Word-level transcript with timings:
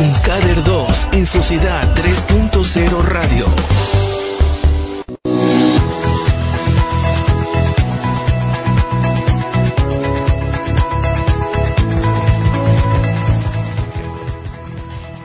UNCADER 0.00 0.64
2 0.64 1.08
en 1.12 1.26
Sociedad 1.26 1.94
3.0 1.94 3.02
Radio. 3.02 3.44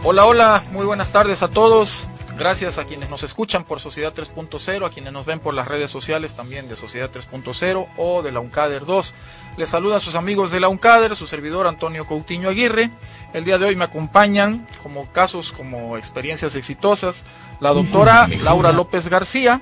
Hola, 0.03 0.25
hola, 0.25 0.63
muy 0.73 0.85
buenas 0.85 1.09
tardes 1.13 1.41
a 1.41 1.47
todos. 1.47 2.03
Gracias 2.37 2.77
a 2.77 2.83
quienes 2.83 3.09
nos 3.09 3.23
escuchan 3.23 3.63
por 3.63 3.79
Sociedad 3.79 4.13
3.0, 4.13 4.85
a 4.85 4.89
quienes 4.89 5.13
nos 5.13 5.25
ven 5.25 5.39
por 5.39 5.53
las 5.53 5.69
redes 5.69 5.89
sociales 5.89 6.35
también 6.35 6.67
de 6.67 6.75
Sociedad 6.75 7.09
3.0 7.09 7.87
o 7.95 8.21
de 8.23 8.31
la 8.33 8.41
UNCADER 8.41 8.85
2. 8.85 9.15
Les 9.57 9.69
saluda 9.69 9.95
a 9.97 9.99
sus 10.01 10.15
amigos 10.15 10.51
de 10.51 10.59
la 10.59 10.67
UNCADER, 10.67 11.15
su 11.15 11.27
servidor 11.27 11.65
Antonio 11.65 12.05
Coutinho 12.05 12.49
Aguirre. 12.49 12.89
El 13.33 13.45
día 13.45 13.57
de 13.57 13.65
hoy 13.65 13.77
me 13.77 13.85
acompañan 13.85 14.67
como 14.83 15.09
casos, 15.13 15.53
como 15.53 15.95
experiencias 15.95 16.55
exitosas, 16.57 17.23
la 17.61 17.71
doctora 17.71 18.27
Laura 18.43 18.73
López 18.73 19.07
García, 19.07 19.61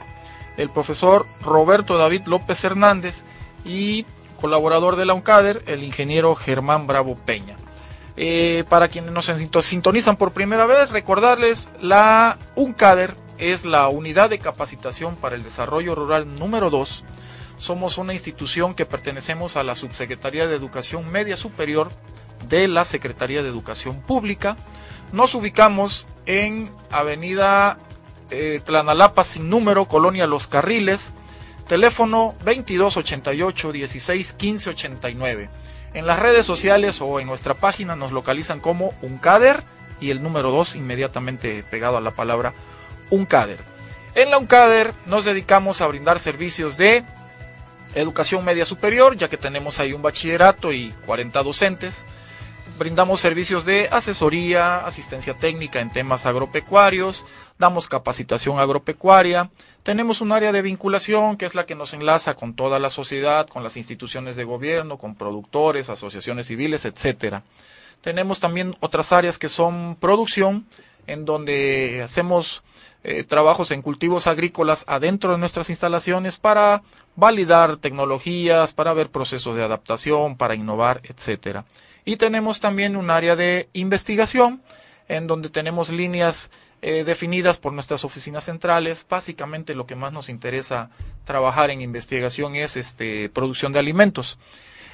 el 0.57 0.71
profesor 0.71 1.27
Roberto 1.41 1.99
David 1.99 2.23
López 2.25 2.63
Hernández 2.63 3.23
y 3.63 4.07
colaborador 4.41 4.95
de 4.95 5.05
la 5.05 5.13
UNCADER, 5.13 5.61
el 5.67 5.83
ingeniero 5.83 6.33
Germán 6.33 6.87
Bravo 6.87 7.15
Peña. 7.15 7.55
Eh, 8.15 8.63
para 8.69 8.89
quienes 8.89 9.11
nos 9.11 9.25
sintonizan 9.65 10.17
por 10.17 10.33
primera 10.33 10.65
vez, 10.65 10.91
recordarles, 10.91 11.69
la 11.81 12.37
UNCADER 12.55 13.15
es 13.39 13.65
la 13.65 13.87
Unidad 13.87 14.29
de 14.29 14.39
Capacitación 14.39 15.15
para 15.15 15.35
el 15.35 15.43
Desarrollo 15.43 15.95
Rural 15.95 16.35
número 16.35 16.69
2. 16.69 17.03
Somos 17.57 17.97
una 17.97 18.13
institución 18.13 18.75
que 18.75 18.85
pertenecemos 18.85 19.57
a 19.57 19.63
la 19.63 19.75
Subsecretaría 19.75 20.47
de 20.47 20.55
Educación 20.55 21.11
Media 21.11 21.37
Superior 21.37 21.89
de 22.49 22.67
la 22.67 22.85
Secretaría 22.85 23.41
de 23.41 23.49
Educación 23.49 24.01
Pública. 24.01 24.57
Nos 25.11 25.33
ubicamos 25.33 26.05
en 26.25 26.69
Avenida 26.91 27.77
eh, 28.29 28.61
Tlanalapa 28.63 29.23
sin 29.23 29.49
número, 29.49 29.85
Colonia 29.85 30.27
Los 30.27 30.47
Carriles, 30.47 31.13
teléfono 31.67 32.35
2288 32.43 33.71
16 33.71 34.33
15 34.33 34.69
89. 34.71 35.49
En 35.93 36.07
las 36.07 36.19
redes 36.19 36.45
sociales 36.45 37.01
o 37.01 37.19
en 37.19 37.27
nuestra 37.27 37.53
página 37.53 37.95
nos 37.95 38.11
localizan 38.11 38.59
como 38.59 38.93
UNCADER 39.01 39.63
y 39.99 40.09
el 40.09 40.23
número 40.23 40.51
2 40.51 40.75
inmediatamente 40.75 41.63
pegado 41.69 41.97
a 41.97 42.01
la 42.01 42.11
palabra 42.11 42.53
UNCADER. 43.11 43.59
En 44.15 44.31
la 44.31 44.37
UNCADER 44.37 44.93
nos 45.05 45.25
dedicamos 45.25 45.81
a 45.81 45.87
brindar 45.87 46.19
servicios 46.19 46.77
de 46.77 47.03
educación 47.95 48.43
media 48.43 48.65
superior, 48.65 49.15
ya 49.15 49.29
que 49.29 49.37
tenemos 49.37 49.79
ahí 49.79 49.93
un 49.93 50.01
bachillerato 50.01 50.71
y 50.73 50.91
40 51.05 51.43
docentes. 51.43 52.05
Brindamos 52.79 53.21
servicios 53.21 53.65
de 53.65 53.87
asesoría, 53.91 54.77
asistencia 54.79 55.35
técnica 55.35 55.79
en 55.79 55.91
temas 55.91 56.25
agropecuarios, 56.25 57.25
damos 57.59 57.87
capacitación 57.87 58.59
agropecuaria, 58.59 59.51
tenemos 59.83 60.21
un 60.21 60.31
área 60.31 60.51
de 60.51 60.61
vinculación 60.61 61.37
que 61.37 61.45
es 61.45 61.55
la 61.55 61.65
que 61.65 61.75
nos 61.75 61.93
enlaza 61.93 62.35
con 62.35 62.55
toda 62.55 62.79
la 62.79 62.89
sociedad, 62.89 63.47
con 63.47 63.63
las 63.63 63.77
instituciones 63.77 64.35
de 64.35 64.45
gobierno, 64.45 64.97
con 64.97 65.15
productores, 65.15 65.89
asociaciones 65.89 66.47
civiles, 66.47 66.85
etcétera. 66.85 67.43
Tenemos 68.01 68.39
también 68.39 68.75
otras 68.79 69.11
áreas 69.11 69.37
que 69.37 69.49
son 69.49 69.95
producción, 69.99 70.65
en 71.05 71.25
donde 71.25 72.01
hacemos 72.03 72.63
eh, 73.03 73.25
trabajos 73.25 73.71
en 73.71 73.81
cultivos 73.81 74.27
agrícolas 74.27 74.85
adentro 74.87 75.33
de 75.33 75.37
nuestras 75.37 75.69
instalaciones 75.69 76.37
para 76.37 76.83
validar 77.15 77.75
tecnologías, 77.77 78.71
para 78.73 78.93
ver 78.93 79.09
procesos 79.09 79.55
de 79.55 79.63
adaptación, 79.63 80.37
para 80.37 80.55
innovar, 80.55 81.01
etcétera. 81.03 81.65
Y 82.05 82.15
tenemos 82.15 82.61
también 82.61 82.95
un 82.95 83.09
área 83.09 83.35
de 83.35 83.69
investigación, 83.73 84.61
en 85.09 85.27
donde 85.27 85.49
tenemos 85.49 85.89
líneas 85.89 86.49
eh, 86.85 87.05
definidas 87.05 87.59
por 87.59 87.71
nuestras 87.71 88.03
oficinas 88.03 88.43
centrales. 88.43 89.05
Básicamente 89.09 89.73
lo 89.73 89.85
que 89.85 89.95
más 89.95 90.11
nos 90.11 90.27
interesa 90.27 90.89
trabajar 91.23 91.71
en 91.71 91.79
investigación 91.79 92.57
es 92.57 92.75
este, 92.75 93.29
producción 93.29 93.71
de 93.71 93.79
alimentos. 93.79 94.37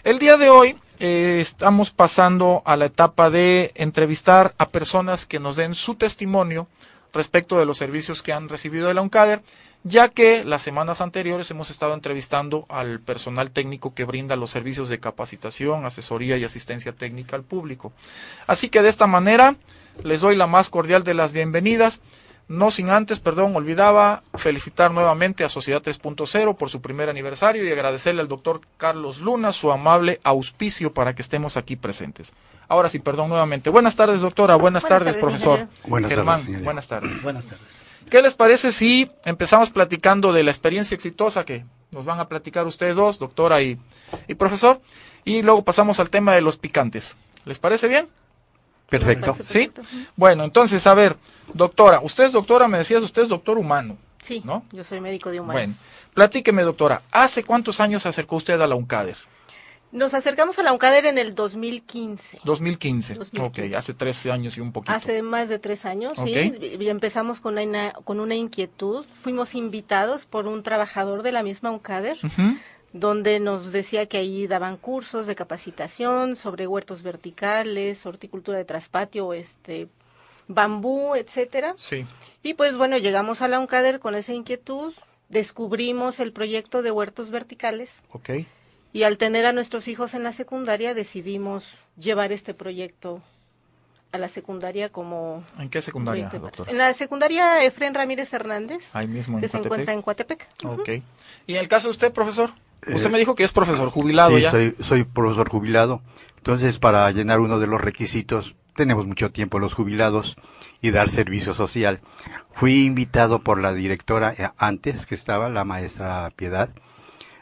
El 0.04 0.20
día 0.20 0.38
de 0.38 0.52
hoy 0.52 0.78
eh, 1.00 1.40
estamos 1.42 1.90
pasando 1.90 2.62
a 2.66 2.78
la 2.78 2.86
etapa 2.86 3.32
de 3.32 3.72
entrevistar 3.74 4.54
a 4.60 4.68
personas 4.68 5.26
que 5.26 5.40
nos 5.40 5.56
den 5.56 5.74
su 5.74 5.96
testimonio 5.96 6.68
respecto 7.12 7.58
de 7.58 7.66
los 7.66 7.80
servicios 7.80 8.22
que 8.22 8.34
han 8.34 8.50
recibido 8.50 8.88
de 8.88 8.94
la 8.94 9.02
UNCADER, 9.02 9.42
ya 9.84 10.10
que 10.10 10.44
las 10.44 10.62
semanas 10.62 11.02
anteriores 11.02 11.50
hemos 11.50 11.72
estado 11.72 11.96
entrevistando 11.96 12.68
al 12.70 13.00
personal 13.00 13.50
técnico 13.50 13.96
que 13.96 14.04
brinda 14.04 14.36
los 14.36 14.52
servicios 14.52 14.90
de 14.90 15.00
capacitación, 15.00 15.86
asesoría 15.86 16.38
y 16.38 16.44
asistencia 16.44 16.92
técnica 16.92 17.36
al 17.36 17.44
público. 17.44 17.94
Así 18.46 18.70
que 18.70 18.84
de 18.84 18.90
esta 18.90 19.08
manera 19.08 19.56
les 20.04 20.22
doy 20.22 20.36
la 20.36 20.48
más 20.48 20.70
cordial 20.70 21.04
de 21.04 21.14
las 21.14 21.32
bienvenidas. 21.32 22.02
No 22.48 22.72
sin 22.72 22.90
antes, 22.90 23.20
perdón, 23.20 23.56
olvidaba 23.56 24.24
felicitar 24.34 24.92
nuevamente 24.92 25.44
a 25.44 25.50
Sociedad 25.50 25.84
3.0 25.84 26.56
por 26.56 26.70
su 26.70 26.82
primer 26.82 27.08
aniversario 27.08 27.64
y 27.64 27.72
agradecerle 27.72 28.22
al 28.22 28.28
doctor 28.28 28.62
Carlos 28.78 29.20
Luna 29.20 29.54
su 29.54 29.72
amable 29.72 30.20
auspicio 30.24 30.92
para 30.92 31.14
que 31.14 31.22
estemos 31.22 31.58
aquí 31.58 31.76
presentes. 31.76 32.32
Ahora 32.68 32.90
sí, 32.90 32.98
perdón 32.98 33.30
nuevamente. 33.30 33.70
Buenas 33.70 33.96
tardes, 33.96 34.20
doctora. 34.20 34.56
Buenas, 34.56 34.84
tardes, 34.84 35.18
profesor. 35.18 35.68
Buenas 35.86 36.14
tardes, 36.14 36.64
Buenas 36.64 36.88
tardes. 36.88 37.22
Buenas 37.22 37.46
tardes. 37.46 37.84
¿Qué 38.10 38.22
les 38.24 38.34
parece 38.34 38.72
si 38.72 39.12
empezamos 39.26 39.70
platicando 39.70 40.34
de 40.34 40.42
la 40.42 40.50
experiencia 40.50 40.96
exitosa 40.96 41.46
que 41.46 41.66
nos 41.92 42.06
van 42.06 42.20
a 42.20 42.28
platicar 42.28 42.66
ustedes 42.66 42.96
dos, 42.96 43.20
doctora 43.20 43.62
y, 43.62 43.78
y 44.28 44.34
profesor? 44.34 44.82
Y 45.24 45.44
luego 45.44 45.64
pasamos 45.64 46.00
al 46.00 46.10
tema 46.10 46.34
de 46.34 46.42
los 46.42 46.58
picantes. 46.58 47.16
¿Les 47.46 47.60
parece 47.60 47.88
bien? 47.88 48.08
Perfecto. 48.90 49.36
¿Sí? 49.44 49.72
Bueno, 50.16 50.44
entonces, 50.44 50.86
a 50.88 50.94
ver, 50.94 51.16
doctora, 51.54 52.00
usted 52.02 52.26
es 52.26 52.32
doctora, 52.32 52.68
me 52.68 52.80
decías, 52.80 53.04
usted 53.04 53.24
es 53.24 53.30
doctor 53.30 53.58
humano. 53.58 53.98
Sí, 54.22 54.42
¿no? 54.44 54.64
yo 54.72 54.84
soy 54.84 55.00
médico 55.00 55.32
de 55.32 55.40
humanos. 55.40 55.62
Bueno, 55.62 55.74
platíqueme, 56.14 56.64
doctora, 56.64 57.02
¿hace 57.12 57.44
cuántos 57.44 57.80
años 57.80 58.04
se 58.04 58.10
acercó 58.10 58.36
usted 58.36 58.60
a 58.60 58.68
la 58.68 58.76
UNCADER? 58.76 59.16
Nos 59.92 60.14
acercamos 60.14 60.60
a 60.60 60.64
la 60.64 60.72
UNCADER 60.72 61.08
en 61.08 61.18
el 61.18 61.34
2015. 61.34 62.42
2015. 62.44 63.16
2015. 63.16 63.70
Ok, 63.70 63.76
hace 63.76 63.96
tres 63.96 64.24
años 64.28 64.56
y 64.56 64.62
un 64.62 64.72
poquito. 64.72 64.94
Hace 64.94 65.24
más 65.24 65.50
de 65.50 65.58
tres 65.58 65.86
años, 65.86 66.14
sí. 66.24 66.54
Y 66.80 66.90
empezamos 66.90 67.40
con 67.40 67.58
una, 67.58 67.94
con 68.04 68.20
una 68.20 68.36
inquietud. 68.36 69.06
Fuimos 69.24 69.56
invitados 69.56 70.28
por 70.28 70.46
un 70.46 70.62
trabajador 70.62 71.24
de 71.24 71.32
la 71.32 71.42
misma 71.42 71.72
UNCADER. 71.72 72.18
Donde 72.94 73.40
nos 73.40 73.72
decía 73.72 74.08
que 74.08 74.18
ahí 74.18 74.48
daban 74.48 74.78
cursos 74.78 75.28
de 75.28 75.36
capacitación 75.36 76.36
sobre 76.36 76.68
huertos 76.68 77.04
verticales, 77.04 78.06
horticultura 78.06 78.58
de 78.58 78.66
traspatio, 78.66 79.34
este 79.34 79.88
bambú, 80.48 81.16
etcétera. 81.16 81.76
Sí. 81.78 82.06
Y 82.42 82.56
pues 82.56 82.76
bueno, 82.76 82.98
llegamos 82.98 83.42
a 83.42 83.48
la 83.48 83.60
UNCADER 83.60 84.00
con 84.00 84.16
esa 84.16 84.34
inquietud, 84.34 84.94
descubrimos 85.30 86.20
el 86.20 86.34
proyecto 86.34 86.82
de 86.82 86.90
huertos 86.92 87.30
verticales 87.30 87.94
Ok. 88.12 88.32
y 88.92 89.04
al 89.04 89.18
tener 89.18 89.46
a 89.46 89.54
nuestros 89.54 89.88
hijos 89.88 90.16
en 90.16 90.24
la 90.24 90.32
secundaria 90.32 90.96
decidimos 90.96 91.68
llevar 91.98 92.32
este 92.32 92.56
proyecto 92.56 93.22
a 94.12 94.18
la 94.18 94.28
secundaria 94.28 94.90
como 94.90 95.44
¿En 95.60 95.70
qué 95.70 95.84
secundaria, 95.84 96.30
doctora? 96.30 96.72
En 96.72 96.80
la 96.80 96.92
secundaria 96.96 97.64
Efren 97.64 97.94
Ramírez 97.94 98.34
Hernández, 98.34 98.90
Ahí 98.94 99.06
mismo 99.06 99.38
en 99.38 99.42
que 99.42 99.48
se 99.48 99.58
encuentra 99.58 99.94
en 99.94 100.02
Coatepec. 100.02 100.48
Ok. 100.66 100.90
¿Y 101.46 101.54
en 101.54 101.60
el 101.60 101.68
caso 101.68 101.90
de 101.90 101.92
usted, 101.92 102.12
profesor? 102.12 102.50
Usted 102.88 103.08
Eh, 103.08 103.10
me 103.12 103.20
dijo 103.20 103.36
que 103.36 103.44
es 103.44 103.52
profesor 103.52 103.90
jubilado 103.90 104.36
sí, 104.36 104.42
ya. 104.44 104.52
soy, 104.52 104.76
soy 104.80 105.04
profesor 105.04 105.50
jubilado. 105.50 106.02
Entonces, 106.38 106.80
para 106.80 107.10
llenar 107.12 107.40
uno 107.40 107.60
de 107.60 107.68
los 107.68 107.82
requisitos, 107.82 108.56
tenemos 108.76 109.06
mucho 109.06 109.32
tiempo 109.32 109.60
los 109.60 109.74
jubilados 109.74 110.38
y 110.82 110.92
dar 110.92 111.10
servicio 111.10 111.54
social. 111.54 112.00
Fui 112.54 112.86
invitado 112.86 113.40
por 113.40 113.60
la 113.60 113.74
directora 113.74 114.34
eh, 114.38 114.50
antes 114.58 115.06
que 115.06 115.16
estaba, 115.16 115.50
la 115.50 115.66
maestra 115.66 116.32
Piedad, 116.36 116.70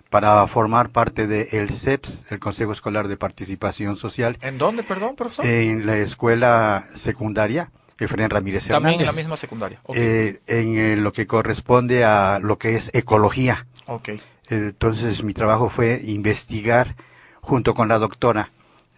para 0.09 0.47
formar 0.47 0.89
parte 0.89 1.27
del 1.27 1.47
el 1.51 1.69
CEPS, 1.69 2.25
el 2.31 2.39
Consejo 2.39 2.71
Escolar 2.71 3.07
de 3.07 3.17
Participación 3.17 3.97
Social, 3.97 4.37
¿En 4.41 4.57
dónde, 4.57 4.81
perdón, 4.83 5.15
profesor? 5.15 5.45
en 5.45 5.85
la 5.85 5.97
escuela 5.97 6.87
secundaria 6.95 7.69
Efraín 7.99 8.29
Ramírez 8.29 8.67
También 8.67 8.93
en 8.93 8.99
la 8.99 9.03
Hernández. 9.05 9.25
misma 9.25 9.37
secundaria. 9.37 9.81
Eh, 9.93 10.40
en 10.47 10.78
eh, 10.78 10.95
lo 10.95 11.11
que 11.13 11.28
corresponde 11.28 12.03
a 12.05 12.40
lo 12.41 12.57
que 12.57 12.75
es 12.75 12.90
ecología. 12.95 13.67
ok. 13.85 14.09
Entonces 14.49 15.23
mi 15.23 15.34
trabajo 15.34 15.70
fue 15.70 16.02
investigar 16.05 16.96
junto 17.41 17.73
con 17.73 17.88
la 17.88 17.97
doctora 17.99 18.49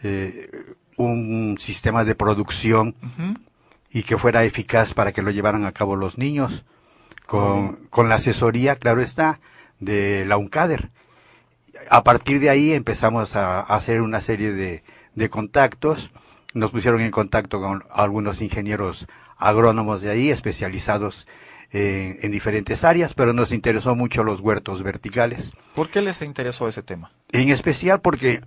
eh, 0.03 0.49
un 0.97 1.57
sistema 1.59 2.03
de 2.03 2.15
producción 2.15 2.95
y 3.91 4.03
que 4.03 4.17
fuera 4.17 4.43
eficaz 4.43 4.93
para 4.93 5.11
que 5.11 5.21
lo 5.21 5.31
llevaran 5.31 5.65
a 5.65 5.71
cabo 5.71 5.95
los 5.95 6.17
niños 6.17 6.65
con, 7.25 7.77
con 7.89 8.09
la 8.09 8.15
asesoría, 8.15 8.75
claro 8.75 9.01
está, 9.01 9.39
de 9.79 10.25
la 10.25 10.37
UNCADER. 10.37 10.89
A 11.89 12.03
partir 12.03 12.39
de 12.39 12.49
ahí 12.49 12.73
empezamos 12.73 13.35
a, 13.35 13.61
a 13.61 13.75
hacer 13.75 14.01
una 14.01 14.19
serie 14.19 14.51
de, 14.51 14.83
de 15.15 15.29
contactos. 15.29 16.11
Nos 16.53 16.71
pusieron 16.71 17.01
en 17.01 17.11
contacto 17.11 17.61
con 17.61 17.83
algunos 17.91 18.41
ingenieros 18.41 19.07
agrónomos 19.37 20.01
de 20.01 20.09
ahí, 20.09 20.29
especializados 20.29 21.27
eh, 21.71 22.19
en 22.21 22.31
diferentes 22.31 22.83
áreas, 22.83 23.13
pero 23.13 23.33
nos 23.33 23.51
interesó 23.51 23.95
mucho 23.95 24.23
los 24.23 24.41
huertos 24.41 24.81
verticales. 24.83 25.53
¿Por 25.75 25.89
qué 25.89 26.01
les 26.01 26.21
interesó 26.21 26.67
ese 26.67 26.83
tema? 26.83 27.11
En 27.31 27.49
especial 27.49 28.01
porque 28.01 28.41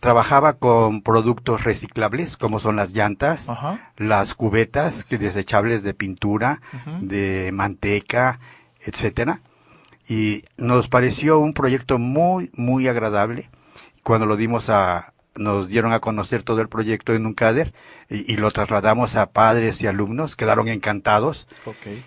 trabajaba 0.00 0.54
con 0.54 1.02
productos 1.02 1.64
reciclables, 1.64 2.36
como 2.36 2.58
son 2.58 2.76
las 2.76 2.92
llantas, 2.92 3.48
Ajá. 3.48 3.92
las 3.96 4.34
cubetas 4.34 5.04
que 5.04 5.16
desechables 5.16 5.82
de 5.84 5.94
pintura, 5.94 6.60
de 7.00 7.50
manteca, 7.52 8.40
etcétera. 8.80 9.40
Y 10.08 10.44
nos 10.56 10.88
pareció 10.88 11.38
un 11.38 11.54
proyecto 11.54 11.98
muy, 11.98 12.50
muy 12.54 12.88
agradable. 12.88 13.48
Cuando 14.02 14.26
lo 14.26 14.36
dimos 14.36 14.68
a, 14.68 15.12
nos 15.34 15.68
dieron 15.68 15.92
a 15.92 16.00
conocer 16.00 16.42
todo 16.42 16.60
el 16.60 16.68
proyecto 16.68 17.14
en 17.14 17.26
un 17.26 17.34
CADER 17.34 17.72
y, 18.10 18.32
y 18.32 18.36
lo 18.36 18.50
trasladamos 18.50 19.16
a 19.16 19.30
padres 19.30 19.82
y 19.82 19.86
alumnos, 19.86 20.36
quedaron 20.36 20.68
encantados 20.68 21.48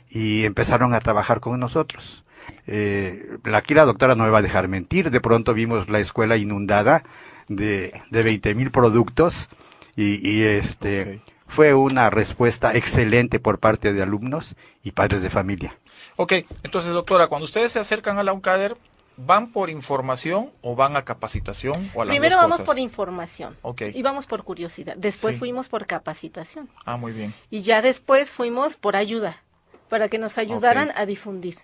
y 0.10 0.46
empezaron 0.46 0.94
a 0.94 1.00
trabajar 1.00 1.40
con 1.40 1.60
nosotros. 1.60 2.24
Eh, 2.68 3.38
aquí 3.54 3.74
la 3.74 3.86
doctora 3.86 4.16
no 4.16 4.24
me 4.24 4.30
va 4.30 4.40
a 4.40 4.44
dejar 4.44 4.68
mentir, 4.68 5.12
de 5.12 5.22
pronto 5.22 5.54
vimos 5.54 5.90
la 5.90 6.00
escuela 6.00 6.38
inundada 6.38 7.04
de, 7.48 8.02
de 8.10 8.24
20 8.24 8.56
mil 8.56 8.72
productos 8.72 9.50
y, 9.96 10.28
y 10.28 10.44
este 10.44 11.22
fue 11.48 11.74
una 11.74 12.10
respuesta 12.10 12.76
excelente 12.76 13.40
por 13.40 13.60
parte 13.60 13.94
de 13.94 14.02
alumnos 14.02 14.56
y 14.84 14.92
padres 14.92 15.22
de 15.22 15.30
familia. 15.30 15.78
Ok, 16.16 16.34
entonces 16.64 16.92
doctora, 16.92 17.28
cuando 17.28 17.46
ustedes 17.46 17.72
se 17.72 17.80
acercan 17.80 18.18
a 18.18 18.24
la 18.24 18.34
UNCADER, 18.34 18.78
¿van 19.18 19.52
por 19.52 19.70
información 19.70 20.52
o 20.62 20.76
van 20.76 20.96
a 20.98 21.06
capacitación 21.06 21.92
o 21.96 22.02
a 22.02 22.06
las 22.06 22.14
Primero 22.14 22.36
dos 22.36 22.44
vamos 22.44 22.58
cosas? 22.58 22.66
por 22.68 22.80
información 22.80 23.58
Ok. 23.62 23.82
y 23.94 24.02
vamos 24.02 24.26
por 24.26 24.44
curiosidad. 24.44 24.96
Después 24.98 25.36
Sí. 25.36 25.40
fuimos 25.40 25.70
por 25.70 25.86
capacitación 25.88 26.70
Ah, 26.86 26.98
muy 26.98 27.12
bien. 27.14 27.34
y 27.50 27.62
ya 27.62 27.82
después 27.82 28.30
fuimos 28.30 28.76
por 28.76 28.96
ayuda 28.96 29.42
para 29.90 30.10
que 30.10 30.18
nos 30.18 30.38
ayudaran 30.38 30.92
a 30.96 31.06
difundir 31.06 31.56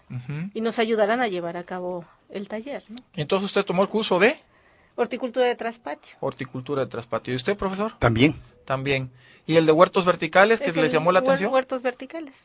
y 0.54 0.62
nos 0.62 0.80
ayudaran 0.80 1.22
a 1.22 1.28
llevar 1.28 1.58
a 1.58 1.64
cabo 1.64 2.06
el 2.30 2.48
taller. 2.48 2.84
¿no? 2.88 2.96
Y 3.16 3.22
entonces 3.22 3.46
usted 3.48 3.64
tomó 3.66 3.82
el 3.84 3.90
curso 3.90 4.20
de 4.20 4.38
Horticultura 4.96 5.46
de 5.46 5.56
traspatio. 5.56 6.16
horticultura 6.20 6.82
de 6.84 6.88
traspatio. 6.88 7.34
¿Y 7.34 7.38
usted, 7.38 7.58
profesor? 7.58 7.94
También, 7.98 8.36
También. 8.66 9.10
¿Y 9.48 9.56
el 9.56 9.66
de 9.66 9.72
huertos 9.72 10.06
verticales 10.06 10.60
que 10.62 10.70
Es 10.70 10.76
les 10.76 10.92
llamó 10.92 11.12
la 11.12 11.20
atención? 11.20 11.52
Huertos 11.52 11.82
verticales. 11.82 12.36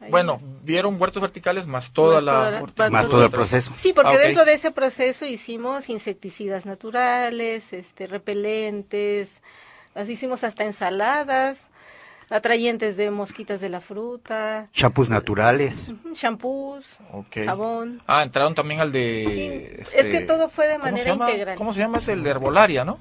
Ahí. 0.00 0.10
Bueno, 0.10 0.40
vieron 0.62 1.00
huertos 1.00 1.20
verticales 1.20 1.66
más 1.66 1.92
toda 1.92 2.16
Más 2.16 2.24
la 2.24 2.32
toda 2.32 2.42
la- 2.42 2.56
horticultura 2.58 2.90
más 2.90 3.02
Más 3.04 3.10
todo 3.10 3.24
el 3.24 3.30
proceso. 3.30 3.72
Sí, 3.76 3.92
porque 3.92 4.14
Ah, 4.14 4.18
dentro 4.18 4.44
de 4.44 4.54
ese 4.54 4.70
proceso 4.70 5.26
hicimos 5.26 5.88
insecticidas 5.88 6.66
naturales, 6.66 7.72
este, 7.72 8.06
repelentes, 8.06 9.42
las 9.94 10.08
hicimos 10.08 10.44
hasta 10.44 10.64
ensaladas, 10.64 11.68
atrayentes 12.30 12.96
de 12.96 13.10
mosquitas 13.10 13.60
de 13.60 13.68
la 13.70 13.80
fruta, 13.80 14.68
champús 14.72 15.08
naturales. 15.10 15.88
ujú, 15.88 16.14
shampoos, 16.14 16.96
Ok. 17.12 17.38
jabón. 17.46 18.00
Ah, 18.06 18.22
entraron 18.22 18.54
también 18.54 18.80
al 18.80 18.92
de... 18.92 19.24
Sí, 19.28 19.82
este, 19.82 20.00
es 20.00 20.06
que 20.08 20.20
todo 20.26 20.48
fue 20.48 20.66
de 20.68 20.74
¿cómo 20.74 20.84
se 20.86 20.92
manera 20.92 21.10
llama? 21.10 21.30
integral. 21.30 21.56
¿Cómo 21.56 21.72
se 21.72 21.80
llama? 21.80 21.98
Es 21.98 22.08
el 22.08 22.22
de 22.22 22.30
herbolaria, 22.30 22.84
¿no? 22.84 23.00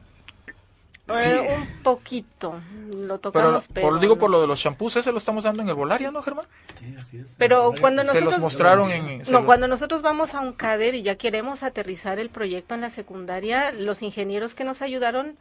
Eh, 1.10 1.56
un 1.58 1.84
poquito, 1.84 2.62
lo 2.94 3.20
tocamos, 3.20 3.66
pero, 3.74 3.90
por, 3.90 4.00
digo 4.02 4.16
no. 4.16 4.20
por 4.20 4.30
lo 4.30 4.42
de 4.42 4.48
los 4.48 4.60
champús, 4.60 4.96
ese 4.98 5.12
lo 5.14 5.18
estamos 5.18 5.46
dando 5.46 5.62
en 5.62 5.70
herbolaria, 5.70 6.12
¿no, 6.12 6.22
Germán? 6.22 6.46
Pero 7.38 7.74
cuando 7.80 8.02
Se 8.02 8.08
nosotros 8.08 8.34
los 8.34 8.42
mostraron 8.42 8.92
en... 8.92 9.24
se 9.26 9.32
No, 9.32 9.40
los- 9.40 9.46
cuando 9.46 9.68
nosotros 9.68 10.02
vamos 10.02 10.34
a 10.34 10.42
un 10.42 10.54
CADER 10.54 10.96
y 10.96 11.02
ya 11.04 11.16
queremos 11.16 11.64
aterrizar 11.64 12.20
el 12.20 12.30
proyecto 12.30 12.76
en 12.76 12.82
la 12.82 12.90
secundaria, 12.90 13.72
los 13.72 14.02
ingenieros 14.02 14.54
que 14.54 14.64
nos 14.64 14.82
ayudaron 14.82 15.38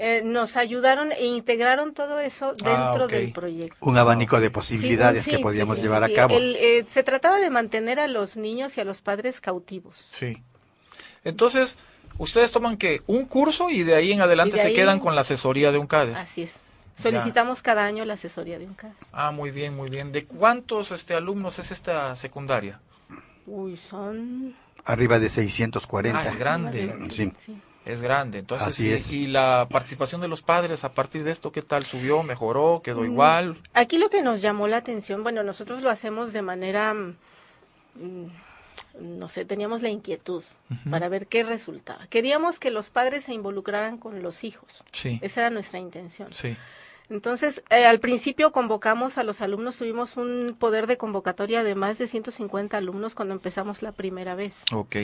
eh, 0.00 0.22
nos 0.24 0.56
ayudaron 0.56 1.10
e 1.10 1.24
integraron 1.26 1.92
todo 1.92 2.20
eso 2.20 2.52
dentro 2.52 2.72
Ah, 2.72 3.04
ok. 3.04 3.10
del 3.10 3.32
proyecto. 3.32 3.76
Un 3.80 3.98
abanico 3.98 4.38
de 4.38 4.46
Sí, 4.46 4.52
posibilidades 4.52 5.24
sí, 5.24 5.30
que 5.32 5.36
sí, 5.38 5.42
podíamos 5.42 5.78
sí, 5.78 5.82
llevar 5.82 6.06
sí, 6.06 6.12
a 6.12 6.14
cabo. 6.14 6.36
El, 6.36 6.54
eh, 6.54 6.84
se 6.88 7.02
trataba 7.02 7.38
de 7.40 7.50
mantener 7.50 7.98
a 7.98 8.06
los 8.06 8.36
niños 8.36 8.76
y 8.76 8.80
a 8.80 8.84
los 8.84 9.00
padres 9.00 9.40
cautivos. 9.40 10.06
Sí. 10.10 10.40
Entonces, 11.24 11.78
ustedes 12.16 12.50
toman 12.52 12.76
que 12.76 13.02
un 13.06 13.26
curso 13.26 13.68
y 13.70 13.82
de 13.82 13.94
ahí 13.94 14.12
en 14.12 14.20
adelante 14.22 14.56
se 14.58 14.68
ahí- 14.68 14.74
quedan 14.74 14.98
con 15.00 15.14
la 15.14 15.20
asesoría 15.20 15.70
de 15.72 15.78
un 15.78 15.86
CADE. 15.86 16.14
Así 16.14 16.42
es. 16.42 16.54
Solicitamos 16.96 17.62
cada 17.62 17.84
año 17.84 18.04
la 18.04 18.14
asesoría 18.14 18.58
de 18.58 18.66
un 18.66 18.74
CADER. 18.74 18.96
Ah, 19.12 19.30
muy 19.30 19.50
bien, 19.52 19.76
muy 19.76 19.88
bien. 19.88 20.10
¿De 20.10 20.24
cuántos 20.24 20.90
este 20.90 21.14
alumnos 21.14 21.58
es 21.60 21.70
esta 21.70 22.16
secundaria? 22.16 22.80
Uy, 23.46 23.76
son... 23.76 24.54
Arriba 24.84 25.18
de 25.18 25.28
640. 25.28 26.18
Ah, 26.18 26.28
es 26.28 26.36
grande. 26.38 26.94
Sí. 27.10 27.32
sí. 27.38 27.56
Es 27.84 28.02
grande. 28.02 28.38
Entonces, 28.38 28.68
Así 28.68 28.82
sí, 28.84 28.92
es. 28.92 29.12
y 29.12 29.26
la 29.28 29.66
participación 29.70 30.20
de 30.20 30.28
los 30.28 30.42
padres 30.42 30.82
a 30.84 30.92
partir 30.92 31.24
de 31.24 31.30
esto, 31.30 31.52
¿qué 31.52 31.62
tal? 31.62 31.84
¿Subió, 31.86 32.22
mejoró, 32.22 32.80
quedó 32.82 33.00
Mm, 33.02 33.04
igual? 33.12 33.56
Aquí 33.74 33.96
lo 33.98 34.10
que 34.10 34.22
nos 34.22 34.42
llamó 34.42 34.66
la 34.66 34.78
atención, 34.78 35.22
bueno, 35.22 35.42
nosotros 35.42 35.80
lo 35.82 35.88
hacemos 35.90 36.32
de 36.32 36.42
manera, 36.42 36.92
mm, 36.94 38.24
no 39.00 39.28
sé, 39.28 39.44
teníamos 39.44 39.82
la 39.82 39.88
inquietud 39.90 40.42
para 40.90 41.08
ver 41.08 41.26
qué 41.26 41.44
resultaba. 41.44 42.06
Queríamos 42.08 42.58
que 42.58 42.70
los 42.70 42.90
padres 42.90 43.24
se 43.24 43.34
involucraran 43.34 43.98
con 43.98 44.22
los 44.22 44.44
hijos. 44.44 44.68
Sí, 44.92 45.18
Esa 45.22 45.40
era 45.42 45.50
nuestra 45.50 45.78
intención. 45.78 46.32
sí. 46.32 46.56
Entonces, 47.10 47.64
eh, 47.70 47.86
al 47.86 48.00
principio 48.00 48.52
convocamos 48.52 49.16
a 49.16 49.24
los 49.24 49.40
alumnos, 49.40 49.76
tuvimos 49.76 50.18
un 50.18 50.54
poder 50.58 50.86
de 50.86 50.98
convocatoria 50.98 51.64
de 51.64 51.74
más 51.74 51.96
de 51.96 52.06
150 52.06 52.76
alumnos 52.76 53.14
cuando 53.14 53.32
empezamos 53.32 53.80
la 53.80 53.92
primera 53.92 54.34
vez. 54.34 54.54
Ok. 54.72 54.96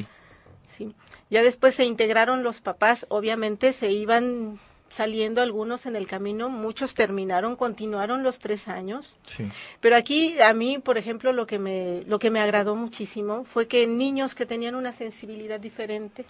Sí. 0.66 0.94
Ya 1.30 1.42
después 1.42 1.74
se 1.74 1.84
integraron 1.84 2.42
los 2.42 2.60
papás, 2.60 3.06
obviamente 3.08 3.72
se 3.72 3.90
iban 3.90 4.60
saliendo 4.94 5.42
algunos 5.42 5.86
en 5.86 5.96
el 5.96 6.06
camino, 6.06 6.48
muchos 6.48 6.94
terminaron, 6.94 7.56
continuaron 7.56 8.22
los 8.22 8.38
tres 8.38 8.68
años. 8.68 9.16
Sí. 9.26 9.44
Pero 9.80 9.96
aquí 9.96 10.40
a 10.40 10.54
mí, 10.54 10.78
por 10.78 10.98
ejemplo, 10.98 11.32
lo 11.32 11.46
que 11.46 11.58
me 11.58 12.02
lo 12.06 12.18
que 12.18 12.30
me 12.30 12.40
agradó 12.40 12.76
muchísimo 12.76 13.44
fue 13.44 13.66
que 13.66 13.86
niños 13.86 14.34
que 14.34 14.46
tenían 14.46 14.76
una 14.76 14.92
sensibilidad 14.92 15.58
diferente 15.58 16.24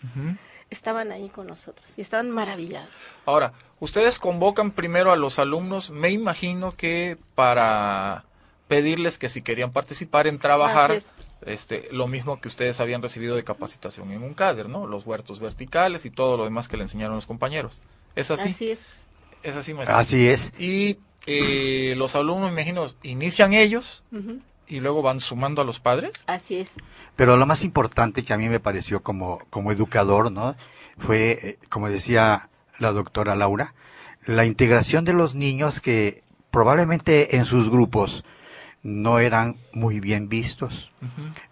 estaban 0.70 1.12
ahí 1.12 1.28
con 1.28 1.46
nosotros 1.46 1.86
y 1.96 2.00
estaban 2.00 2.30
maravillados. 2.30 2.88
Ahora, 3.26 3.52
ustedes 3.80 4.18
convocan 4.18 4.70
primero 4.70 5.12
a 5.12 5.16
los 5.16 5.38
alumnos, 5.38 5.90
me 5.90 6.10
imagino 6.10 6.72
que 6.72 7.18
para 7.34 8.24
pedirles 8.66 9.18
que 9.18 9.28
si 9.28 9.42
querían 9.42 9.72
participar 9.72 10.26
en 10.26 10.38
trabajar 10.38 11.02
este 11.44 11.88
lo 11.92 12.08
mismo 12.08 12.40
que 12.40 12.48
ustedes 12.48 12.80
habían 12.80 13.02
recibido 13.02 13.36
de 13.36 13.44
capacitación 13.44 14.10
en 14.10 14.22
un 14.22 14.32
CADER, 14.32 14.70
¿no? 14.70 14.86
Los 14.86 15.04
huertos 15.04 15.38
verticales 15.38 16.06
y 16.06 16.10
todo 16.10 16.38
lo 16.38 16.44
demás 16.44 16.66
que 16.66 16.78
le 16.78 16.84
enseñaron 16.84 17.16
los 17.16 17.26
compañeros. 17.26 17.82
¿Es 18.14 18.30
así? 18.30 18.48
Así 18.48 18.70
es. 18.70 18.80
Es 19.42 19.56
así, 19.56 19.74
maestra. 19.74 19.98
Así 19.98 20.28
es. 20.28 20.52
Y 20.58 20.98
eh, 21.26 21.94
los 21.96 22.14
alumnos, 22.16 22.52
me 22.52 22.62
imagino, 22.62 22.86
inician 23.02 23.52
ellos 23.52 24.04
y 24.66 24.80
luego 24.80 25.02
van 25.02 25.20
sumando 25.20 25.62
a 25.62 25.64
los 25.64 25.80
padres. 25.80 26.24
Así 26.26 26.60
es. 26.60 26.70
Pero 27.16 27.36
lo 27.36 27.46
más 27.46 27.64
importante 27.64 28.24
que 28.24 28.32
a 28.32 28.38
mí 28.38 28.48
me 28.48 28.60
pareció 28.60 29.02
como, 29.02 29.42
como 29.50 29.72
educador, 29.72 30.32
¿no? 30.32 30.56
Fue, 30.98 31.38
eh, 31.42 31.58
como 31.68 31.88
decía 31.88 32.48
la 32.78 32.92
doctora 32.92 33.36
Laura, 33.36 33.74
la 34.26 34.44
integración 34.44 35.04
de 35.04 35.12
los 35.12 35.34
niños 35.34 35.80
que 35.80 36.22
probablemente 36.50 37.36
en 37.36 37.44
sus 37.44 37.68
grupos 37.70 38.24
no 38.82 39.18
eran 39.18 39.56
muy 39.72 40.00
bien 40.00 40.28
vistos, 40.28 40.90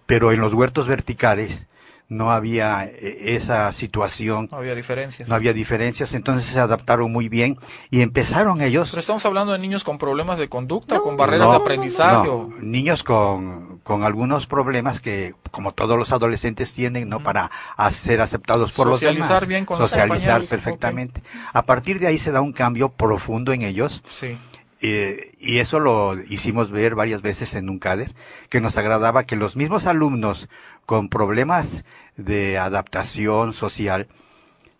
pero 0.06 0.32
en 0.32 0.40
los 0.40 0.54
huertos 0.54 0.86
verticales 0.86 1.66
no 2.12 2.30
había 2.30 2.84
eh, 2.84 3.34
esa 3.36 3.72
situación, 3.72 4.48
No 4.52 4.58
había 4.58 4.74
diferencias. 4.74 5.28
no 5.28 5.34
había 5.34 5.52
diferencias, 5.52 6.14
entonces 6.14 6.48
se 6.50 6.60
adaptaron 6.60 7.10
muy 7.10 7.28
bien 7.28 7.58
y 7.90 8.02
empezaron 8.02 8.60
ellos 8.60 8.90
Pero 8.90 9.00
estamos 9.00 9.24
hablando 9.26 9.52
de 9.52 9.58
niños 9.58 9.82
con 9.82 9.98
problemas 9.98 10.38
de 10.38 10.48
conducta 10.48 10.96
No, 10.96 11.02
con 11.02 11.16
barreras 11.16 11.46
no, 11.48 11.52
de 11.52 11.56
aprendizaje. 11.58 12.28
No, 12.28 12.34
o- 12.34 12.52
niños 12.60 13.02
con, 13.02 13.80
con 13.82 14.04
algunos 14.04 14.46
problemas 14.46 15.00
que, 15.00 15.34
como 15.50 15.72
todos 15.72 15.98
los 15.98 16.12
adolescentes 16.12 16.72
tienen, 16.74 17.08
¿no? 17.08 17.22
Para 17.22 17.50
ser 17.90 18.20
aceptados 18.20 18.72
por 18.72 18.86
los 18.86 18.98
Socializar 18.98 19.28
demás. 19.28 19.48
bien 19.48 19.64
con 19.64 19.78
los 19.78 19.90
Socializar 19.90 20.42
perfectamente. 20.44 21.22
A 21.52 21.62
partir 21.62 21.98
de 21.98 22.06
ahí 22.08 22.18
se 22.18 22.30
da 22.32 22.40
un 22.40 22.52
cambio 22.52 22.90
profundo 22.90 23.52
en 23.52 23.62
ellos. 23.62 24.02
Sí. 24.08 24.36
Y 24.82 25.58
eso 25.58 25.78
lo 25.78 26.20
hicimos 26.28 26.72
ver 26.72 26.94
varias 26.96 27.22
veces 27.22 27.54
en 27.54 27.70
un 27.70 27.78
CADER, 27.78 28.14
que 28.48 28.60
nos 28.60 28.76
agradaba 28.78 29.24
que 29.24 29.36
los 29.36 29.56
mismos 29.56 29.86
alumnos 29.86 30.48
con 30.86 31.08
problemas 31.08 31.84
de 32.16 32.58
adaptación 32.58 33.52
social 33.52 34.08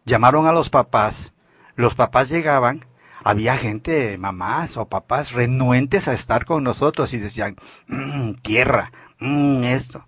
llamaron 0.05 0.47
a 0.47 0.53
los 0.53 0.71
papás, 0.71 1.33
los 1.77 1.95
papás 1.95 2.29
llegaban, 2.29 2.85
había 3.23 3.57
gente, 3.57 4.19
mamás 4.19 4.77
o 4.77 4.89
papás 4.89 5.33
renuentes 5.33 6.09
a 6.09 6.15
estar 6.15 6.45
con 6.45 6.65
nosotros 6.65 7.15
y 7.15 7.19
decían, 7.19 7.57
"Mm, 7.87 8.33
tierra, 8.43 8.91
mm, 9.21 9.63
esto. 9.65 10.07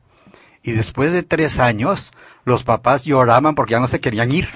Y 0.62 0.72
después 0.72 1.12
de 1.12 1.22
tres 1.22 1.60
años, 1.60 2.12
los 2.44 2.62
papás 2.64 3.04
lloraban 3.04 3.54
porque 3.54 3.72
ya 3.72 3.80
no 3.80 3.86
se 3.86 4.00
querían 4.00 4.30
ir. 4.32 4.48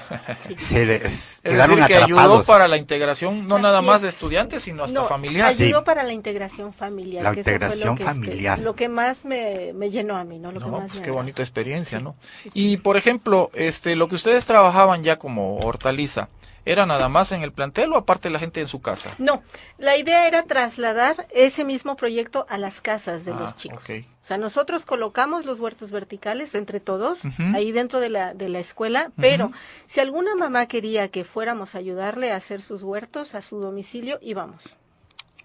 Se 0.57 0.85
les 0.85 1.03
Es 1.03 1.39
quedaron 1.43 1.77
decir, 1.77 1.95
que 1.97 2.03
ayudó 2.03 2.43
para 2.43 2.67
la 2.67 2.77
integración 2.77 3.47
no 3.47 3.55
Así 3.55 3.63
nada 3.63 3.81
más 3.81 4.01
de 4.01 4.09
estudiantes, 4.09 4.63
sino 4.63 4.83
hasta 4.83 5.01
No, 5.01 5.07
familiar. 5.07 5.47
Ayudó 5.49 5.79
Sí. 5.79 5.85
para 5.85 6.03
la 6.03 6.13
integración 6.13 6.73
familiar. 6.73 7.23
La 7.23 7.33
que 7.33 7.39
eso 7.41 7.45
fue 7.49 7.53
integración 7.53 7.89
lo 7.89 7.95
que, 7.95 8.03
este, 8.03 8.13
familiar. 8.13 8.59
lo 8.59 8.75
que 8.75 8.89
más 8.89 9.25
me, 9.25 9.73
me 9.73 9.89
llenó 9.89 10.15
a 10.17 10.23
mí, 10.23 10.39
¿no? 10.39 10.51
Lo 10.51 10.59
que 10.59 10.67
No, 10.67 10.79
más 10.79 10.87
pues 10.87 10.99
me 10.99 11.05
qué 11.05 11.11
bonita 11.11 11.41
experiencia, 11.41 11.99
¿no? 11.99 12.15
Y 12.53 12.77
por 12.77 12.95
ejemplo, 12.97 13.49
este, 13.53 13.95
lo 13.95 14.07
que 14.07 14.15
ustedes 14.15 14.45
trabajaban 14.45 15.01
ya 15.03 15.17
como 15.17 15.57
hortaliza, 15.57 16.29
¿era 16.65 16.85
nada 16.85 17.09
más 17.09 17.31
en 17.31 17.41
el 17.41 17.51
plantel 17.51 17.91
o 17.93 17.97
aparte 17.97 18.29
la 18.29 18.37
gente 18.39 18.61
en 18.61 18.67
su 18.67 18.81
casa? 18.81 19.15
No, 19.17 19.41
la 19.79 19.97
idea 19.97 20.27
era 20.27 20.43
trasladar 20.43 21.27
ese 21.31 21.63
mismo 21.63 21.95
proyecto 21.95 22.45
a 22.49 22.57
las 22.57 22.81
casas 22.81 23.25
de 23.25 23.31
Ah, 23.31 23.37
los 23.39 23.55
chicos. 23.55 23.79
ok. 23.79 24.05
Sea, 24.29 24.37
nosotros 24.37 24.85
colocamos 24.85 25.45
los 25.45 25.59
huertos 25.59 25.89
verticales 25.89 26.53
entre 26.53 26.79
todos, 26.79 27.17
ahí 27.55 27.71
de 27.71 27.79
dentro 27.79 27.99
de 27.99 28.09
la, 28.09 28.35
de 28.35 28.47
la 28.47 28.59
escuela, 28.59 29.11
pero 29.17 29.51
si 29.87 30.01
alguna 30.01 30.35
mamá 30.35 30.67
quería 30.67 31.07
que 31.09 31.23
fuéramos 31.23 31.73
a 31.73 31.79
ayudarle 31.79 32.31
a 32.31 32.35
hacer 32.35 32.61
sus 32.61 32.83
huertos 32.83 33.33
a 33.33 33.41
su 33.41 33.59
domicilio, 33.59 34.19
íbamos. 34.21 34.63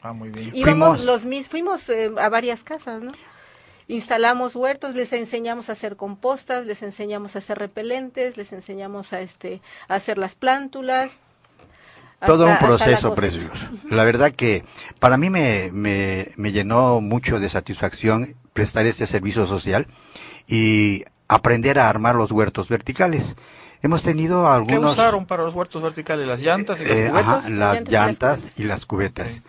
Ah, 0.02 0.12
muy 0.12 0.28
bien. 0.28 0.50
Íbamos 0.54 0.98
Fuimos- 1.00 1.04
los 1.06 1.24
mis, 1.24 1.48
fuimos 1.48 1.88
eh, 1.88 2.10
a 2.20 2.28
varias 2.28 2.62
casas, 2.62 3.00
¿no? 3.00 3.12
Instalamos 3.88 4.54
huertos, 4.54 4.94
les 4.94 5.14
enseñamos 5.14 5.70
a 5.70 5.72
hacer 5.72 5.96
compostas, 5.96 6.66
les 6.66 6.82
enseñamos 6.82 7.36
a 7.36 7.38
hacer 7.38 7.58
repelentes, 7.58 8.36
les 8.36 8.52
enseñamos 8.52 9.14
a 9.14 9.20
este 9.22 9.62
a 9.88 9.94
hacer 9.94 10.18
las 10.18 10.34
plántulas. 10.34 11.10
todo 12.26 12.46
hasta- 12.46 12.52
un 12.64 12.68
proceso 12.68 13.14
precioso. 13.14 13.66
La 13.90 14.04
verdad 14.04 14.32
que 14.32 14.62
para 15.00 15.16
mí 15.16 15.30
me, 15.30 15.70
me, 15.72 16.32
me 16.36 16.52
llenó 16.52 17.00
mucho 17.00 17.40
de 17.40 17.48
satisfacción 17.48 18.34
prestar 18.54 18.86
este 18.86 19.04
servicio 19.06 19.44
social 19.44 19.86
y 20.46 21.04
aprender 21.28 21.78
a 21.78 21.90
armar 21.90 22.14
los 22.14 22.32
huertos 22.32 22.70
verticales. 22.70 23.36
Hemos 23.82 24.02
tenido 24.02 24.44
¿Qué 24.44 24.48
algunos... 24.72 24.92
usaron 24.92 25.26
para 25.26 25.42
los 25.42 25.52
huertos 25.54 25.82
verticales? 25.82 26.26
¿Las 26.26 26.40
llantas 26.40 26.80
y 26.80 26.84
las 26.86 26.98
Eh, 26.98 27.08
cubetas? 27.10 27.44
ajá, 27.44 27.50
las 27.50 27.88
Llantas 27.88 27.92
y 27.92 27.92
las 27.92 28.16
cubetas. 28.16 28.58
y 28.58 28.64
las 28.64 28.86
cubetas. 28.86 29.42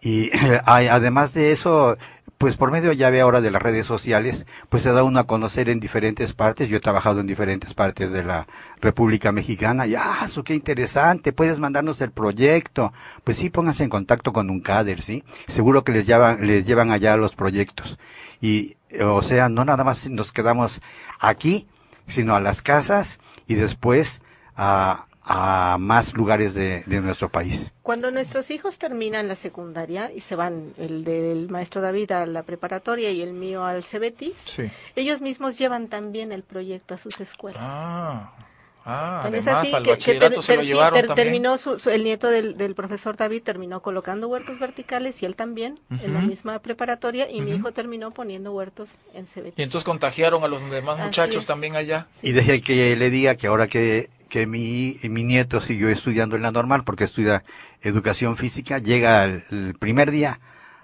Y 0.00 0.30
hay- 0.66 0.88
además 0.88 1.32
de 1.34 1.52
eso, 1.52 1.96
pues 2.38 2.56
por 2.56 2.70
medio 2.70 2.92
ya 2.92 3.10
ve 3.10 3.20
ahora 3.20 3.40
de 3.40 3.50
las 3.50 3.62
redes 3.62 3.86
sociales, 3.86 4.46
pues 4.68 4.82
se 4.82 4.92
da 4.92 5.02
uno 5.02 5.20
a 5.20 5.26
conocer 5.26 5.68
en 5.68 5.80
diferentes 5.80 6.34
partes. 6.34 6.68
Yo 6.68 6.76
he 6.76 6.80
trabajado 6.80 7.20
en 7.20 7.26
diferentes 7.26 7.72
partes 7.72 8.12
de 8.12 8.24
la 8.24 8.46
República 8.80 9.32
Mexicana. 9.32 9.86
Y, 9.86 9.94
ah, 9.94 10.26
qué 10.44 10.54
interesante, 10.54 11.32
puedes 11.32 11.58
mandarnos 11.58 12.00
el 12.00 12.10
proyecto. 12.10 12.92
Pues 13.24 13.38
sí, 13.38 13.48
pónganse 13.48 13.84
en 13.84 13.90
contacto 13.90 14.32
con 14.32 14.50
un 14.50 14.60
CADER, 14.60 15.00
¿sí? 15.00 15.24
Seguro 15.46 15.82
que 15.82 15.92
les 15.92 16.06
llevan, 16.06 16.46
les 16.46 16.66
llevan 16.66 16.90
allá 16.90 17.16
los 17.16 17.34
proyectos. 17.34 17.98
Y, 18.40 18.76
o 19.00 19.22
sea, 19.22 19.48
no 19.48 19.64
nada 19.64 19.82
más 19.84 20.08
nos 20.10 20.32
quedamos 20.32 20.82
aquí, 21.18 21.66
sino 22.06 22.34
a 22.34 22.40
las 22.40 22.62
casas 22.62 23.18
y 23.46 23.54
después 23.54 24.22
a, 24.56 25.06
a 25.28 25.76
más 25.80 26.14
lugares 26.14 26.54
de, 26.54 26.84
de 26.86 27.00
nuestro 27.00 27.28
país. 27.28 27.72
Cuando 27.82 28.12
nuestros 28.12 28.50
hijos 28.52 28.78
terminan 28.78 29.26
la 29.26 29.34
secundaria 29.34 30.12
y 30.14 30.20
se 30.20 30.36
van, 30.36 30.72
el 30.78 31.02
del 31.02 31.48
maestro 31.50 31.80
David 31.80 32.12
a 32.12 32.26
la 32.26 32.44
preparatoria 32.44 33.10
y 33.10 33.22
el 33.22 33.32
mío 33.32 33.64
al 33.64 33.82
Cebetis, 33.82 34.34
Sí. 34.44 34.70
ellos 34.94 35.20
mismos 35.20 35.58
llevan 35.58 35.88
también 35.88 36.30
el 36.30 36.44
proyecto 36.44 36.94
a 36.94 36.98
sus 36.98 37.20
escuelas. 37.20 37.60
Ah, 37.60 38.32
ah 38.84 39.18
Tan 39.24 39.34
es 39.34 39.46
además 39.48 39.62
así 39.66 39.74
al 39.74 39.82
que- 39.82 39.96
que 39.98 40.14
ter- 40.14 40.42
se 40.42 40.54
lo 40.54 40.60
ter- 40.62 40.64
llevaron 40.64 40.92
ter- 41.00 41.06
también. 41.08 41.26
terminó 41.26 41.58
su, 41.58 41.80
su- 41.80 41.90
el 41.90 42.04
nieto 42.04 42.28
del, 42.28 42.56
del 42.56 42.76
profesor 42.76 43.16
David 43.16 43.42
terminó 43.42 43.82
colocando 43.82 44.28
huertos 44.28 44.60
verticales 44.60 45.20
y 45.24 45.26
él 45.26 45.34
también 45.34 45.74
en 46.04 46.14
la 46.14 46.20
misma 46.20 46.60
preparatoria 46.60 47.28
y 47.28 47.40
mi 47.40 47.50
hijo 47.50 47.72
terminó 47.72 48.12
poniendo 48.12 48.52
huertos 48.52 48.90
en 49.12 49.26
Cebetis. 49.26 49.58
Y 49.58 49.62
entonces 49.64 49.84
contagiaron 49.84 50.44
a 50.44 50.46
los 50.48 50.62
demás 50.70 50.98
Así 51.00 51.06
muchachos 51.06 51.36
es. 51.42 51.46
también 51.46 51.74
allá. 51.74 52.06
Sí. 52.20 52.28
Y 52.28 52.32
deje 52.32 52.62
que 52.62 52.94
le 52.94 53.10
diga 53.10 53.34
que 53.34 53.48
ahora 53.48 53.66
que, 53.66 54.08
que 54.28 54.46
mi, 54.46 54.98
mi 55.02 55.24
nieto 55.24 55.60
siguió 55.60 55.88
estudiando 55.88 56.36
en 56.36 56.42
la 56.42 56.50
normal, 56.50 56.84
porque 56.84 57.04
estudia 57.04 57.44
educación 57.82 58.36
física, 58.36 58.78
llega 58.78 59.24
el, 59.24 59.44
el 59.50 59.74
primer 59.74 60.10
día, 60.10 60.40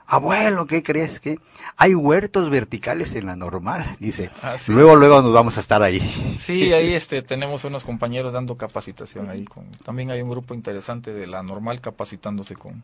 abuelo, 0.07 0.67
¿qué 0.67 0.83
crees? 0.83 1.21
que 1.21 1.39
Hay 1.77 1.95
huertos 1.95 2.51
verticales 2.51 3.15
en 3.15 3.27
la 3.27 3.37
normal, 3.37 3.97
dice. 3.99 4.31
Ah, 4.43 4.59
sí. 4.59 4.73
Luego, 4.73 4.97
luego 4.97 5.23
nos 5.23 5.33
vamos 5.33 5.57
a 5.57 5.61
estar 5.61 5.83
ahí. 5.83 6.01
Sí, 6.39 6.73
ahí 6.73 6.95
este 6.95 7.23
tenemos 7.23 7.65
unos 7.65 7.85
compañeros 7.85 8.33
dando 8.33 8.57
capacitación 8.57 9.31
ahí 9.31 9.45
con 9.45 9.71
también 9.85 10.11
hay 10.11 10.23
un 10.23 10.31
grupo 10.31 10.55
interesante 10.55 11.13
de 11.13 11.27
la 11.27 11.43
normal 11.43 11.81
capacitándose 11.81 12.57
con 12.57 12.83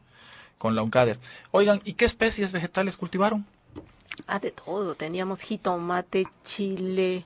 con 0.56 0.74
la 0.74 0.82
UNCADER. 0.82 1.18
Oigan, 1.52 1.80
¿y 1.84 1.92
qué 1.92 2.04
especies 2.04 2.50
vegetales 2.50 2.96
cultivaron? 2.96 3.46
Ah, 4.26 4.40
de 4.40 4.50
todo. 4.50 4.96
Teníamos 4.96 5.40
jitomate, 5.40 6.26
chile, 6.44 7.24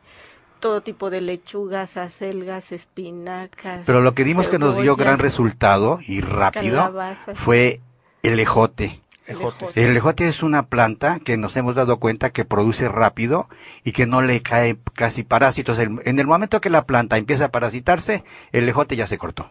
todo 0.63 0.81
tipo 0.81 1.11
de 1.11 1.21
lechugas, 1.21 1.97
acelgas, 1.99 2.73
espinacas. 2.73 3.83
Pero 3.85 4.01
lo 4.01 4.15
que 4.15 4.25
dimos 4.25 4.49
que 4.49 4.59
nos 4.59 4.75
dio 4.77 4.95
cebollas, 4.95 4.97
gran 5.07 5.19
resultado 5.19 5.99
y 6.07 6.21
rápido 6.23 6.77
calabazas. 6.77 7.39
fue 7.39 7.81
el 8.23 8.41
ejote. 8.41 9.01
Ejotes. 9.27 9.77
El 9.77 9.97
ejote 9.97 10.27
es 10.27 10.43
una 10.43 10.67
planta 10.67 11.21
que 11.21 11.37
nos 11.37 11.57
hemos 11.57 11.75
dado 11.77 11.99
cuenta 11.99 12.31
que 12.31 12.45
produce 12.45 12.89
rápido 12.89 13.49
y 13.85 13.93
que 13.93 14.05
no 14.07 14.21
le 14.23 14.41
cae 14.43 14.77
casi 14.95 15.23
parásitos. 15.23 15.79
El- 15.79 16.01
En 16.05 16.19
el 16.19 16.27
momento 16.27 16.61
que 16.61 16.71
la 16.71 16.85
planta 16.87 17.17
empieza 17.19 17.47
a 17.47 17.49
parasitarse, 17.51 18.25
el 18.53 18.69
ejote 18.69 18.97
ya 18.97 19.07
se 19.07 19.19
cortó. 19.19 19.49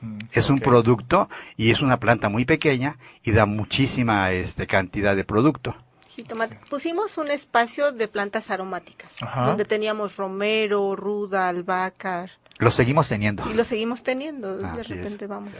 Mm, 0.00 0.18
Es 0.32 0.48
un 0.48 0.60
producto 0.60 1.28
y 1.56 1.70
es 1.70 1.82
una 1.82 1.98
planta 1.98 2.28
muy 2.30 2.44
pequeña 2.46 2.96
y 3.22 3.32
da 3.32 3.44
muchísima 3.46 4.32
este, 4.32 4.66
cantidad 4.66 5.14
de 5.14 5.24
producto. 5.24 5.76
Jitomate. 6.14 6.58
Pusimos 6.68 7.16
un 7.18 7.30
espacio 7.30 7.92
de 7.92 8.08
plantas 8.08 8.50
aromáticas, 8.50 9.12
Ajá. 9.20 9.46
donde 9.46 9.64
teníamos 9.64 10.16
romero, 10.16 10.96
ruda, 10.96 11.48
albahaca, 11.48 12.28
Lo 12.58 12.70
seguimos 12.70 13.08
teniendo. 13.08 13.48
y 13.50 13.54
lo 13.54 13.64
seguimos 13.64 14.02
teniendo. 14.02 14.56
De 14.58 14.66
Así 14.66 14.80
es. 14.80 14.88
repente 14.88 15.26
vamos. 15.26 15.52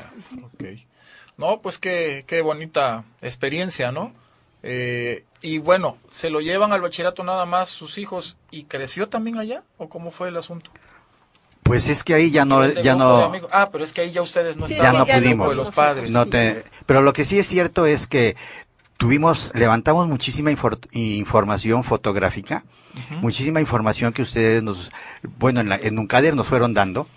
Ok. 0.44 0.64
No, 1.38 1.60
pues 1.62 1.78
qué, 1.78 2.24
qué 2.26 2.42
bonita 2.42 3.04
experiencia, 3.22 3.92
¿no? 3.92 4.12
Eh, 4.62 5.24
y 5.40 5.56
bueno, 5.58 5.96
¿se 6.10 6.28
lo 6.28 6.40
llevan 6.42 6.72
al 6.72 6.82
bachillerato 6.82 7.24
nada 7.24 7.46
más 7.46 7.70
sus 7.70 7.96
hijos 7.96 8.36
y 8.50 8.64
creció 8.64 9.08
también 9.08 9.38
allá? 9.38 9.62
¿O 9.78 9.88
cómo 9.88 10.10
fue 10.10 10.28
el 10.28 10.36
asunto? 10.36 10.70
Pues 11.62 11.88
es 11.88 12.04
que 12.04 12.14
ahí 12.14 12.30
ya 12.30 12.44
no, 12.44 12.66
ya 12.68 12.94
no. 12.96 13.32
Ah, 13.52 13.70
pero 13.70 13.84
es 13.84 13.92
que 13.92 14.00
ahí 14.02 14.10
ya 14.10 14.20
ustedes 14.22 14.56
no 14.56 14.66
Sí, 14.66 14.74
estaban 14.74 14.92
ya 14.92 14.98
no 14.98 15.06
ya 15.06 15.14
pudimos. 15.18 15.50
de 15.50 15.54
los 15.56 15.70
padres. 15.70 16.10
No 16.10 16.24
Sí. 16.24 16.30
te- 16.30 16.64
pero 16.84 17.00
lo 17.00 17.12
que 17.12 17.24
sí 17.24 17.38
es 17.38 17.46
cierto 17.46 17.86
es 17.86 18.06
que 18.06 18.36
tuvimos, 19.00 19.50
levantamos 19.54 20.06
muchísima 20.06 20.50
infor- 20.52 20.86
información 20.92 21.84
fotográfica, 21.84 22.64
muchísima 23.22 23.58
información 23.60 24.12
que 24.12 24.20
ustedes 24.20 24.62
nos, 24.62 24.92
bueno, 25.38 25.60
en, 25.60 25.70
la, 25.70 25.76
en 25.76 25.98
Uncader 25.98 26.36
nos 26.36 26.48
fueron 26.48 26.74
dando 26.74 27.08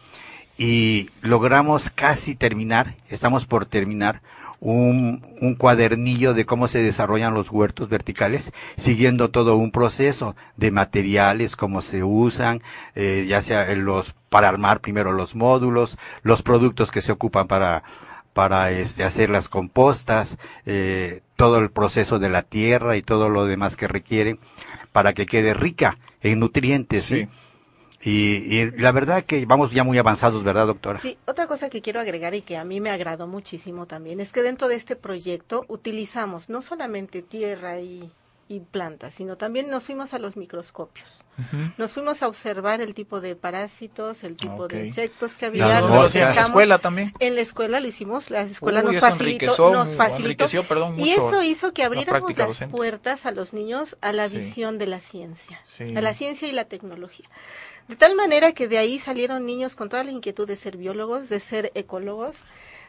y 0.57 1.09
logramos 1.21 1.89
casi 1.89 2.35
terminar, 2.35 2.95
estamos 3.09 3.45
por 3.45 3.65
terminar 3.65 4.21
un, 4.61 5.25
un 5.41 5.55
cuadernillo 5.55 6.33
de 6.33 6.45
cómo 6.45 6.69
se 6.69 6.81
desarrollan 6.81 7.33
los 7.33 7.51
huertos 7.51 7.89
verticales, 7.89 8.53
siguiendo 8.77 9.29
todo 9.29 9.57
un 9.57 9.71
proceso 9.71 10.37
de 10.55 10.71
materiales, 10.71 11.57
cómo 11.57 11.81
se 11.81 12.01
usan, 12.01 12.61
eh, 12.95 13.25
ya 13.27 13.41
sea 13.41 13.75
los 13.75 14.15
para 14.29 14.47
armar 14.47 14.79
primero 14.79 15.11
los 15.11 15.35
módulos, 15.35 15.97
los 16.21 16.43
productos 16.43 16.91
que 16.91 17.01
se 17.01 17.11
ocupan 17.11 17.47
para 17.47 17.83
para 18.33 18.71
este, 18.71 19.03
hacer 19.03 19.29
las 19.29 19.49
compostas, 19.49 20.37
eh, 20.65 21.21
todo 21.35 21.59
el 21.59 21.71
proceso 21.71 22.19
de 22.19 22.29
la 22.29 22.43
tierra 22.43 22.97
y 22.97 23.01
todo 23.01 23.29
lo 23.29 23.45
demás 23.45 23.77
que 23.77 23.87
requiere 23.87 24.37
para 24.91 25.13
que 25.13 25.25
quede 25.25 25.53
rica 25.53 25.97
en 26.21 26.39
nutrientes. 26.39 27.03
¿sí? 27.03 27.23
Sí. 27.23 27.29
Y, 28.05 28.57
y 28.57 28.71
la 28.71 28.91
verdad 28.91 29.23
que 29.23 29.45
vamos 29.45 29.71
ya 29.71 29.83
muy 29.83 29.97
avanzados, 29.97 30.43
¿verdad, 30.43 30.67
doctora? 30.67 30.99
Sí, 30.99 31.17
otra 31.25 31.47
cosa 31.47 31.69
que 31.69 31.81
quiero 31.81 32.01
agregar 32.01 32.35
y 32.35 32.41
que 32.41 32.57
a 32.57 32.65
mí 32.65 32.81
me 32.81 32.89
agradó 32.89 33.27
muchísimo 33.27 33.85
también 33.85 34.19
es 34.19 34.33
que 34.33 34.41
dentro 34.41 34.67
de 34.67 34.75
este 34.75 34.97
proyecto 34.97 35.63
utilizamos 35.69 36.49
no 36.49 36.61
solamente 36.61 37.21
tierra 37.21 37.79
y, 37.79 38.11
y 38.49 38.59
plantas, 38.59 39.13
sino 39.13 39.37
también 39.37 39.69
nos 39.69 39.85
fuimos 39.85 40.13
a 40.13 40.19
los 40.19 40.35
microscopios. 40.35 41.22
Nos 41.77 41.93
fuimos 41.93 42.21
a 42.21 42.27
observar 42.27 42.79
el 42.81 42.93
tipo 42.93 43.19
de 43.19 43.35
parásitos, 43.35 44.23
el 44.23 44.37
tipo 44.37 44.63
Ok. 44.65 44.73
de 44.73 44.87
insectos 44.87 45.33
que 45.33 45.45
¿Y 45.45 45.61
había. 45.61 45.81
No 45.81 46.05
en 46.05 46.35
la 46.35 46.41
escuela 46.41 46.77
también? 46.77 47.13
En 47.19 47.35
la 47.35 47.41
escuela 47.41 47.79
lo 47.79 47.87
hicimos, 47.87 48.29
la 48.29 48.41
escuela 48.41 48.81
Uy, 48.81 48.93
nos 48.93 48.99
facilitó, 48.99 49.71
nos 49.73 49.95
facilitó 49.95 50.45
y 50.97 51.09
eso 51.11 51.41
hizo 51.41 51.73
que 51.73 51.83
abriéramos 51.83 52.37
las 52.37 52.47
docente. 52.49 52.75
puertas 52.75 53.25
a 53.25 53.31
los 53.31 53.53
niños 53.53 53.97
a 54.01 54.11
la 54.13 54.29
Sí. 54.29 54.37
visión 54.37 54.77
de 54.77 54.87
la 54.87 54.99
ciencia, 54.99 55.59
Sí. 55.63 55.95
a 55.95 56.01
la 56.01 56.13
ciencia 56.13 56.47
y 56.47 56.51
la 56.51 56.65
tecnología. 56.65 57.27
De 57.87 57.95
tal 57.95 58.15
manera 58.15 58.53
que 58.53 58.67
de 58.67 58.77
ahí 58.77 58.99
salieron 58.99 59.45
niños 59.45 59.75
con 59.75 59.89
toda 59.89 60.03
la 60.03 60.11
inquietud 60.11 60.47
de 60.47 60.55
ser 60.55 60.77
biólogos, 60.77 61.29
de 61.29 61.39
ser 61.39 61.71
ecólogos, 61.75 62.37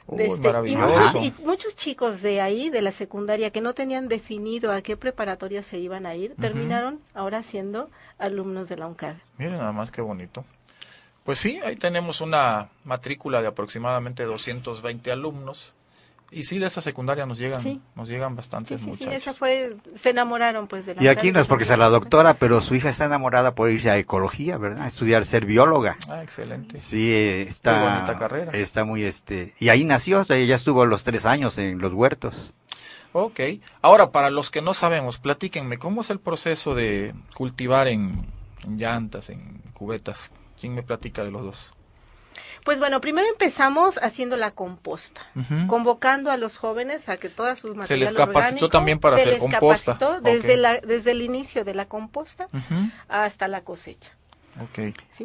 Uy, 0.07 0.23
este, 0.23 0.49
y, 0.67 0.77
muchos, 0.77 1.15
y 1.17 1.35
muchos 1.43 1.77
chicos 1.77 2.21
de 2.21 2.41
ahí, 2.41 2.69
de 2.69 2.83
la 2.83 2.93
secundaria, 2.93 3.51
que 3.51 3.61
no 3.61 3.73
tenían 3.73 4.09
definido 4.09 4.73
a 4.73 4.83
qué 4.83 4.97
preparatoria 4.97 5.63
se 5.63 5.79
iban 5.79 6.05
a 6.05 6.15
ir, 6.15 6.35
terminaron 6.37 7.01
ahora 7.15 7.43
siendo 7.43 7.91
alumnos 8.19 8.69
de 8.69 8.77
la 8.77 8.87
UNCAD. 8.87 9.17
Miren 9.39 9.59
nada 9.59 9.73
más 9.73 9.91
qué 9.91 10.03
bonito. 10.03 10.45
Pues 11.25 11.39
sí, 11.39 11.59
ahí 11.65 11.77
tenemos 11.77 12.21
una 12.21 12.69
matrícula 12.85 13.41
de 13.41 13.49
aproximadamente 13.49 14.25
220 14.25 15.11
alumnos. 15.11 15.75
Y 16.35 16.43
sí, 16.45 16.59
de 16.59 16.67
esa 16.67 16.81
secundaria 16.81 17.25
nos 17.27 17.39
llegan, 17.39 17.61
Sí. 17.61 17.81
nos 17.95 18.09
llegan 18.09 18.31
Sí, 18.33 18.37
bastantes 18.37 18.81
sí, 18.81 18.85
sí, 18.85 18.91
muchachos. 18.91 19.15
esa 19.15 19.33
fue, 19.35 19.77
se 19.95 20.11
enamoraron 20.11 20.67
pues 20.67 20.85
de 20.85 20.95
la 20.97 21.03
Y 21.03 21.09
aquí 21.09 21.31
no 21.33 21.41
es 21.41 21.47
porque 21.47 21.65
sea 21.65 21.77
la 21.77 21.89
doctora, 21.89 22.35
pero 22.35 22.61
su 22.61 22.75
hija 22.75 22.89
está 22.91 23.05
enamorada 23.05 23.55
por 23.55 23.71
irse 23.71 23.91
a 23.91 23.97
ecología, 23.99 24.59
¿verdad? 24.59 24.83
A 24.83 24.89
estudiar 24.89 25.25
ser 25.27 25.47
bióloga. 25.47 25.97
Ah, 26.11 26.23
excelente. 26.23 26.79
Sí, 26.79 27.13
está. 27.13 27.79
Muy 27.81 27.89
bonita 27.91 28.19
carrera. 28.19 28.53
Está 28.53 28.85
muy 28.85 29.05
este. 29.05 29.55
Y 29.61 29.69
ahí 29.69 29.85
nació, 29.85 30.21
o 30.21 30.25
sea, 30.25 30.37
ella 30.37 30.57
estuvo 30.57 30.85
los 30.87 31.05
tres 31.05 31.25
años 31.27 31.57
en 31.59 31.79
los 31.79 31.93
huertos. 31.93 32.53
Ok. 33.13 33.39
Ahora, 33.81 34.11
para 34.11 34.31
los 34.31 34.51
que 34.51 34.61
no 34.61 34.75
sabemos, 34.75 35.19
platíquenme, 35.19 35.79
¿cómo 35.79 36.01
es 36.01 36.11
el 36.11 36.19
proceso 36.19 36.75
de 36.75 37.15
cultivar 37.37 37.87
en, 37.87 38.27
en 38.65 38.77
llantas, 38.77 39.31
en 39.31 39.63
cubetas? 39.73 40.33
¿Quién 40.61 40.75
me 40.75 40.83
platica 40.83 41.23
de 41.23 41.31
los 41.31 41.43
dos? 41.43 41.75
Pues 42.65 42.79
bueno, 42.79 43.01
primero 43.03 43.27
empezamos 43.29 43.99
haciendo 43.99 44.37
la 44.37 44.51
composta, 44.51 45.21
convocando 45.67 46.31
a 46.31 46.39
los 46.39 46.57
jóvenes 46.57 47.11
a 47.11 47.19
que 47.19 47.29
todas 47.29 47.59
sus 47.59 47.73
Se 47.73 47.77
materiales 47.77 48.13
les 48.13 48.27
capacitó 48.27 48.71
también 48.71 48.99
para 48.99 49.17
hacer 49.17 49.39
composta. 49.39 49.99
desde, 50.23 50.57
la, 50.57 50.79
desde 50.79 51.11
el 51.11 51.21
inicio 51.21 51.65
de 51.65 51.75
la 51.75 51.85
composta 51.85 52.49
hasta 53.09 53.49
la 53.49 53.61
cosecha. 53.61 54.13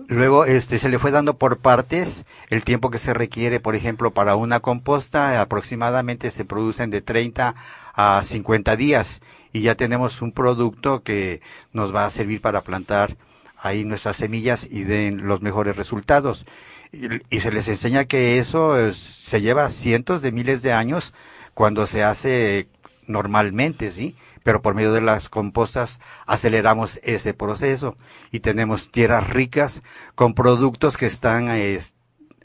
Luego 0.08 0.46
este 0.46 0.80
se 0.80 0.90
le 0.90 1.00
fue 1.00 1.12
dando 1.12 1.38
por 1.38 1.60
partes 1.60 2.26
el 2.50 2.64
tiempo 2.64 2.90
que 2.90 2.98
se 2.98 3.14
requiere, 3.14 3.60
por 3.60 3.76
ejemplo, 3.76 4.12
para 4.12 4.36
una 4.36 4.60
composta 4.60 5.40
aproximadamente 5.40 6.32
se 6.32 6.46
producen 6.46 6.90
de 6.90 7.02
30 7.02 7.56
a 7.94 8.22
50 8.24 8.76
días 8.76 9.22
y 9.54 9.62
ya 9.62 9.76
tenemos 9.76 10.22
un 10.22 10.32
producto 10.32 11.04
que 11.04 11.42
nos 11.74 11.94
va 11.94 12.06
a 12.06 12.10
servir 12.10 12.42
para 12.42 12.62
plantar 12.62 13.18
ahí 13.58 13.84
nuestras 13.84 14.18
semillas 14.18 14.68
y 14.70 14.84
den 14.84 15.28
los 15.28 15.42
mejores 15.42 15.76
resultados. 15.76 16.46
Y, 16.92 17.40
se 17.40 17.52
les 17.52 17.68
enseña 17.68 18.06
que 18.06 18.40
eso 18.40 18.80
eh, 18.80 18.94
se 18.94 19.42
lleva 19.42 19.70
cientos 19.70 20.22
de 20.22 20.32
miles 20.32 20.64
de 20.64 20.74
años 20.74 21.14
cuando 21.54 21.86
se 21.86 22.04
hace 22.04 22.68
normalmente, 23.06 23.92
¿sí? 23.92 24.16
Pero 24.44 24.62
por 24.62 24.74
medio 24.74 24.94
de 24.94 25.02
las 25.02 25.30
compostas 25.30 26.00
aceleramos 26.26 27.00
ese 27.04 27.34
proceso 27.34 27.96
y 28.32 28.40
tenemos 28.40 28.92
tierras 28.92 29.30
ricas 29.30 29.84
con 30.16 30.34
productos 30.34 30.98
que 30.98 31.06
están 31.06 31.50
eh, 31.50 31.80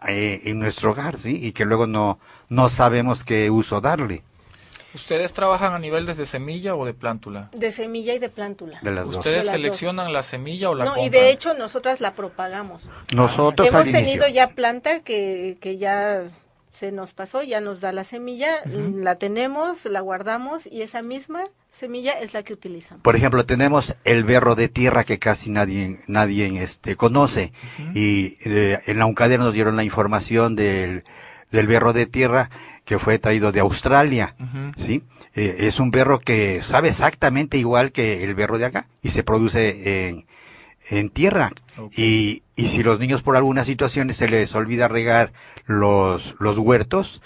eh, 0.06 0.42
en 0.44 0.58
nuestro 0.58 0.90
hogar, 0.90 1.16
¿sí? 1.16 1.38
Y 1.42 1.52
que 1.52 1.64
luego 1.64 1.86
no, 1.86 2.18
no 2.48 2.68
sabemos 2.68 3.24
qué 3.24 3.50
uso 3.50 3.80
darle 3.80 4.24
¿Ustedes 4.94 5.32
trabajan 5.32 5.72
a 5.72 5.78
nivel 5.78 6.06
desde 6.06 6.24
semilla 6.26 6.74
o 6.74 6.84
de 6.84 6.94
plántula? 6.94 7.50
De 7.52 7.72
semilla 7.72 8.14
y 8.14 8.18
de 8.18 8.28
plántula. 8.28 8.78
de 8.82 8.90
las 8.92 9.06
dos. 9.06 9.16
¿Ustedes 9.16 9.40
De 9.40 9.44
las 9.46 9.54
seleccionan 9.56 10.12
la 10.12 10.22
semilla 10.22 10.70
o 10.70 10.74
la 10.74 10.84
no, 10.84 10.90
compran? 10.92 11.06
y 11.06 11.10
de 11.10 11.30
hecho 11.30 11.54
nosotras 11.54 12.00
la 12.00 12.14
propagamos. 12.14 12.82
Nosotros 13.14 13.68
Hemos 13.68 13.80
al 13.82 13.88
inicio. 13.88 14.04
tenido 14.04 14.28
ya 14.28 14.48
planta 14.50 15.00
que, 15.00 15.56
que 15.60 15.76
ya 15.78 16.22
se 16.72 16.90
nos 16.92 17.12
pasó, 17.12 17.42
ya 17.42 17.60
nos 17.60 17.80
da 17.80 17.92
la 17.92 18.02
semilla, 18.04 18.50
la 18.66 19.14
tenemos, 19.16 19.84
la 19.84 20.00
guardamos 20.00 20.66
y 20.66 20.82
esa 20.82 21.02
misma 21.02 21.44
semilla 21.72 22.12
es 22.12 22.34
la 22.34 22.42
que 22.42 22.52
utilizamos. 22.52 23.02
Por 23.02 23.14
ejemplo, 23.16 23.46
tenemos 23.46 23.94
el 24.04 24.24
berro 24.24 24.54
de 24.56 24.68
tierra 24.68 25.04
que 25.04 25.18
casi 25.20 25.50
nadie, 25.52 26.00
nadie 26.08 26.62
este, 26.62 26.96
conoce. 26.96 27.52
Y 27.94 28.38
eh, 28.44 28.80
en 28.86 28.98
la 28.98 29.06
UNCADER 29.06 29.38
nos 29.38 29.54
dieron 29.54 29.76
la 29.76 29.84
información 29.84 30.56
del, 30.56 31.04
del 31.52 31.66
berro 31.68 31.92
de 31.92 32.06
tierra 32.06 32.50
que 32.84 32.98
fue 32.98 33.18
traído 33.18 33.52
de 33.52 33.60
Australia. 33.60 34.34
¿sí? 34.76 35.02
Eh, 35.34 35.56
es 35.60 35.80
un 35.80 35.90
berro 35.90 36.20
que 36.20 36.62
sabe 36.62 36.88
exactamente 36.88 37.58
igual 37.58 37.92
que 37.92 38.22
el 38.24 38.34
berro 38.34 38.58
de 38.58 38.66
acá 38.66 38.86
y 39.02 39.10
se 39.10 39.22
produce 39.22 40.08
en, 40.08 40.26
en 40.88 41.10
tierra. 41.10 41.52
Y, 41.96 42.42
y 42.56 42.68
si 42.68 42.82
los 42.82 43.00
niños 43.00 43.22
por 43.22 43.36
algunas 43.36 43.66
situaciones 43.66 44.16
se 44.16 44.28
les 44.28 44.54
olvida 44.54 44.88
regar 44.88 45.32
los, 45.66 46.36
los 46.38 46.58
huertos, 46.58 47.20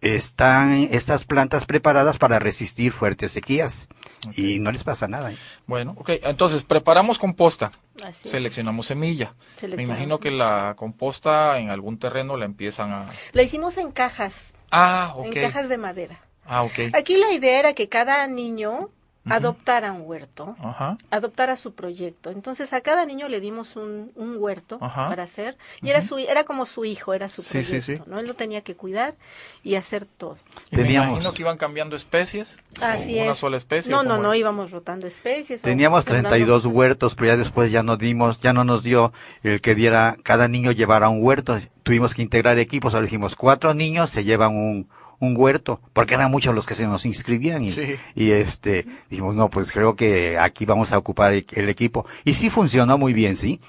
están 0.00 0.88
estas 0.90 1.24
plantas 1.24 1.64
preparadas 1.64 2.18
para 2.18 2.38
resistir 2.38 2.92
fuertes 2.92 3.32
sequías 3.32 3.88
y 4.34 4.58
no 4.58 4.70
les 4.72 4.84
pasa 4.84 5.08
nada. 5.08 5.32
¿eh? 5.32 5.36
Bueno, 5.66 5.94
ok. 5.96 6.10
Entonces, 6.22 6.64
preparamos 6.64 7.18
composta. 7.18 7.70
Así. 8.04 8.28
Seleccionamos 8.28 8.86
semilla. 8.86 9.34
Me 9.74 9.82
imagino 9.82 10.18
que 10.20 10.30
la 10.30 10.74
composta 10.76 11.58
en 11.58 11.70
algún 11.70 11.98
terreno 11.98 12.36
la 12.36 12.44
empiezan 12.44 12.92
a... 12.92 13.06
La 13.32 13.42
hicimos 13.42 13.76
en 13.78 13.90
cajas, 13.90 14.44
Ah, 14.70 15.14
ok. 15.16 15.26
en 15.26 15.32
cajas 15.32 15.68
de 15.68 15.78
madera. 15.78 16.20
Ah, 16.44 16.62
ok. 16.62 16.92
Aquí 16.92 17.16
la 17.16 17.32
idea 17.32 17.58
era 17.58 17.72
que 17.74 17.88
cada 17.88 18.26
niño 18.26 18.90
adoptara 19.28 19.92
un 19.92 20.02
huerto, 20.04 20.56
Ajá. 20.62 20.96
adoptara 21.10 21.56
su 21.56 21.74
proyecto. 21.74 22.30
Entonces 22.30 22.72
a 22.72 22.80
cada 22.80 23.04
niño 23.06 23.28
le 23.28 23.40
dimos 23.40 23.76
un, 23.76 24.12
un 24.14 24.36
huerto 24.38 24.78
para 24.78 25.22
hacer 25.24 25.56
y 25.82 25.90
era 25.90 26.02
su 26.02 26.18
era 26.18 26.44
como 26.44 26.66
su 26.66 26.84
hijo, 26.84 27.14
era 27.14 27.28
su 27.28 27.42
Sí, 27.42 27.62
sí, 27.64 27.70
proyecto, 27.78 28.04
sí. 28.04 28.10
¿no? 28.10 28.18
Él 28.20 28.26
lo 28.26 28.34
tenía 28.34 28.62
que 28.62 28.74
cuidar 28.76 29.14
y 29.62 29.74
hacer 29.74 30.06
todo. 30.06 30.38
Y 30.70 30.76
me 30.76 30.82
Teníamos- 30.82 31.10
imagino 31.10 31.32
que 31.34 31.42
iban 31.42 31.56
cambiando 31.58 31.96
especies. 31.96 32.58
Así 32.80 33.18
o 33.18 33.22
Una 33.22 33.32
es. 33.32 33.38
sola 33.38 33.56
especie. 33.56 33.90
No, 33.90 34.00
¿o 34.00 34.02
no, 34.02 34.16
no, 34.18 34.28
era? 34.32 34.36
íbamos 34.38 34.70
rotando 34.70 35.06
especies. 35.06 35.62
Teníamos 35.62 36.04
sembrando 36.04 36.28
32 36.30 36.62
cosas. 36.62 36.76
huertos, 36.76 37.14
pero 37.14 37.26
ya 37.28 37.36
después 37.36 37.70
ya 37.70 37.82
no 37.82 37.96
dimos, 37.96 38.40
ya 38.40 38.52
no 38.52 38.64
nos 38.64 38.82
dio 38.82 39.12
el 39.42 39.60
que 39.60 39.74
diera, 39.74 40.16
cada 40.22 40.48
niño 40.48 40.72
llevara 40.72 41.08
un 41.08 41.22
huerto. 41.22 41.58
Tuvimos 41.82 42.14
que 42.14 42.22
integrar 42.22 42.58
equipos, 42.58 42.94
ahora 42.94 43.04
dijimos, 43.06 43.36
cuatro 43.36 43.72
niños 43.74 44.10
se 44.10 44.24
llevan 44.24 44.54
un, 44.56 44.88
un 45.18 45.34
huerto, 45.36 45.80
porque 45.92 46.14
eran 46.14 46.30
muchos 46.30 46.54
los 46.54 46.66
que 46.66 46.74
se 46.74 46.86
nos 46.86 47.06
inscribían 47.06 47.64
y, 47.64 47.70
Sí. 47.70 47.96
y 48.14 48.30
este, 48.32 48.86
dijimos, 49.08 49.34
no, 49.36 49.48
pues 49.48 49.72
creo 49.72 49.96
que 49.96 50.38
aquí 50.38 50.64
vamos 50.66 50.92
a 50.92 50.98
ocupar 50.98 51.32
el, 51.32 51.46
el 51.52 51.68
equipo. 51.68 52.06
Y 52.24 52.34
sí 52.34 52.50
funcionó 52.50 52.98
muy 52.98 53.12
bien, 53.12 53.36
sí. 53.36 53.60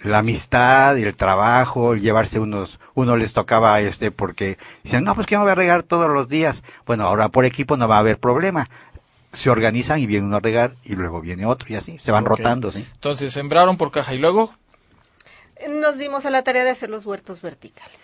La 0.00 0.18
amistad, 0.18 0.98
el 0.98 1.16
trabajo, 1.16 1.92
el 1.92 2.00
llevarse 2.00 2.40
unos, 2.40 2.80
uno 2.94 3.16
les 3.16 3.32
tocaba 3.32 3.80
este, 3.80 4.10
porque 4.10 4.58
dicen, 4.82 5.04
no, 5.04 5.14
pues 5.14 5.28
que 5.28 5.36
me 5.36 5.42
voy 5.44 5.52
a 5.52 5.54
regar 5.54 5.84
todos 5.84 6.10
los 6.10 6.28
días. 6.28 6.64
Bueno, 6.86 7.04
ahora 7.06 7.28
por 7.28 7.44
equipo 7.44 7.76
no 7.76 7.86
va 7.86 7.96
a 7.96 8.00
haber 8.00 8.18
problema. 8.18 8.66
Se 9.32 9.48
organizan 9.48 10.00
y 10.00 10.06
viene 10.06 10.26
uno 10.26 10.36
a 10.36 10.40
regar 10.40 10.74
y 10.84 10.94
luego 10.96 11.20
viene 11.20 11.46
otro 11.46 11.68
y 11.72 11.76
así, 11.76 11.98
se 12.00 12.10
van 12.10 12.24
rotando, 12.24 12.70
sí. 12.72 12.84
Entonces, 12.94 13.32
sembraron 13.32 13.76
por 13.76 13.90
caja 13.92 14.12
y 14.14 14.18
luego... 14.18 14.52
Nos 15.80 15.96
dimos 15.96 16.26
a 16.26 16.30
la 16.30 16.42
tarea 16.42 16.64
de 16.64 16.70
hacer 16.70 16.90
los 16.90 17.06
huertos 17.06 17.40
verticales. 17.40 17.96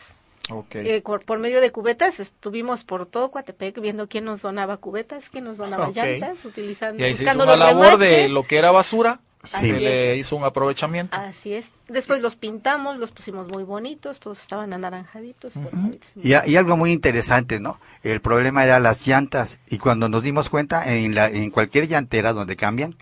Ok. 0.50 0.74
Eh, 0.76 1.02
por, 1.02 1.24
por 1.24 1.38
medio 1.38 1.60
de 1.60 1.70
cubetas 1.72 2.20
estuvimos 2.20 2.84
por 2.84 3.06
todo 3.06 3.30
Coatepec 3.30 3.80
viendo 3.80 4.08
quién 4.08 4.24
nos 4.24 4.42
donaba 4.42 4.76
cubetas, 4.78 5.28
quién 5.30 5.44
nos 5.44 5.56
donaba 5.58 5.88
Ok. 5.88 5.96
llantas, 5.96 6.44
utilizando, 6.44 7.00
y 7.00 7.04
ahí 7.04 7.14
se 7.14 7.24
hizo 7.24 7.32
buscando 7.34 7.44
una 7.54 7.56
los 7.72 7.74
labor 7.82 7.98
de 7.98 8.28
lo 8.28 8.42
que 8.44 8.56
era 8.58 8.70
basura. 8.70 9.20
Así 9.40 9.70
Se 9.70 9.78
le 9.80 10.12
es. 10.14 10.18
hizo 10.26 10.34
un 10.34 10.42
aprovechamiento. 10.42 11.16
Así 11.16 11.54
es. 11.54 11.68
Después 11.86 12.20
los 12.20 12.34
pintamos, 12.34 12.98
los 12.98 13.12
pusimos 13.12 13.46
muy 13.46 13.62
bonitos, 13.62 14.18
todos 14.18 14.40
estaban 14.40 14.72
anaranjaditos. 14.72 15.54
Ujú. 15.54 15.68
formaditos. 15.68 16.10
Y, 16.16 16.30
y 16.30 16.56
algo 16.56 16.76
muy 16.76 16.90
interesante, 16.90 17.60
¿no? 17.60 17.78
El 18.02 18.20
problema 18.20 18.64
era 18.64 18.80
las 18.80 19.06
llantas 19.06 19.60
y 19.68 19.78
cuando 19.78 20.08
nos 20.08 20.24
dimos 20.24 20.50
cuenta 20.50 20.92
en, 20.92 21.14
la, 21.14 21.28
en 21.28 21.50
cualquier 21.52 21.86
llantera 21.86 22.32
donde 22.32 22.56
cambian, 22.56 22.96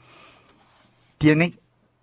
tienen 1.18 1.58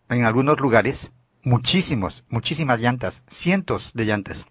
en 0.09 0.25
algunos 0.25 0.59
lugares 0.59 1.11
muchísimos, 1.43 2.23
muchísimas 2.29 2.79
llantas, 2.79 3.23
cientos 3.29 3.91
de 3.93 4.05
llantas. 4.05 4.45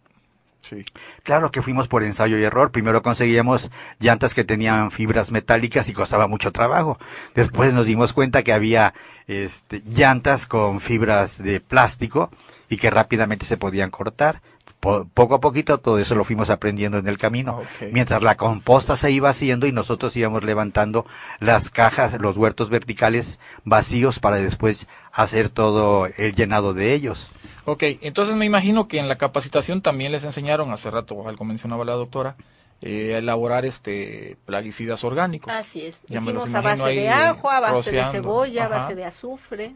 Sí. 0.62 0.84
Claro 1.24 1.50
que 1.50 1.60
fuimos 1.60 1.88
por 1.88 2.04
ensayo 2.04 2.38
y 2.38 2.44
error. 2.44 2.70
Primero 2.70 3.02
conseguíamos 3.02 3.70
llantas 3.98 4.32
que 4.32 4.44
tenían 4.44 4.90
fibras 4.90 5.30
metálicas 5.32 5.88
y 5.88 5.92
costaba 5.92 6.28
mucho 6.28 6.52
trabajo. 6.52 6.98
Después 7.34 7.72
nos 7.74 7.86
dimos 7.86 8.12
cuenta 8.12 8.42
que 8.42 8.52
había 8.52 8.94
este, 9.26 9.82
llantas 9.84 10.46
con 10.46 10.80
fibras 10.80 11.42
de 11.42 11.60
plástico 11.60 12.30
y 12.68 12.76
que 12.76 12.90
rápidamente 12.90 13.44
se 13.44 13.56
podían 13.56 13.90
cortar. 13.90 14.40
Po- 14.78 15.06
poco 15.14 15.34
a 15.36 15.40
poquito 15.40 15.78
todo 15.78 15.98
eso 15.98 16.14
lo 16.14 16.24
fuimos 16.24 16.48
aprendiendo 16.50 16.98
en 16.98 17.06
el 17.06 17.18
camino. 17.18 17.60
Mientras 17.92 18.22
la 18.22 18.36
composta 18.36 18.96
se 18.96 19.10
iba 19.10 19.28
haciendo 19.30 19.66
y 19.66 19.72
nosotros 19.72 20.16
íbamos 20.16 20.42
levantando 20.44 21.06
las 21.40 21.70
cajas, 21.70 22.14
los 22.20 22.36
huertos 22.36 22.68
verticales 22.70 23.38
vacíos 23.64 24.18
para 24.20 24.36
después 24.38 24.88
hacer 25.12 25.48
todo 25.50 26.06
el 26.16 26.34
llenado 26.34 26.72
de 26.74 26.94
ellos. 26.94 27.30
Ok, 27.64 27.82
entonces 28.00 28.34
me 28.34 28.44
imagino 28.44 28.88
que 28.88 28.98
en 28.98 29.08
la 29.08 29.16
capacitación 29.16 29.82
también 29.82 30.10
les 30.12 30.24
enseñaron, 30.24 30.72
hace 30.72 30.90
rato 30.90 31.28
algo 31.28 31.44
mencionaba 31.44 31.84
la 31.84 31.92
doctora, 31.92 32.34
eh, 32.80 33.14
a 33.14 33.18
elaborar 33.18 33.64
este 33.64 34.36
plaguicidas 34.46 35.04
orgánicos. 35.04 35.52
Así 35.52 35.82
es. 35.86 36.00
Ya 36.08 36.20
me 36.20 36.32
los 36.32 36.44
Hicimos 36.44 36.58
a 36.58 36.62
base 36.62 36.92
de 36.92 37.08
ajo, 37.08 37.50
a 37.50 37.60
base 37.60 37.92
de 37.92 38.04
cebolla, 38.10 38.64
a 38.64 38.68
base 38.68 38.94
de 38.96 39.04
azufre. 39.04 39.74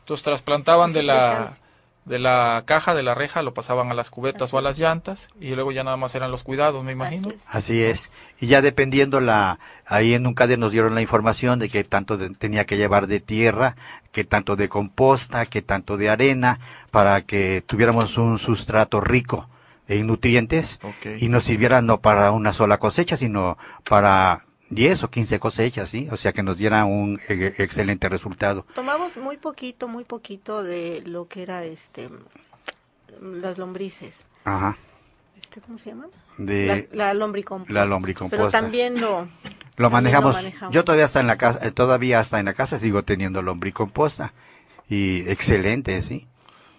Entonces 0.00 0.22
trasplantaban 0.24 0.92
de 0.92 1.02
la 1.02 1.56
de 2.04 2.20
la 2.20 2.62
caja, 2.66 2.94
de 2.94 3.02
la 3.02 3.14
reja, 3.16 3.42
lo 3.42 3.52
pasaban 3.52 3.90
a 3.90 3.94
las 3.94 4.10
cubetas 4.10 4.54
o 4.54 4.58
a 4.58 4.62
las 4.62 4.78
llantas 4.78 5.28
y 5.40 5.56
luego 5.56 5.72
ya 5.72 5.82
nada 5.82 5.96
más 5.96 6.14
eran 6.14 6.30
los 6.30 6.44
cuidados, 6.44 6.84
me 6.84 6.92
imagino. 6.92 7.30
Así 7.30 7.34
es. 7.34 7.42
Así 7.48 7.82
es. 7.82 8.10
Y 8.38 8.46
ya 8.46 8.62
dependiendo 8.62 9.18
la, 9.20 9.58
ahí 9.86 10.14
en 10.14 10.24
un 10.24 10.34
CADE 10.34 10.56
nos 10.56 10.70
dieron 10.70 10.94
la 10.94 11.00
información 11.02 11.58
de 11.58 11.68
que 11.68 11.82
tanto 11.82 12.16
de- 12.16 12.30
tenía 12.30 12.64
que 12.64 12.76
llevar 12.76 13.08
de 13.08 13.18
tierra, 13.18 13.74
que 14.16 14.24
tanto 14.24 14.56
de 14.56 14.70
composta, 14.70 15.44
que 15.44 15.60
tanto 15.60 15.98
de 15.98 16.08
arena, 16.08 16.58
para 16.90 17.26
que 17.26 17.62
tuviéramos 17.66 18.16
un 18.16 18.38
sustrato 18.38 18.98
rico 18.98 19.46
en 19.88 20.06
nutrientes 20.06 20.80
y 21.18 21.28
nos 21.28 21.44
sirviera 21.44 21.82
no 21.82 22.00
para 22.00 22.32
una 22.32 22.54
sola 22.54 22.78
cosecha, 22.78 23.18
sino 23.18 23.58
para 23.86 24.46
10 24.70 25.04
o 25.04 25.10
15 25.10 25.38
cosechas, 25.38 25.90
¿sí? 25.90 26.08
O 26.10 26.16
sea 26.16 26.32
que 26.32 26.42
nos 26.42 26.56
diera 26.56 26.86
un 26.86 27.20
eh, 27.28 27.56
excelente 27.58 28.08
resultado. 28.08 28.64
Tomamos 28.74 29.18
muy 29.18 29.36
poquito, 29.36 29.86
muy 29.86 30.04
poquito 30.04 30.62
de 30.62 31.02
lo 31.04 31.28
que 31.28 31.42
era 31.42 31.62
este 31.64 32.08
las 33.20 33.58
lombrices. 33.58 34.20
Ajá. 34.44 34.78
Este, 35.38 35.60
¿Cómo 35.60 35.76
se 35.76 35.90
llama? 35.90 36.06
De, 36.38 36.88
la, 36.90 37.08
la 37.08 37.14
lombricomposta. 37.14 37.74
la 37.74 37.84
lombricomposta. 37.84 38.38
Pero 38.38 38.50
también 38.50 38.98
lo, 38.98 39.28
Lo 39.76 39.90
manejamos. 39.90 40.34
lo 40.34 40.42
manejamos. 40.42 40.74
Yo 40.74 40.84
todavía 40.84 41.04
hasta 41.04 41.20
en 41.20 41.26
la 41.26 41.36
casa, 41.38 41.66
eh, 41.66 41.70
todavía 41.70 42.20
hasta 42.20 42.38
en 42.38 42.46
la 42.46 42.54
casa 42.54 42.78
sigo 42.78 43.02
teniendo 43.02 43.42
lombricomposta 43.42 44.32
y 44.88 45.28
excelente, 45.30 46.00
sí. 46.02 46.26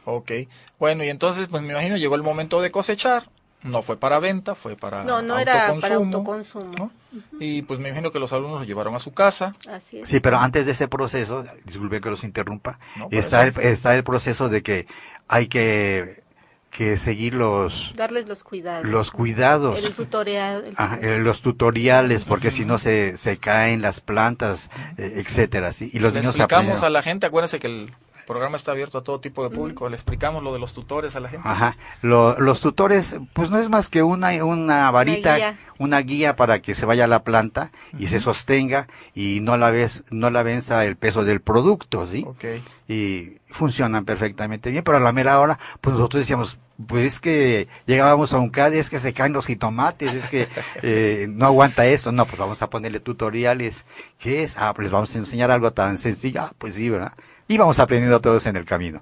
Ok. 0.06 0.32
Bueno, 0.80 1.04
y 1.04 1.10
entonces 1.10 1.48
pues 1.48 1.62
me 1.64 1.72
imagino 1.74 1.98
llegó 1.98 2.16
el 2.16 2.24
momento 2.24 2.62
de 2.62 2.72
cosechar. 2.72 3.24
No 3.64 3.82
fue 3.82 3.98
para 3.98 4.20
venta, 4.20 4.54
fue 4.56 4.76
para 4.78 5.04
No, 5.04 5.22
no 5.22 5.38
era 5.40 5.74
para 5.82 5.96
autoconsumo. 5.96 6.92
Y 7.40 7.64
pues 7.64 7.80
me 7.80 7.90
imagino 7.90 8.12
que 8.12 8.20
los 8.20 8.32
alumnos 8.32 8.60
lo 8.62 8.66
llevaron 8.66 8.94
a 8.96 9.00
su 9.00 9.14
casa. 9.14 9.56
Así 9.70 10.00
es. 10.00 10.08
Sí, 10.10 10.20
pero 10.20 10.38
antes 10.38 10.66
de 10.68 10.74
ese 10.74 10.88
proceso, 10.88 11.44
disculpe 11.66 12.00
que 12.00 12.10
los 12.10 12.24
interrumpa, 12.24 12.80
No, 12.96 13.08
está 13.12 13.44
el, 13.44 13.50
eso. 13.50 13.62
está 13.62 13.96
el 13.96 14.04
proceso 14.04 14.48
de 14.48 14.62
que 14.62 14.88
hay 15.28 15.48
que, 15.48 16.24
que 16.70 16.98
seguir 16.98 17.34
los, 17.34 17.94
Darles 17.96 18.28
los 18.28 18.44
cuidados. 18.44 18.86
los 18.86 19.12
cuidados. 19.12 19.78
El 19.84 19.94
tutorial. 19.94 20.64
el 21.02 21.04
eh, 21.04 21.20
los 21.20 21.42
tutoriales, 21.42 22.26
porque 22.26 22.52
si 22.52 22.66
no 22.66 22.78
se, 22.78 23.18
se 23.18 23.38
caen 23.38 23.82
las 23.82 24.02
plantas, 24.02 24.70
eh, 24.98 25.14
etcétera, 25.18 25.72
sí. 25.72 25.90
Y 25.94 26.00
los 26.00 26.14
Le 26.14 26.20
niños 26.20 26.36
explicamos 26.36 26.66
aprenden. 26.72 26.86
a 26.86 26.90
la 26.90 27.02
gente, 27.02 27.26
acuérdense 27.26 27.60
que 27.60 27.68
el, 27.68 27.92
programa 28.28 28.58
está 28.58 28.74
abierto 28.74 29.00
a 29.00 29.04
todo 29.04 29.20
tipo 29.20 29.48
de 29.48 29.56
público. 29.56 29.90
Le 29.90 29.96
explicamos 29.96 30.44
lo 30.44 30.54
de 30.54 30.60
los 30.60 30.74
tutores 30.74 31.16
a 31.16 31.20
la 31.20 31.30
gente. 31.30 31.48
Ajá. 31.50 31.78
Lo- 32.04 32.40
los 32.40 32.60
tutores, 32.60 33.16
pues 33.34 33.50
no 33.50 33.58
es 33.58 33.70
más 33.70 33.90
que 33.90 34.04
una, 34.04 34.44
una 34.46 34.92
varita, 34.92 35.38
guía. 35.38 35.58
una 35.80 36.00
guía 36.02 36.36
para 36.36 36.62
que 36.62 36.76
se 36.76 36.86
vaya 36.86 37.06
a 37.06 37.08
la 37.08 37.24
planta 37.24 37.72
y 37.98 38.08
se 38.08 38.20
sostenga 38.20 38.88
y 39.16 39.40
no 39.40 39.58
la 39.58 39.72
ves, 39.72 40.04
no 40.12 40.30
la 40.30 40.44
venza 40.44 40.86
el 40.86 40.98
peso 40.98 41.24
del 41.24 41.42
producto, 41.42 42.06
¿sí? 42.06 42.24
Ok. 42.28 42.46
y 42.90 43.38
funcionan 43.50 44.04
perfectamente 44.06 44.72
bien, 44.72 44.84
pero 44.84 44.98
a 44.98 45.00
la 45.00 45.12
mera 45.14 45.40
hora, 45.40 45.58
pues 45.82 45.94
nosotros 45.96 46.22
decíamos, 46.22 46.58
pues 46.86 47.14
es 47.14 47.20
que 47.22 47.68
llegábamos 47.86 48.34
a 48.34 48.40
un 48.40 48.50
CAD, 48.50 48.74
es 48.74 48.90
que 48.90 49.00
se 49.00 49.14
caen 49.14 49.32
los 49.34 49.46
jitomates, 49.48 50.14
es 50.14 50.28
que 50.30 50.48
eh, 50.84 51.28
no 51.30 51.46
aguanta 51.46 51.86
esto, 51.86 52.12
no, 52.12 52.26
pues 52.26 52.38
vamos 52.38 52.62
a 52.62 52.70
ponerle 52.70 53.00
tutoriales, 53.00 53.86
¿qué 54.20 54.44
es? 54.44 54.58
Ah, 54.58 54.74
pues 54.74 54.84
les 54.86 54.92
vamos 54.92 55.16
a 55.16 55.18
enseñar 55.18 55.50
algo 55.52 55.72
tan 55.72 55.98
sencillo, 55.98 56.42
ah, 56.42 56.52
pues 56.58 56.76
sí, 56.76 56.90
¿verdad? 56.90 57.14
Y 57.48 57.58
vamos 57.58 57.80
aprendiendo 57.80 58.20
todos 58.20 58.46
en 58.46 58.58
el 58.58 58.66
camino. 58.66 59.02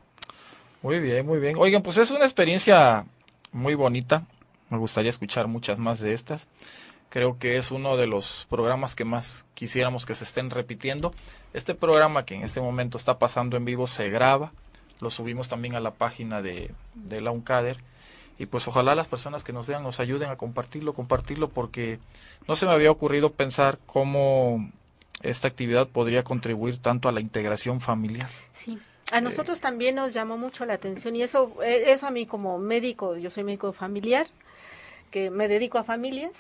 Muy 0.82 1.00
bien, 1.00 1.26
muy 1.26 1.40
bien. 1.40 1.56
Oigan, 1.58 1.82
pues 1.82 1.98
es 1.98 2.12
una 2.12 2.26
experiencia 2.26 3.06
muy 3.52 3.74
bonita. 3.74 4.24
Me 4.70 4.78
gustaría 4.78 5.10
escuchar 5.10 5.48
muchas 5.48 5.80
más 5.80 6.00
de 6.00 6.14
estas. 6.14 6.48
Creo 7.10 7.40
que 7.40 7.58
es 7.58 7.72
uno 7.72 7.98
de 7.98 8.08
los 8.08 8.46
programas 8.50 8.94
que 8.94 9.06
más 9.06 9.46
quisiéramos 9.56 10.06
que 10.06 10.14
se 10.14 10.26
estén 10.26 10.52
repitiendo. 10.52 11.14
Este 11.54 11.74
programa 11.74 12.26
que 12.26 12.36
en 12.36 12.44
este 12.44 12.62
momento 12.62 12.98
está 12.98 13.18
pasando 13.18 13.58
en 13.58 13.66
vivo 13.66 13.88
se 13.88 14.10
graba. 14.10 14.52
Lo 15.02 15.10
subimos 15.10 15.48
también 15.48 15.76
a 15.76 15.80
la 15.80 15.92
página 15.92 16.42
de, 16.42 16.72
de 16.94 17.22
la 17.22 17.32
UNCADER. 17.32 17.78
Y 18.38 18.48
pues 18.48 18.68
ojalá 18.68 18.96
las 18.96 19.08
personas 19.08 19.44
que 19.44 19.54
nos 19.54 19.66
vean 19.66 19.82
nos 19.82 20.00
ayuden 20.00 20.30
a 20.30 20.36
compartirlo, 20.36 20.94
compartirlo, 20.94 21.50
porque 21.50 22.00
no 22.48 22.56
se 22.56 22.66
me 22.66 22.74
había 22.74 22.92
ocurrido 22.92 23.32
pensar 23.32 23.80
cómo 23.86 24.70
esta 25.30 25.48
actividad 25.48 25.88
podría 25.88 26.24
contribuir 26.24 26.78
tanto 26.78 27.10
a 27.10 27.12
la 27.12 27.22
integración 27.22 27.82
familiar. 27.82 28.30
Sí. 28.54 28.80
A 29.12 29.22
nosotros 29.22 29.60
también 29.60 29.96
nos 29.96 30.14
llamó 30.14 30.38
mucho 30.38 30.66
la 30.66 30.74
atención 30.74 31.16
y 31.16 31.22
eso, 31.22 31.56
eh, 31.64 31.84
eso 31.88 32.08
a 32.08 32.12
mí 32.12 32.26
como 32.26 32.58
médico, 32.58 33.16
yo 33.18 33.30
soy 33.30 33.44
médico 33.44 33.72
familiar, 33.72 34.28
que 35.12 35.30
me 35.30 35.48
dedico 35.48 35.78
a 35.78 35.84
familias, 35.84 36.32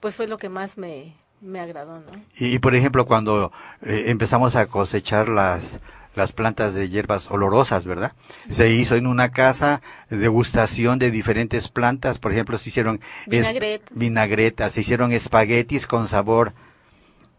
pues 0.00 0.16
fue 0.16 0.26
lo 0.26 0.36
que 0.36 0.48
más 0.48 0.76
me, 0.76 1.14
me 1.40 1.60
agradó, 1.60 2.00
¿no? 2.00 2.10
Y, 2.36 2.54
y, 2.54 2.58
por 2.58 2.74
ejemplo, 2.74 3.06
cuando 3.06 3.52
eh, 3.82 4.04
empezamos 4.06 4.56
a 4.56 4.66
cosechar 4.66 5.28
las, 5.28 5.78
las 6.18 6.32
plantas 6.32 6.74
de 6.74 6.88
hierbas 6.88 7.30
olorosas, 7.30 7.86
¿verdad? 7.86 8.12
Se 8.50 8.70
hizo 8.70 8.96
en 8.96 9.06
una 9.06 9.30
casa 9.30 9.80
degustación 10.10 10.98
de 10.98 11.10
diferentes 11.10 11.68
plantas, 11.68 12.18
por 12.18 12.32
ejemplo, 12.32 12.58
se 12.58 12.68
hicieron 12.68 13.00
Vinagretas. 13.26 13.96
vinagretas, 13.96 14.72
se 14.72 14.80
hicieron 14.80 15.12
espaguetis 15.12 15.86
con 15.86 16.08
sabor, 16.08 16.52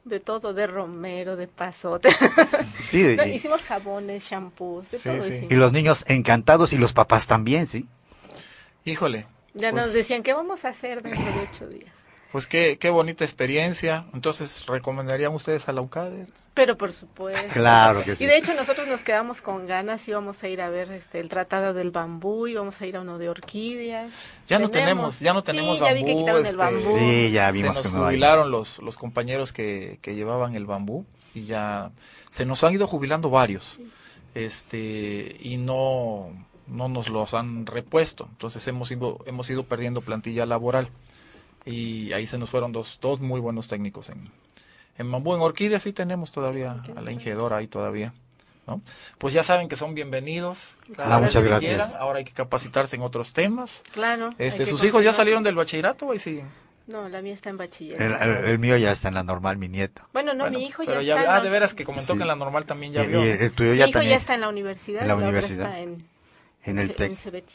De 0.10 0.20
todo, 0.20 0.54
de 0.54 0.66
romero, 0.66 1.36
de 1.36 1.48
pasote. 1.48 2.10
sí, 2.80 3.16
No, 3.16 3.26
y, 3.26 3.32
hicimos 3.36 3.64
jabones, 3.64 4.24
shampoos, 4.24 4.90
de 4.90 4.98
Sí, 4.98 5.10
todo 5.10 5.22
sí. 5.24 5.30
hicimos. 5.30 5.52
y 5.52 5.56
los 5.56 5.72
niños 5.72 6.04
encantados 6.08 6.74
y 6.74 6.78
los 6.78 6.94
papás 6.94 7.28
también, 7.28 7.68
sí. 7.68 7.88
Híjole, 8.86 9.28
Ya 9.54 9.72
Pues- 9.72 9.84
nos 9.86 9.94
decían, 9.94 10.24
¿qué 10.24 10.34
vamos 10.34 10.66
a 10.66 10.70
hacer 10.70 11.02
dentro 11.04 11.24
de 11.26 11.40
ocho 11.52 11.68
días? 11.68 11.94
Pues 12.32 12.46
qué, 12.48 12.78
qué 12.80 12.90
bonita 12.92 13.24
experiencia. 13.26 14.06
Entonces, 14.14 14.66
¿recomendarían 14.68 15.34
ustedes 15.34 15.68
a 15.68 15.72
la 15.72 15.82
UCADE? 15.82 16.28
Pero 16.54 16.78
por 16.78 16.92
supuesto. 16.94 17.42
Claro 17.54 18.04
que 18.04 18.16
sí. 18.16 18.24
Y 18.24 18.28
de 18.28 18.38
hecho 18.38 18.54
nosotros 18.54 18.88
nos 18.88 19.02
quedamos 19.02 19.42
con 19.42 19.66
ganas, 19.66 20.08
íbamos 20.08 20.44
a 20.44 20.48
ir 20.50 20.62
a 20.62 20.70
ver 20.70 20.92
este 20.92 21.20
el 21.22 21.30
tratado 21.30 21.74
del 21.74 21.90
bambú, 21.92 22.48
íbamos 22.48 22.80
a 22.82 22.86
ir 22.86 22.98
a 22.98 23.02
uno 23.02 23.18
de 23.18 23.30
orquídeas. 23.30 24.12
Ya 24.48 24.60
no 24.60 24.70
tenemos, 24.70 25.20
ya 25.22 25.34
no 25.34 25.42
tenemos 25.42 25.78
sí, 25.78 25.84
ya 25.86 25.94
vi 25.94 26.04
que 26.04 26.08
bambú, 26.14 26.20
quitaron 26.20 26.42
este, 26.42 26.52
el 26.52 26.58
bambú. 26.58 26.98
Sí, 26.98 27.32
ya 27.32 27.48
Se 27.48 27.52
vimos 27.54 27.76
nos 27.78 27.86
que 27.88 27.92
no 27.94 28.00
hay. 28.00 28.06
jubilaron 28.10 28.52
los, 28.52 28.80
los 28.80 28.98
compañeros 28.98 29.54
que, 29.54 30.00
que 30.02 30.16
llevaban 30.16 30.54
el 30.56 30.66
bambú 30.66 31.06
y 31.34 31.46
ya 31.46 31.92
se 32.30 32.46
nos 32.46 32.64
han 32.64 32.74
ido 32.74 32.86
jubilando 32.88 33.30
varios. 33.30 33.80
Este, 34.36 35.38
y 35.40 35.58
no, 35.58 36.30
no 36.68 36.90
nos 36.90 37.10
los 37.10 37.34
han 37.34 37.66
repuesto. 37.66 38.28
Entonces 38.32 38.68
hemos 38.68 38.92
ido, 38.92 39.20
hemos 39.26 39.50
ido 39.50 39.64
perdiendo 39.64 40.02
plantilla 40.02 40.46
laboral. 40.46 40.90
Y 41.72 42.14
ahí 42.14 42.26
se 42.28 42.38
nos 42.38 42.50
fueron 42.50 42.72
dos, 42.72 43.00
dos 43.02 43.20
muy 43.20 43.40
buenos 43.40 43.68
técnicos 43.68 44.10
en, 44.10 44.30
en 44.98 45.12
bambú. 45.12 45.36
En 45.36 45.42
orquídea 45.42 45.80
sí 45.80 45.94
tenemos 45.94 46.32
todavía 46.32 46.82
a 46.96 47.02
la 47.02 47.12
ingedora 47.12 47.58
ahí 47.58 47.68
todavía. 47.68 48.14
¿no? 48.68 48.82
Pues 49.18 49.34
ya 49.34 49.44
saben 49.44 49.68
que 49.68 49.76
son 49.76 49.96
bienvenidos. 49.96 50.60
cada 50.96 51.16
Ah, 51.18 51.20
muchas 51.22 51.44
gracias. 51.44 51.86
quieran. 51.88 52.02
Ahora 52.02 52.20
hay 52.20 52.26
que 52.26 52.34
capacitarse 52.34 52.96
en 52.96 53.02
otros 53.02 53.34
temas. 53.34 53.82
Claro. 53.94 54.34
Este, 54.38 54.66
¿Sus 54.66 54.84
hijos 54.84 55.04
ya 55.04 55.12
salieron 55.14 55.42
del 55.44 55.56
bachillerato 55.56 56.06
o 56.08 56.12
ahí 56.12 56.20
siguen? 56.20 56.48
No, 56.88 57.08
la 57.08 57.22
mía 57.22 57.34
está 57.36 57.50
en 57.52 57.58
bachiller. 57.58 58.02
El, 58.02 58.14
el- 58.14 58.46
el 58.46 58.60
mío 58.60 58.76
ya 58.78 58.92
está 58.92 59.10
en 59.10 59.14
la 59.14 59.24
normal, 59.24 59.58
mi 59.58 59.68
nieto. 59.68 60.02
Bueno, 60.12 60.34
no, 60.34 60.46
Bueno, 60.46 60.58
mi 60.58 60.66
hijo 60.66 60.82
pero 60.86 61.02
ya, 61.02 61.16
está. 61.16 61.24
en 61.26 61.30
Ah, 61.32 61.38
la- 61.38 61.44
de 61.44 61.50
veras 61.52 61.74
que 61.76 61.84
comentó 61.86 62.14
Sí. 62.14 62.18
que 62.18 62.24
en 62.24 62.28
la 62.28 62.36
normal 62.36 62.66
también 62.66 62.92
Y, 62.94 62.96
ya 62.96 63.04
y 63.04 63.08
vio. 63.08 63.22
el 63.24 63.52
tuyo 63.52 63.72
Mi 63.74 63.78
ya 63.78 63.84
hijo 63.86 63.94
también 63.94 64.10
ya 64.12 64.18
está 64.18 64.34
en 64.34 64.42
la 64.42 64.50
universidad. 64.50 65.02
en 65.04 65.08
la 65.08 65.14
y 65.14 65.18
otra 65.18 65.28
universidad. 65.30 65.66
está 65.68 65.80
en, 65.82 65.98
en 66.66 66.80
el 66.80 66.90
en 66.90 66.96
TEC. 66.96 67.46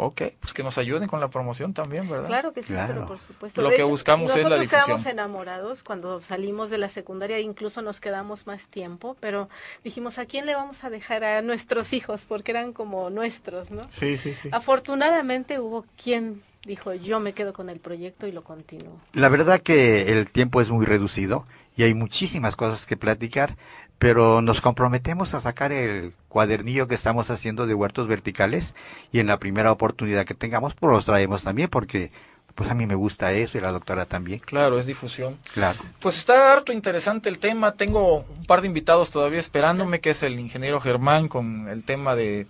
Ok, 0.00 0.22
pues 0.38 0.54
que 0.54 0.62
nos 0.62 0.78
ayuden 0.78 1.08
con 1.08 1.18
la 1.18 1.28
promoción 1.28 1.74
también, 1.74 2.08
¿verdad? 2.08 2.28
Claro 2.28 2.52
que 2.52 2.62
sí, 2.62 2.72
Claro. 2.72 2.94
pero 2.94 3.06
por 3.08 3.18
supuesto. 3.18 3.60
Lo 3.62 3.68
De 3.70 3.76
que 3.76 3.82
buscamos 3.82 4.30
es 4.30 4.36
la 4.44 4.50
nosotros 4.50 4.68
quedamos 4.68 4.86
difusión. 5.00 5.12
enamorados 5.12 5.82
cuando 5.82 6.20
salimos 6.20 6.70
de 6.70 6.78
la 6.78 6.88
secundaria, 6.88 7.40
incluso 7.40 7.82
nos 7.82 7.98
quedamos 7.98 8.46
más 8.46 8.68
tiempo, 8.68 9.16
pero 9.18 9.48
dijimos, 9.82 10.18
¿a 10.18 10.26
quién 10.26 10.46
le 10.46 10.54
vamos 10.54 10.84
a 10.84 10.90
dejar 10.90 11.24
a 11.24 11.42
nuestros 11.42 11.92
hijos? 11.92 12.24
Porque 12.28 12.52
eran 12.52 12.72
como 12.72 13.10
nuestros, 13.10 13.72
¿no? 13.72 13.82
Sí, 13.90 14.16
sí, 14.18 14.34
sí. 14.34 14.48
Afortunadamente 14.52 15.58
hubo 15.58 15.84
quien 16.02 16.42
dijo, 16.64 16.94
yo 16.94 17.18
me 17.18 17.32
quedo 17.32 17.52
con 17.52 17.68
el 17.68 17.80
proyecto 17.80 18.26
y 18.28 18.32
lo 18.32 18.44
continúo. 18.44 19.00
La 19.14 19.28
verdad 19.28 19.60
que 19.60 20.12
el 20.12 20.30
tiempo 20.30 20.60
es 20.60 20.70
muy 20.70 20.86
reducido 20.86 21.44
y 21.76 21.82
hay 21.82 21.94
muchísimas 21.94 22.54
cosas 22.56 22.86
que 22.86 22.96
platicar, 22.96 23.56
pero 23.98 24.42
nos 24.42 24.60
comprometemos 24.60 25.34
a 25.34 25.40
sacar 25.40 25.72
el 25.72 26.12
cuadernillo 26.28 26.86
que 26.86 26.94
estamos 26.94 27.30
haciendo 27.30 27.66
de 27.66 27.74
huertos 27.74 28.06
verticales 28.06 28.74
y 29.12 29.18
en 29.18 29.26
la 29.26 29.38
primera 29.38 29.72
oportunidad 29.72 30.24
que 30.24 30.34
tengamos, 30.34 30.74
pues 30.74 30.92
los 30.92 31.04
traemos 31.04 31.42
también 31.42 31.68
porque 31.68 32.10
pues 32.54 32.70
a 32.70 32.74
mí 32.74 32.86
me 32.86 32.96
gusta 32.96 33.32
eso 33.32 33.56
y 33.56 33.60
la 33.60 33.70
doctora 33.70 34.04
también. 34.04 34.40
Claro, 34.40 34.80
es 34.80 34.86
difusión. 34.86 35.38
Claro. 35.54 35.78
Pues 36.00 36.18
está 36.18 36.52
harto 36.52 36.72
interesante 36.72 37.28
el 37.28 37.38
tema. 37.38 37.72
Tengo 37.72 38.24
un 38.36 38.46
par 38.46 38.62
de 38.62 38.66
invitados 38.66 39.10
todavía 39.10 39.38
esperándome, 39.38 40.00
que 40.00 40.10
es 40.10 40.24
el 40.24 40.40
ingeniero 40.40 40.80
Germán 40.80 41.28
con 41.28 41.68
el 41.68 41.84
tema 41.84 42.16
de, 42.16 42.48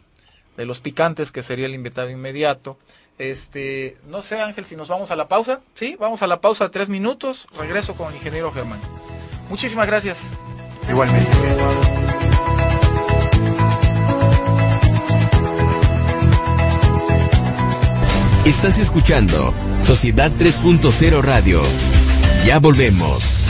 de 0.57 0.65
los 0.65 0.81
picantes, 0.81 1.31
que 1.31 1.43
sería 1.43 1.67
el 1.67 1.75
invitado 1.75 2.09
inmediato. 2.09 2.79
Este, 3.19 3.99
no 4.09 4.23
sé, 4.23 4.41
Ángel, 4.41 4.65
si 4.65 4.77
nos 4.77 4.89
vamos 4.89 5.11
a 5.11 5.17
la 5.17 5.29
pausa. 5.29 5.61
Sí, 5.75 5.95
vamos 6.01 6.23
a 6.23 6.27
la 6.27 6.41
pausa 6.41 6.65
de 6.65 6.71
tres 6.71 6.89
minutos. 6.89 7.47
Regreso 7.59 7.95
con 7.95 8.09
el 8.09 8.15
ingeniero 8.15 8.51
Germán. 8.51 8.81
Muchísimas 9.51 9.87
gracias. 9.87 10.23
Igualmente. 10.89 11.29
Estás 18.45 18.79
escuchando 18.79 19.53
Sociedad 19.83 20.33
3.0 20.33 21.21
Radio. 21.23 21.63
Ya 22.47 22.59
volvemos. 22.59 23.48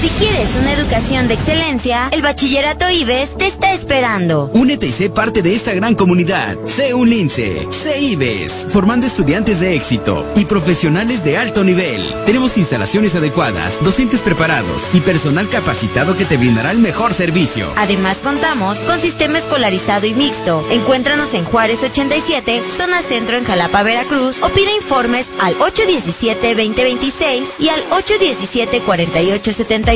Si 0.00 0.08
quieres 0.08 0.48
una 0.58 0.72
educación 0.72 1.28
de 1.28 1.34
excelencia, 1.34 2.08
el 2.10 2.22
Bachillerato 2.22 2.88
IBES 2.88 3.36
te 3.36 3.46
está 3.46 3.74
esperando. 3.74 4.50
Únete 4.54 4.86
y 4.86 4.92
sé 4.92 5.10
parte 5.10 5.42
de 5.42 5.54
esta 5.54 5.74
gran 5.74 5.94
comunidad. 5.94 6.56
Sé 6.64 6.94
un 6.94 7.10
lince, 7.10 7.70
sé 7.70 8.00
IBES, 8.00 8.68
formando 8.70 9.06
estudiantes 9.06 9.60
de 9.60 9.74
éxito 9.74 10.26
y 10.36 10.46
profesionales 10.46 11.22
de 11.22 11.36
alto 11.36 11.64
nivel. 11.64 12.14
Tenemos 12.24 12.56
instalaciones 12.56 13.14
adecuadas, 13.14 13.84
docentes 13.84 14.22
preparados 14.22 14.88
y 14.94 15.00
personal 15.00 15.50
capacitado 15.50 16.16
que 16.16 16.24
te 16.24 16.38
brindará 16.38 16.70
el 16.70 16.78
mejor 16.78 17.12
servicio. 17.12 17.70
Además 17.76 18.16
contamos 18.22 18.78
con 18.78 19.02
sistema 19.02 19.36
escolarizado 19.36 20.06
y 20.06 20.14
mixto. 20.14 20.66
Encuéntranos 20.70 21.34
en 21.34 21.44
Juárez 21.44 21.82
87, 21.82 22.62
zona 22.74 23.02
centro 23.02 23.36
en 23.36 23.44
Jalapa, 23.44 23.82
Veracruz 23.82 24.42
o 24.42 24.48
pide 24.48 24.74
informes 24.76 25.26
al 25.42 25.54
817-2026 25.58 27.42
y 27.58 27.68
al 27.68 27.84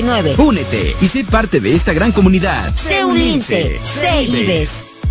817-4879. 0.02 0.38
Únete 0.38 0.96
y 1.00 1.08
sé 1.08 1.24
parte 1.24 1.60
de 1.60 1.74
esta 1.74 1.92
gran 1.92 2.12
comunidad. 2.12 2.74
Sé 2.74 3.04
un 3.04 3.18
lince, 3.18 3.78
sé 3.82 4.22
IBES. 4.22 5.02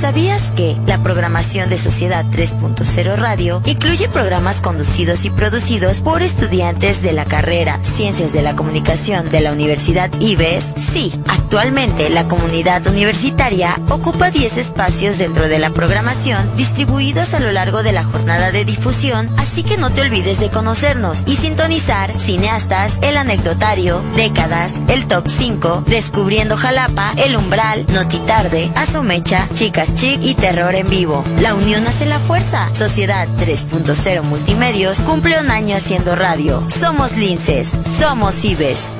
¿Sabías 0.00 0.50
que 0.50 0.76
la 0.86 1.02
programación 1.02 1.70
de 1.70 1.78
Sociedad 1.78 2.26
3.0 2.26 3.16
Radio 3.16 3.62
incluye 3.64 4.08
programas 4.08 4.60
conducidos 4.60 5.24
y 5.24 5.30
producidos 5.30 6.00
por 6.00 6.20
estudiantes 6.20 7.00
de 7.00 7.12
la 7.12 7.24
carrera 7.24 7.78
Ciencias 7.82 8.32
de 8.32 8.42
la 8.42 8.54
Comunicación 8.54 9.28
de 9.28 9.40
la 9.40 9.52
Universidad 9.52 10.10
IBES? 10.20 10.74
Sí, 10.92 11.12
actualmente 11.26 12.10
la 12.10 12.28
comunidad 12.28 12.86
universitaria 12.86 13.80
ocupa 13.88 14.30
10 14.30 14.58
espacios 14.58 15.16
dentro 15.16 15.48
de 15.48 15.58
la 15.58 15.70
programación 15.70 16.54
distribuidos 16.56 17.32
a 17.32 17.40
lo 17.40 17.52
largo 17.52 17.82
de 17.82 17.92
la 17.92 18.04
jornada 18.04 18.50
de 18.50 18.64
difusión, 18.64 19.28
así 19.38 19.62
que 19.62 19.78
no 19.78 19.90
te 19.90 20.02
olvides 20.02 20.38
de 20.38 20.50
conocernos 20.50 21.22
y 21.26 21.36
sintonizar 21.36 22.18
Cineastas, 22.18 22.98
El 23.00 23.16
Anecdotario, 23.16 24.02
Décadas, 24.16 24.74
El 24.88 25.06
Top 25.06 25.28
5, 25.28 25.84
Descubriendo 25.86 26.56
Jalapa, 26.56 27.14
El 27.16 27.36
Umbral, 27.36 27.86
Notitarde, 27.92 28.70
Asomecha, 28.74 29.48
Chicas 29.54 29.83
Chic 29.92 30.22
y 30.22 30.34
Terror 30.34 30.74
en 30.74 30.88
Vivo. 30.88 31.24
La 31.40 31.54
unión 31.54 31.86
hace 31.86 32.06
la 32.06 32.18
fuerza. 32.18 32.74
Sociedad 32.74 33.28
3.0 33.38 34.22
Multimedios 34.22 34.98
cumple 35.00 35.40
un 35.40 35.50
año 35.50 35.76
haciendo 35.76 36.14
radio. 36.16 36.62
Somos 36.80 37.16
Linces, 37.16 37.70
somos 37.98 38.44
Ibes. 38.44 38.94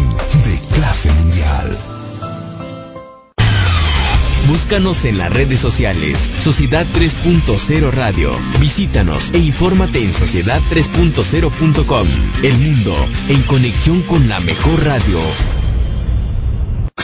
de 0.44 0.60
clase 0.74 1.12
mundial. 1.12 1.78
Búscanos 4.48 5.04
en 5.04 5.18
las 5.18 5.30
redes 5.30 5.60
sociales. 5.60 6.32
Sociedad 6.38 6.86
3.0 6.94 7.90
Radio. 7.90 8.32
Visítanos 8.58 9.34
e 9.34 9.38
infórmate 9.38 10.02
en 10.02 10.14
sociedad3.0.com. 10.14 12.08
El 12.42 12.54
mundo 12.54 12.94
en 13.28 13.42
conexión 13.42 14.00
con 14.02 14.26
la 14.28 14.40
mejor 14.40 14.82
radio. 14.84 15.20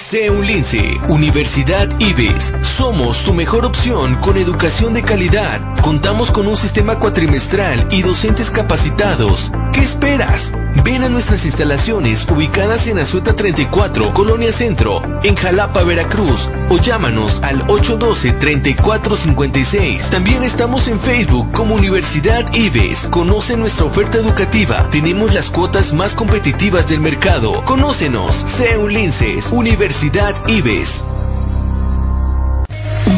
CEU 0.05 0.43
Lince, 0.43 1.01
Universidad 1.09 1.89
IBES. 1.99 2.53
Somos 2.61 3.25
tu 3.25 3.33
mejor 3.33 3.65
opción 3.65 4.17
con 4.17 4.37
educación 4.37 4.93
de 4.93 5.03
calidad. 5.03 5.63
Contamos 5.81 6.31
con 6.31 6.47
un 6.47 6.59
sistema 6.59 6.99
cuatrimestral 6.99 7.89
y 7.91 8.03
docentes 8.03 8.51
capacitados. 8.51 9.51
¿Qué 9.73 9.81
esperas? 9.81 10.53
Ven 10.83 11.05
a 11.05 11.09
nuestras 11.09 11.45
instalaciones 11.45 12.27
ubicadas 12.29 12.89
en 12.89 12.99
Azueta 12.99 13.37
34, 13.37 14.13
Colonia 14.13 14.51
Centro, 14.53 15.01
en 15.23 15.37
Jalapa, 15.37 15.85
Veracruz, 15.85 16.51
o 16.69 16.79
llámanos 16.79 17.41
al 17.43 17.65
812-3456. 17.67 20.11
También 20.11 20.43
estamos 20.43 20.89
en 20.89 20.99
Facebook 20.99 21.53
como 21.53 21.77
Universidad 21.77 22.53
IBES. 22.53 23.11
Conoce 23.11 23.57
nuestra 23.57 23.87
oferta 23.87 24.19
educativa. 24.19 24.91
Tenemos 24.91 25.33
las 25.33 25.51
cuotas 25.51 25.93
más 25.93 26.15
competitivas 26.15 26.89
del 26.89 26.99
mercado. 27.01 27.63
Conócenos. 27.65 28.35
CEU 28.35 28.89
Linces, 28.89 29.53
Universidad 29.53 30.35
IBES. 30.49 31.05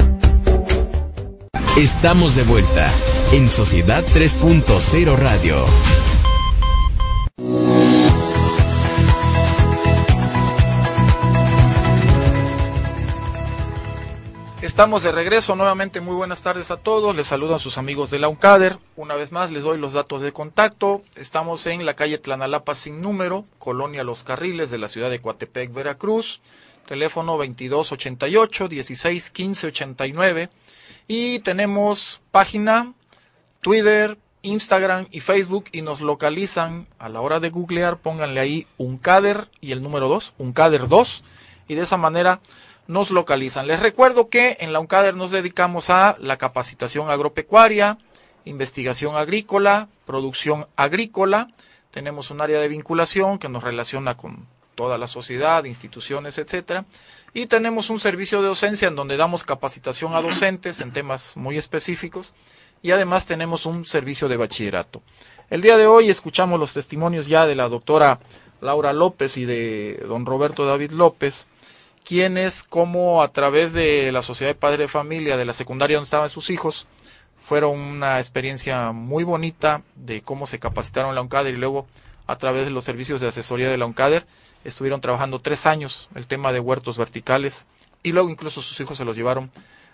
Estamos 1.77 2.35
de 2.35 2.45
vuelta 2.45 2.91
en 3.33 3.51
Sociedad 3.51 4.03
3.0 4.15 5.19
Radio. 5.19 5.67
Estamos 14.63 15.03
de 15.03 15.13
regreso 15.13 15.55
nuevamente. 15.55 16.01
Muy 16.01 16.15
buenas 16.15 16.43
tardes 16.43 16.71
a 16.71 16.79
todos. 16.79 17.15
Les 17.15 17.27
saludan 17.27 17.59
sus 17.59 17.77
amigos 17.77 18.11
de 18.11 18.19
la 18.19 18.29
UNCADER. 18.29 18.79
Una 18.97 19.15
vez 19.15 19.31
más 19.31 19.51
les 19.51 19.63
doy 19.63 19.77
los 19.77 19.93
datos 19.93 20.23
de 20.23 20.33
contacto. 20.33 21.03
Estamos 21.17 21.67
en 21.67 21.85
la 21.85 21.93
calle 21.93 22.17
Tlanalapa 22.17 22.75
sin 22.75 23.03
número, 23.03 23.45
Colonia 23.59 24.05
Los 24.05 24.25
Carriles 24.25 24.71
de 24.71 24.79
la 24.79 24.89
ciudad 24.89 25.11
de 25.11 25.21
Coatepec, 25.21 25.71
Veracruz. 25.71 26.41
Teléfono 26.87 27.33
2288 27.37 28.69
16 28.69 29.31
15 29.31 29.67
89. 29.69 30.49
Y 31.09 31.41
tenemos 31.41 32.21
página, 32.31 32.93
Twitter, 33.61 34.19
Instagram 34.43 35.07
y 35.11 35.21
Facebook 35.21 35.67
y 35.73 35.83
nos 35.83 36.01
localizan 36.01 36.87
a 36.99 37.09
la 37.09 37.21
hora 37.21 37.41
de 37.41 37.51
googlear, 37.51 37.99
pónganle 37.99 38.41
ahí 38.41 38.67
UNCADER 38.77 39.49
y 39.61 39.73
el 39.73 39.83
número 39.83 40.09
2, 40.09 40.35
UNCADER 40.39 40.89
2 40.89 41.25
y 41.69 41.75
de 41.75 41.83
esa 41.83 41.97
manera 41.97 42.41
nos 42.87 43.11
localizan. 43.11 43.69
Les 43.69 43.81
recuerdo 43.81 44.29
que 44.29 44.57
en 44.61 44.73
la 44.73 44.81
UNCADER 44.81 45.17
nos 45.17 45.31
dedicamos 45.31 45.91
a 45.91 46.17
la 46.19 46.37
capacitación 46.39 47.09
agropecuaria, 47.09 47.99
investigación 48.45 49.17
agrícola, 49.17 49.89
producción 50.05 50.67
agrícola. 50.77 51.49
Tenemos 51.93 52.31
un 52.31 52.41
área 52.41 52.59
de 52.59 52.69
vinculación 52.69 53.39
que 53.39 53.49
nos 53.49 53.63
relaciona 53.63 54.17
con 54.17 54.47
toda 54.75 54.99
la 54.99 55.07
sociedad, 55.07 55.65
instituciones, 55.65 56.39
etcétera. 56.39 56.85
Y 57.35 57.47
tenemos 57.47 57.91
un 57.91 57.99
servicio 57.99 58.43
de 58.43 58.49
docencia 58.49 58.89
en 58.89 58.97
donde 58.97 59.17
damos 59.17 59.45
capacitación 59.45 60.15
a 60.15 60.23
docentes 60.23 60.81
en 60.81 60.93
temas 60.93 61.37
muy 61.37 61.57
específicos 61.57 62.35
y 62.83 62.91
además 62.91 63.27
tenemos 63.27 63.65
un 63.65 63.85
servicio 63.85 64.29
de 64.29 64.37
bachillerato. 64.37 65.03
El 65.49 65.63
día 65.63 65.77
de 65.77 65.87
hoy 65.87 66.11
escuchamos 66.11 66.59
los 66.59 66.73
testimonios 66.73 67.27
ya 67.27 67.47
de 67.47 67.55
la 67.55 67.69
doctora 67.69 68.19
Laura 68.61 68.93
López 68.93 69.37
y 69.37 69.45
de 69.45 70.03
don 70.09 70.27
Roberto 70.27 70.65
David 70.67 70.93
López, 70.93 71.49
quienes 72.05 72.63
como 72.63 73.23
a 73.23 73.29
través 73.33 73.73
de 73.73 74.11
la 74.13 74.23
Sociedad 74.23 74.51
de 74.51 74.59
Padre 74.59 74.85
de 74.85 74.89
Familia 74.89 75.37
de 75.37 75.45
la 75.45 75.53
secundaria 75.53 75.97
donde 75.97 76.07
estaban 76.07 76.31
sus 76.31 76.51
hijos, 76.51 76.87
fueron 77.43 77.79
una 77.79 78.19
experiencia 78.19 78.93
muy 78.93 79.25
bonita 79.25 79.83
de 79.97 80.23
cómo 80.23 80.47
se 80.47 80.59
capacitaron 80.59 81.15
la 81.15 81.23
UNCADER 81.23 81.55
y 81.55 81.59
luego 81.59 81.87
a 82.27 82.37
través 82.37 82.65
de 82.65 82.71
los 82.71 82.85
servicios 82.85 83.21
de 83.21 83.29
asesoría 83.29 83.69
de 83.69 83.77
la 83.79 83.87
UNCADER 83.87 84.27
estuvieron 84.65 85.01
trabajando 85.01 85.41
tres 85.41 85.67
años 85.67 86.09
el 86.15 86.27
tema 86.27 86.53
de 86.53 86.61
huertos 86.61 86.99
verticales 86.99 87.67
y 88.03 88.13
luego 88.13 88.31
incluso 88.31 88.63
sus 88.63 88.79
hijos 88.81 88.99
se 88.99 89.05
los 89.05 89.17
llevaron 89.17 89.51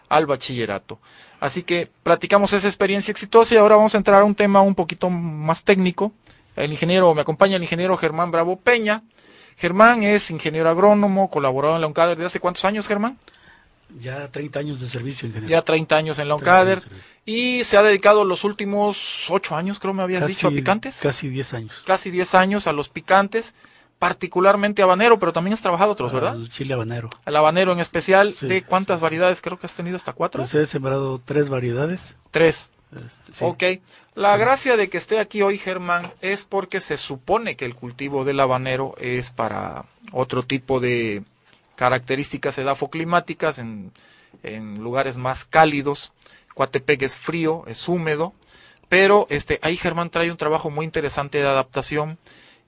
al 0.09 0.27
bachillerato. 0.27 0.99
Así 1.41 1.63
que 1.63 1.91
platicamos 2.03 2.53
esa 2.53 2.67
experiencia 2.67 3.13
exitosa 3.13 3.55
y 3.55 3.59
ahora 3.59 3.77
vamos 3.77 3.95
a 3.95 3.99
entrar 3.99 4.23
a 4.23 4.25
un 4.25 4.35
tema 4.35 4.63
un 4.63 4.75
poquito 4.75 5.11
más 5.11 5.63
técnico. 5.65 6.13
El 6.57 6.73
ingeniero, 6.73 7.15
me 7.15 7.21
acompaña 7.21 7.57
el 7.57 7.63
ingeniero 7.63 7.97
Germán 7.97 8.31
Bravo 8.31 8.57
Peña, 8.57 9.03
Germán 9.59 10.05
es 10.05 10.31
ingeniero 10.31 10.71
agrónomo, 10.71 11.31
colaborado 11.31 11.75
en 11.75 11.81
la 11.81 11.89
UNCADER 11.89 12.17
desde 12.17 12.27
hace 12.27 12.41
cuántos 12.41 12.65
años, 12.65 12.87
Germán? 12.87 13.19
Ya 13.99 14.31
30 14.31 14.59
años 14.61 14.81
de 14.81 14.89
servicio 14.89 15.27
en 15.27 15.33
general. 15.33 15.51
Ya 15.51 15.63
30 15.63 15.97
años 15.97 16.19
en 16.21 16.29
la 16.29 16.37
UNCADER. 16.37 16.83
Y 17.27 17.65
se 17.65 17.77
ha 17.77 17.83
dedicado 17.83 18.25
los 18.25 18.45
últimos 18.45 19.29
8 19.29 19.57
años, 19.57 19.81
creo 19.81 19.95
me 19.95 20.03
habías 20.05 20.29
dicho, 20.29 20.47
a 20.47 20.51
picantes. 20.51 20.99
Casi 21.03 21.29
10 21.29 21.55
años. 21.55 21.83
Casi 21.85 22.11
10 22.13 22.35
años 22.37 22.67
a 22.69 22.73
los 22.73 22.89
picantes, 22.89 23.55
particularmente 23.99 24.83
habanero, 24.83 25.19
pero 25.19 25.33
también 25.33 25.55
has 25.55 25.63
trabajado 25.63 25.93
otros, 25.93 26.13
¿verdad? 26.13 26.33
Al 26.33 26.49
chile 26.49 26.75
habanero. 26.75 27.11
El 27.27 27.37
habanero 27.37 27.73
en 27.73 27.81
especial. 27.81 28.33
¿De 28.43 28.63
cuántas 28.63 29.01
variedades 29.01 29.41
creo 29.41 29.59
que 29.59 29.67
has 29.67 29.75
tenido 29.75 29.97
hasta 29.97 30.13
cuatro? 30.13 30.43
Pues 30.43 30.55
he 30.55 30.67
sembrado 30.67 31.21
tres 31.25 31.49
variedades. 31.49 32.17
Tres. 32.31 32.71
Este, 32.95 33.45
ok. 33.45 33.63
La 34.15 34.37
gracia 34.37 34.77
de 34.77 34.89
que 34.89 34.97
esté 34.97 35.19
aquí 35.19 35.43
hoy 35.43 35.59
Germán 35.59 36.13
es 36.21 36.45
porque 36.45 36.81
se 36.81 36.97
supone 36.97 37.57
que 37.57 37.65
el 37.65 37.75
cultivo 37.75 38.25
del 38.25 38.41
habanero 38.41 38.95
es 38.99 39.31
para 39.31 39.85
otro 40.13 40.43
tipo 40.43 40.81
de 40.81 41.23
características 41.77 42.59
edafoclimáticas 42.59 43.59
en, 43.59 43.93
en 44.43 44.83
lugares 44.83 45.17
más 45.17 45.45
cálidos. 45.45 46.13
Coatepec 46.55 47.03
es 47.03 47.17
frío, 47.17 47.65
es 47.67 47.89
húmedo, 47.89 48.33
pero 48.89 49.27
este 49.31 49.61
ahí 49.63 49.77
Germán 49.77 50.11
trae 50.11 50.31
un 50.31 50.37
trabajo 50.37 50.71
muy 50.71 50.85
interesante 50.85 51.39
de 51.39 51.47
adaptación 51.47 52.19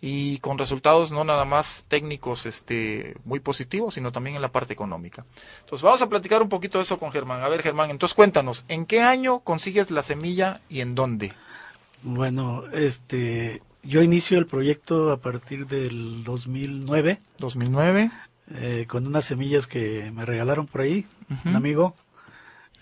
y 0.01 0.39
con 0.39 0.59
resultados 0.59 1.13
no 1.13 1.25
nada 1.25 1.45
más 1.45 1.85
técnicos 1.89 2.47
este 2.47 3.17
muy 3.25 3.41
positivos, 3.41 3.95
sino 3.95 4.13
también 4.13 4.37
en 4.37 4.43
la 4.43 4.53
parte 4.53 4.73
económica. 4.73 5.25
Entonces 5.61 5.83
vamos 5.83 6.03
a 6.03 6.09
platicar 6.09 6.43
un 6.43 6.49
poquito 6.49 6.79
de 6.79 6.83
eso 6.83 6.99
con 6.99 7.13
Germán. 7.13 7.43
A 7.43 7.49
ver, 7.49 7.63
Germán, 7.63 7.91
entonces 7.91 8.15
cuéntanos, 8.15 8.65
¿en 8.69 8.87
qué 8.87 9.03
año 9.03 9.41
consigues 9.41 9.91
la 9.91 10.03
semilla 10.03 10.61
y 10.69 10.81
en 10.81 10.95
dónde? 10.95 11.35
Bueno, 12.03 12.65
este 12.73 13.63
yo 13.83 14.03
inicio 14.03 14.39
el 14.39 14.47
proyecto 14.47 15.11
a 15.11 15.19
partir 15.19 15.67
del 15.67 16.23
2009. 16.25 17.19
2009. 17.39 18.11
Eh, 18.53 18.87
con 18.89 19.07
unas 19.07 19.25
semillas 19.25 19.67
que 19.67 20.11
me 20.13 20.27
regalaron 20.27 20.67
por 20.67 20.81
ahí, 20.81 21.07
un 21.45 21.55
amigo. 21.55 21.95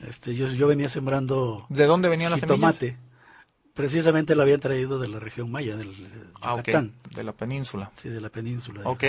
Este, 0.06 0.34
yo, 0.34 0.46
yo 0.46 0.66
venía 0.66 0.88
sembrando. 0.88 1.66
¿De 1.68 1.84
dónde 1.84 2.08
venían 2.08 2.30
las 2.30 2.40
semillas? 2.40 2.78
Precisamente 3.78 4.34
la 4.34 4.42
habían 4.42 4.58
traído 4.58 4.98
de 4.98 5.06
la 5.06 5.20
región 5.20 5.52
maya, 5.52 5.76
del 5.76 5.94
ah, 6.42 6.60
de 7.14 7.22
la 7.22 7.30
península. 7.30 7.92
Sí, 7.94 8.08
de 8.08 8.20
la 8.20 8.28
península. 8.28 8.80
ok. 8.82 9.04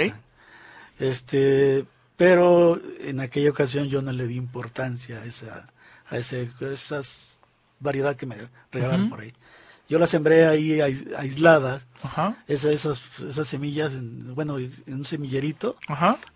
Este, 0.99 1.85
pero 2.15 2.79
en 2.99 3.19
aquella 3.19 3.49
ocasión 3.49 3.85
yo 3.85 4.03
no 4.03 4.11
le 4.11 4.27
di 4.27 4.35
importancia 4.35 5.21
a 5.21 5.25
esa, 5.25 5.71
a 6.07 6.19
ese, 6.19 6.51
esas 6.71 7.39
variedad 7.79 8.15
que 8.15 8.27
me 8.27 8.35
regalaron 8.71 9.09
por 9.09 9.21
ahí. 9.21 9.33
Yo 9.89 9.97
las 9.97 10.11
sembré 10.11 10.45
ahí 10.45 10.81
aisladas, 10.81 11.87
Esas, 12.47 12.71
esas, 12.71 13.01
esas 13.27 13.47
semillas, 13.47 13.93
en, 13.95 14.35
bueno, 14.35 14.59
en 14.59 14.93
un 14.93 15.03
semillerito, 15.03 15.77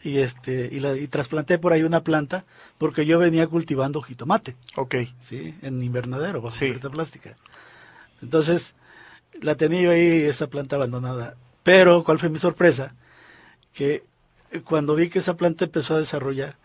y 0.03 0.17
este, 0.17 0.69
y, 0.71 0.79
la, 0.79 0.97
y 0.97 1.07
trasplanté 1.07 1.59
por 1.59 1.71
ahí 1.71 1.83
una 1.83 2.03
planta, 2.03 2.45
porque 2.79 3.05
yo 3.05 3.19
venía 3.19 3.45
cultivando 3.45 4.01
jitomate. 4.01 4.55
Ok. 4.75 4.95
Sí, 5.19 5.53
en 5.61 5.83
invernadero, 5.83 6.41
bajo 6.41 6.55
sí. 6.55 6.73
plástica. 6.91 7.35
Entonces, 8.23 8.73
la 9.41 9.55
tenía 9.55 9.81
yo 9.81 9.91
ahí, 9.91 10.23
esa 10.23 10.47
planta 10.47 10.77
abandonada. 10.77 11.35
Pero, 11.61 12.03
¿cuál 12.03 12.19
fue 12.19 12.29
mi 12.29 12.39
sorpresa? 12.39 12.95
Que 13.73 14.03
cuando 14.65 14.95
vi 14.95 15.09
que 15.09 15.19
esa 15.19 15.35
planta 15.35 15.65
empezó 15.65 15.95
a 15.95 15.99
desarrollar, 15.99 16.57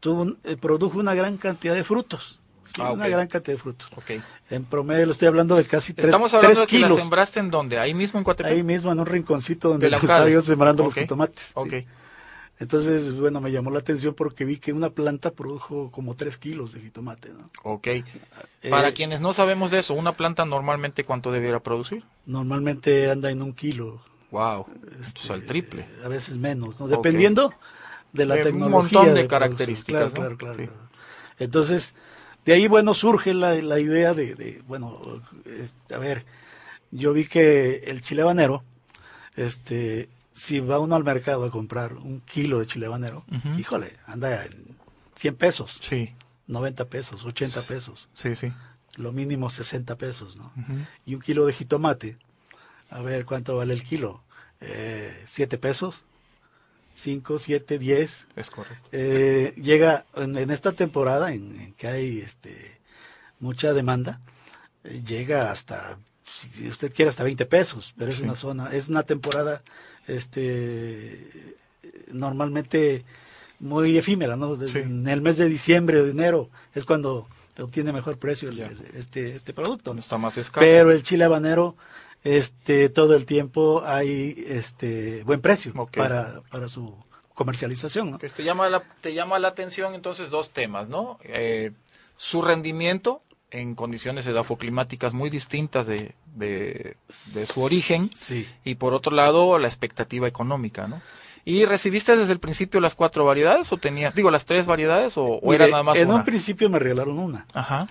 tuvo 0.00 0.36
eh, 0.44 0.56
produjo 0.56 0.98
una 0.98 1.14
gran 1.14 1.36
cantidad 1.36 1.74
de 1.74 1.84
frutos. 1.84 2.40
Ah, 2.78 2.92
una 2.92 3.08
gran 3.08 3.26
cantidad 3.26 3.56
de 3.56 3.62
frutos. 3.62 3.90
Okay. 3.96 4.22
En 4.48 4.64
promedio 4.64 5.04
lo 5.06 5.12
estoy 5.12 5.28
hablando 5.28 5.56
de 5.56 5.64
casi 5.64 5.94
tres 5.94 6.06
Estamos 6.06 6.32
hablando 6.32 6.60
de 6.60 6.66
que 6.66 6.78
la 6.78 6.90
sembraste 6.90 7.40
en 7.40 7.50
dónde? 7.50 7.78
Ahí 7.78 7.92
mismo 7.92 8.18
en 8.18 8.24
Coatepec. 8.24 8.52
Ahí 8.52 8.62
mismo 8.62 8.92
en 8.92 9.00
un 9.00 9.06
rinconcito 9.06 9.68
donde 9.68 9.88
estaba 9.92 10.28
yo 10.28 10.40
sembrando 10.40 10.84
los 10.84 10.94
jitomates. 10.94 11.50
Okay. 11.54 11.86
Entonces, 12.62 13.12
bueno, 13.14 13.40
me 13.40 13.50
llamó 13.50 13.72
la 13.72 13.80
atención 13.80 14.14
porque 14.14 14.44
vi 14.44 14.56
que 14.58 14.72
una 14.72 14.90
planta 14.90 15.32
produjo 15.32 15.90
como 15.90 16.14
tres 16.14 16.38
kilos 16.38 16.72
de 16.72 16.80
jitomate. 16.80 17.30
¿no? 17.30 17.44
Ok. 17.64 17.88
Eh, 17.88 18.04
Para 18.70 18.92
quienes 18.92 19.20
no 19.20 19.32
sabemos 19.34 19.72
de 19.72 19.80
eso, 19.80 19.94
¿una 19.94 20.12
planta 20.12 20.44
normalmente 20.44 21.02
cuánto 21.02 21.32
debiera 21.32 21.58
producir? 21.58 22.04
Normalmente 22.24 23.10
anda 23.10 23.32
en 23.32 23.42
un 23.42 23.52
kilo. 23.52 24.00
Wow, 24.30 24.66
este, 25.00 25.32
el 25.34 25.44
triple. 25.44 25.86
A 26.04 26.08
veces 26.08 26.38
menos, 26.38 26.78
¿no? 26.78 26.86
Dependiendo 26.86 27.52
de 28.12 28.26
la 28.26 28.36
tecnología. 28.36 29.00
Un 29.00 29.06
montón 29.06 29.14
de, 29.16 29.26
características. 29.26 30.14
Claro, 30.14 30.36
claro, 30.36 30.56
claro, 30.56 30.72
Entonces, 31.40 31.94
de 32.44 32.52
ahí, 32.52 32.68
bueno, 32.68 32.94
surge 32.94 33.34
la, 33.34 33.54
la 33.56 33.80
idea 33.80 34.14
de, 34.14 34.36
de 34.36 34.62
bueno, 34.68 34.94
a 35.92 35.98
ver, 35.98 36.24
yo 36.92 37.12
vi 37.12 37.26
que 37.26 37.82
el 37.86 38.02
chile 38.02 38.22
habanero, 38.22 38.62
este, 39.34 40.08
si 40.32 40.60
va 40.60 40.78
uno 40.78 40.96
al 40.96 41.04
mercado 41.04 41.44
a 41.44 41.50
comprar 41.50 41.94
un 41.94 42.20
kilo 42.20 42.60
de 42.60 42.66
chile 42.66 42.86
habanero, 42.86 43.24
híjole, 43.58 43.96
anda 44.06 44.44
en 44.44 44.76
100 45.14 45.36
pesos. 45.36 45.78
Sí. 45.82 46.14
90 46.46 46.86
pesos, 46.86 47.24
80 47.24 47.62
pesos. 47.62 48.08
Sí, 48.14 48.34
sí. 48.34 48.52
Lo 48.96 49.12
mínimo 49.12 49.50
60 49.50 49.96
pesos, 49.96 50.36
¿no? 50.36 50.52
Y 51.06 51.14
un 51.14 51.20
kilo 51.20 51.46
de 51.46 51.52
jitomate, 51.52 52.18
a 52.90 53.00
ver 53.00 53.24
cuánto 53.24 53.56
vale 53.56 53.74
el 53.74 53.82
kilo. 53.82 54.22
Eh, 54.60 55.22
7 55.26 55.58
pesos. 55.58 56.02
5, 56.94 57.38
7, 57.38 57.78
10. 57.78 58.26
Es 58.36 58.50
correcto. 58.50 58.88
Eh, 58.92 59.54
llega 59.56 60.04
en, 60.14 60.50
esta 60.50 60.72
temporada 60.72 61.32
en, 61.32 61.74
que 61.78 61.88
hay 61.88 62.20
este 62.20 62.80
mucha 63.40 63.72
demanda, 63.72 64.20
eh, 64.84 65.02
llega 65.04 65.50
hasta 65.50 65.98
si 66.22 66.68
usted 66.68 66.92
quiere 66.94 67.08
hasta 67.08 67.24
20 67.24 67.44
pesos, 67.46 67.94
pero 67.96 68.10
es 68.10 68.20
una 68.20 68.36
zona, 68.36 68.70
es 68.72 68.88
una 68.88 69.02
temporada 69.02 69.62
este 70.06 71.56
normalmente 72.12 73.04
muy 73.60 73.96
efímera, 73.96 74.36
¿no? 74.36 74.58
En 74.74 75.06
el 75.06 75.20
mes 75.20 75.38
de 75.38 75.46
diciembre 75.46 76.00
o 76.00 76.04
de 76.04 76.10
enero 76.10 76.50
es 76.74 76.84
cuando 76.84 77.28
obtiene 77.58 77.92
mejor 77.92 78.18
precio 78.18 78.50
este 78.94 79.34
este 79.34 79.52
producto. 79.52 79.94
Está 79.94 80.18
más 80.18 80.36
escaso. 80.36 80.64
Pero 80.64 80.92
el 80.92 81.02
chile 81.02 81.24
habanero 81.24 81.76
este 82.24 82.88
todo 82.88 83.14
el 83.14 83.26
tiempo 83.26 83.82
hay 83.84 84.44
este 84.48 85.22
buen 85.24 85.40
precio 85.40 85.72
para 85.94 86.42
para 86.50 86.68
su 86.68 86.94
comercialización, 87.34 88.12
¿no? 88.12 88.18
Que 88.18 88.28
te 88.28 88.44
llama 88.44 88.68
la 88.68 88.82
te 89.00 89.14
llama 89.14 89.38
la 89.38 89.48
atención 89.48 89.94
entonces 89.94 90.30
dos 90.30 90.50
temas, 90.50 90.88
¿no? 90.88 91.18
Eh, 91.24 91.72
su 92.16 92.42
rendimiento 92.42 93.22
en 93.50 93.74
condiciones 93.74 94.26
edafoclimáticas 94.26 95.12
muy 95.12 95.28
distintas 95.28 95.86
de, 95.86 96.14
de, 96.34 96.96
su 97.08 97.62
origen 97.62 98.08
sí. 98.14 98.46
y 98.64 98.76
por 98.76 98.94
otro 98.94 99.14
lado 99.14 99.58
la 99.58 99.68
expectativa 99.68 100.26
económica, 100.26 100.86
¿no? 100.86 101.00
¿Y 101.44 101.64
recibiste 101.64 102.16
desde 102.16 102.32
el 102.32 102.38
principio 102.38 102.80
las 102.80 102.94
cuatro 102.94 103.24
variedades 103.24 103.72
o 103.72 103.76
tenías, 103.76 104.14
digo, 104.14 104.30
las 104.30 104.44
tres 104.44 104.66
variedades 104.66 105.14
o, 105.16 105.40
era 105.52 105.66
nada 105.66 105.82
más 105.82 105.98
en 105.98 106.10
un 106.10 106.24
principio 106.24 106.70
me 106.70 106.78
regalaron 106.78 107.18
una. 107.18 107.46
Ajá. 107.52 107.88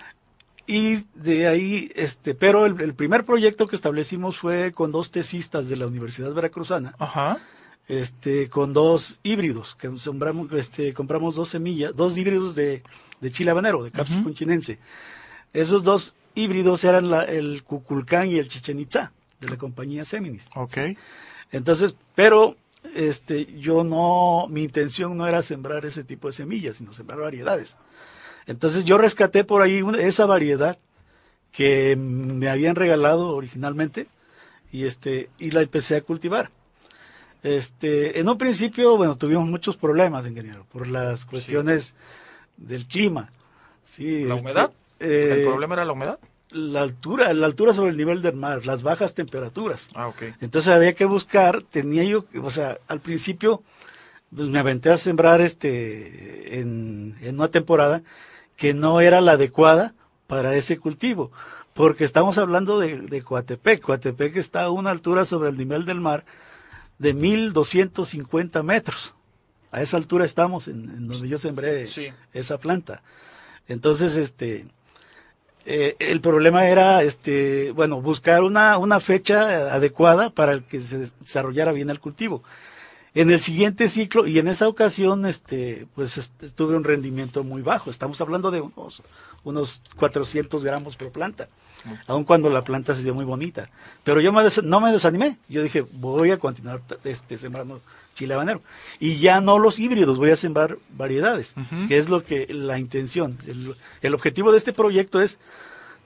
Y 0.66 0.96
de 1.14 1.48
ahí, 1.48 1.90
este, 1.94 2.34
pero 2.34 2.66
el, 2.66 2.94
primer 2.94 3.24
proyecto 3.24 3.66
que 3.66 3.76
establecimos 3.76 4.38
fue 4.38 4.72
con 4.72 4.92
dos 4.92 5.10
tesistas 5.10 5.68
de 5.68 5.76
la 5.76 5.86
Universidad 5.86 6.32
Veracruzana. 6.32 6.94
Ajá. 6.98 7.38
Este, 7.88 8.48
con 8.48 8.72
dos 8.72 9.18
híbridos, 9.22 9.74
que 9.74 9.90
sembramos, 9.98 10.50
este, 10.52 10.94
compramos 10.94 11.34
dos 11.34 11.48
semillas, 11.48 11.94
dos 11.94 12.16
híbridos 12.16 12.54
de, 12.54 12.82
de 13.20 13.30
chile 13.30 13.50
habanero, 13.50 13.82
de 13.82 13.90
Capsicum 13.90 14.32
chinense. 14.34 14.78
Esos 15.52 15.82
dos 15.82 16.14
híbridos 16.34 16.84
eran 16.84 17.10
la, 17.10 17.24
el 17.24 17.62
Cuculcán 17.64 18.30
y 18.30 18.38
el 18.38 18.48
Chichen 18.48 18.80
Itza, 18.80 19.12
de 19.40 19.48
la 19.48 19.56
compañía 19.56 20.04
Seminis. 20.04 20.48
Ok. 20.54 20.78
Entonces, 21.50 21.94
pero 22.14 22.56
este, 22.94 23.46
yo 23.58 23.84
no, 23.84 24.46
mi 24.48 24.62
intención 24.62 25.16
no 25.16 25.26
era 25.26 25.42
sembrar 25.42 25.84
ese 25.86 26.04
tipo 26.04 26.28
de 26.28 26.32
semillas, 26.32 26.78
sino 26.78 26.92
sembrar 26.92 27.20
variedades. 27.20 27.76
Entonces 28.46 28.84
yo 28.84 28.98
rescaté 28.98 29.44
por 29.44 29.62
ahí 29.62 29.82
esa 29.98 30.26
variedad 30.26 30.78
que 31.52 31.96
me 31.96 32.48
habían 32.48 32.74
regalado 32.74 33.36
originalmente 33.36 34.06
y 34.72 34.84
este 34.84 35.28
y 35.38 35.50
la 35.50 35.62
empecé 35.62 35.96
a 35.96 36.00
cultivar. 36.00 36.50
Este, 37.42 38.20
en 38.20 38.28
un 38.28 38.38
principio, 38.38 38.96
bueno, 38.96 39.16
tuvimos 39.16 39.48
muchos 39.48 39.76
problemas, 39.76 40.26
ingeniero, 40.26 40.64
por 40.72 40.86
las 40.86 41.24
cuestiones 41.24 41.94
del 42.56 42.86
clima. 42.86 43.30
Sí, 43.82 44.24
la 44.24 44.34
este, 44.36 44.46
humedad. 44.46 44.72
¿El 45.02 45.40
eh, 45.40 45.44
problema 45.44 45.74
era 45.74 45.84
la 45.84 45.92
humedad? 45.92 46.18
La 46.50 46.82
altura, 46.82 47.32
la 47.32 47.46
altura 47.46 47.72
sobre 47.72 47.90
el 47.90 47.96
nivel 47.96 48.20
del 48.20 48.36
mar, 48.36 48.66
las 48.66 48.82
bajas 48.82 49.14
temperaturas. 49.14 49.88
Ah, 49.94 50.08
ok. 50.08 50.22
Entonces 50.40 50.72
había 50.72 50.94
que 50.94 51.06
buscar, 51.06 51.62
tenía 51.62 52.04
yo, 52.04 52.26
o 52.42 52.50
sea, 52.50 52.78
al 52.88 53.00
principio 53.00 53.62
pues 54.34 54.48
me 54.48 54.58
aventé 54.58 54.90
a 54.90 54.96
sembrar 54.96 55.40
este 55.40 56.60
en, 56.60 57.16
una 57.22 57.48
temporada 57.48 58.02
que 58.56 58.74
no 58.74 59.00
era 59.00 59.20
la 59.20 59.32
adecuada 59.32 59.94
para 60.26 60.54
ese 60.54 60.78
cultivo, 60.78 61.32
porque 61.74 62.04
estamos 62.04 62.38
hablando 62.38 62.78
de, 62.78 62.98
de 62.98 63.22
Coatepec. 63.22 63.80
Coatepec 63.80 64.36
está 64.36 64.62
a 64.62 64.70
una 64.70 64.90
altura 64.90 65.24
sobre 65.24 65.50
el 65.50 65.58
nivel 65.58 65.84
del 65.84 66.00
mar 66.00 66.24
de 66.98 67.14
1250 67.14 68.62
metros. 68.62 69.14
A 69.70 69.80
esa 69.80 69.96
altura 69.96 70.24
estamos 70.24 70.68
en, 70.68 71.08
donde 71.08 71.28
yo 71.28 71.38
sembré 71.38 71.88
esa 72.32 72.58
planta. 72.58 73.02
Entonces, 73.68 74.16
este, 74.16 74.66
eh, 75.64 75.96
el 75.98 76.20
problema 76.20 76.68
era, 76.68 77.02
este, 77.02 77.70
bueno, 77.72 78.00
buscar 78.00 78.42
una, 78.42 78.78
una 78.78 79.00
fecha 79.00 79.74
adecuada 79.74 80.30
para 80.30 80.60
que 80.60 80.80
se 80.80 80.98
desarrollara 80.98 81.72
bien 81.72 81.90
el 81.90 82.00
cultivo. 82.00 82.42
En 83.14 83.30
el 83.30 83.40
siguiente 83.40 83.88
ciclo, 83.88 84.26
y 84.26 84.38
en 84.38 84.48
esa 84.48 84.66
ocasión, 84.68 85.26
este, 85.26 85.86
pues 85.94 86.16
est- 86.16 86.54
tuve 86.54 86.74
un 86.76 86.82
rendimiento 86.84 87.44
muy 87.44 87.60
bajo. 87.60 87.90
Estamos 87.90 88.18
hablando 88.22 88.50
de 88.50 88.62
unos, 88.62 89.02
unos 89.44 89.82
400 89.96 90.64
gramos 90.64 90.96
por 90.96 91.10
planta, 91.12 91.48
aun 92.06 92.24
cuando 92.24 92.48
la 92.48 92.64
planta 92.64 92.94
se 92.94 93.02
dio 93.02 93.12
muy 93.14 93.26
bonita. 93.26 93.68
Pero 94.02 94.22
yo 94.22 94.32
me 94.32 94.42
no 94.62 94.80
me 94.80 94.92
desanimé. 94.92 95.36
Yo 95.48 95.62
dije, 95.62 95.82
voy 95.92 96.30
a 96.30 96.38
continuar 96.38 96.80
este, 97.04 97.36
sembrando 97.36 97.82
chile 98.14 98.32
habanero. 98.32 98.62
Y 98.98 99.18
ya 99.18 99.42
no 99.42 99.58
los 99.58 99.78
híbridos, 99.78 100.16
voy 100.16 100.30
a 100.30 100.36
sembrar 100.36 100.78
variedades, 100.96 101.54
que 101.88 101.98
es 101.98 102.08
lo 102.08 102.22
que 102.22 102.46
la 102.48 102.78
intención. 102.78 103.36
El, 103.46 103.76
el 104.00 104.14
objetivo 104.14 104.52
de 104.52 104.58
este 104.58 104.72
proyecto 104.72 105.20
es 105.20 105.38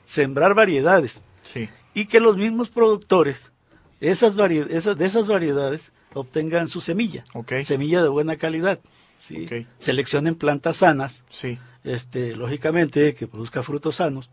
sembrar 0.04 0.54
variedades 0.54 1.22
Sí. 1.44 1.68
y 1.94 2.07
que 2.07 2.18
los 2.18 2.36
mismos 2.36 2.68
productores 2.70 3.52
esas 4.00 4.34
varie- 4.36 4.66
esas, 4.70 4.98
de 4.98 5.04
esas 5.07 5.28
variedades 5.28 5.92
obtengan 6.21 6.69
su 6.69 6.81
semilla, 6.81 7.25
Ok. 7.35 7.55
semilla 7.62 8.03
de 8.03 8.09
buena 8.09 8.37
calidad. 8.37 8.81
¿sí? 9.19 9.47
Seleccionen 9.79 10.35
plantas 10.35 10.79
sanas, 10.79 11.25
Sí. 11.31 11.59
este, 11.85 12.37
lógicamente 12.37 13.14
que 13.14 13.27
produzca 13.27 13.62
frutos 13.62 13.97
sanos, 13.97 14.29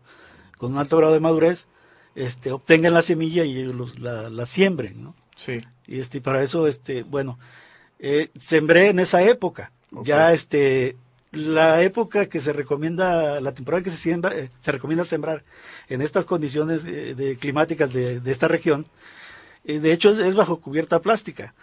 con 0.58 0.72
un 0.72 0.78
alto 0.78 0.96
grado 0.96 1.12
de 1.14 1.20
madurez, 1.20 1.66
este, 2.14 2.52
obtengan 2.52 2.94
la 2.94 3.02
semilla 3.02 3.44
y 3.44 3.64
los- 3.64 3.98
la, 3.98 4.28
la 4.30 4.46
siembren. 4.46 5.02
¿no? 5.02 5.14
Sí. 5.36 5.58
Y 5.86 6.00
este, 6.00 6.20
para 6.20 6.42
eso, 6.42 6.66
este, 6.66 7.02
bueno, 7.02 7.38
eh, 7.98 8.30
sembré 8.38 8.88
en 8.90 8.98
esa 9.00 9.22
época. 9.22 9.72
Ya 10.02 10.32
este, 10.32 10.96
la 11.32 11.82
época 11.82 12.26
que 12.26 12.40
se 12.40 12.52
recomienda, 12.52 13.40
la 13.40 13.52
temporada 13.54 13.82
que 13.84 13.90
se 13.90 13.96
siembra, 13.96 14.36
eh, 14.36 14.50
se 14.60 14.72
recomienda 14.72 15.04
sembrar 15.04 15.44
en 15.88 16.02
estas 16.02 16.24
condiciones 16.24 16.84
eh, 16.84 17.14
de, 17.14 17.36
climáticas 17.36 17.92
de, 17.92 18.20
de 18.20 18.30
esta 18.30 18.48
región, 18.48 18.86
eh, 19.64 19.78
de 19.78 19.92
hecho 19.92 20.10
es, 20.10 20.18
es 20.18 20.34
bajo 20.34 20.60
cubierta 20.60 21.00
plástica, 21.00 21.54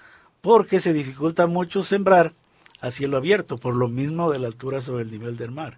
porque 0.42 0.80
se 0.80 0.94
dificulta 0.94 1.48
mucho 1.48 1.84
sembrar 1.84 2.34
a 2.82 2.92
cielo 2.92 3.18
abierto, 3.18 3.58
por 3.58 3.76
lo 3.76 3.88
mismo 3.88 4.32
de 4.32 4.40
la 4.40 4.48
altura 4.48 4.82
sobre 4.82 5.04
el 5.04 5.12
nivel 5.12 5.38
del 5.38 5.52
mar. 5.52 5.78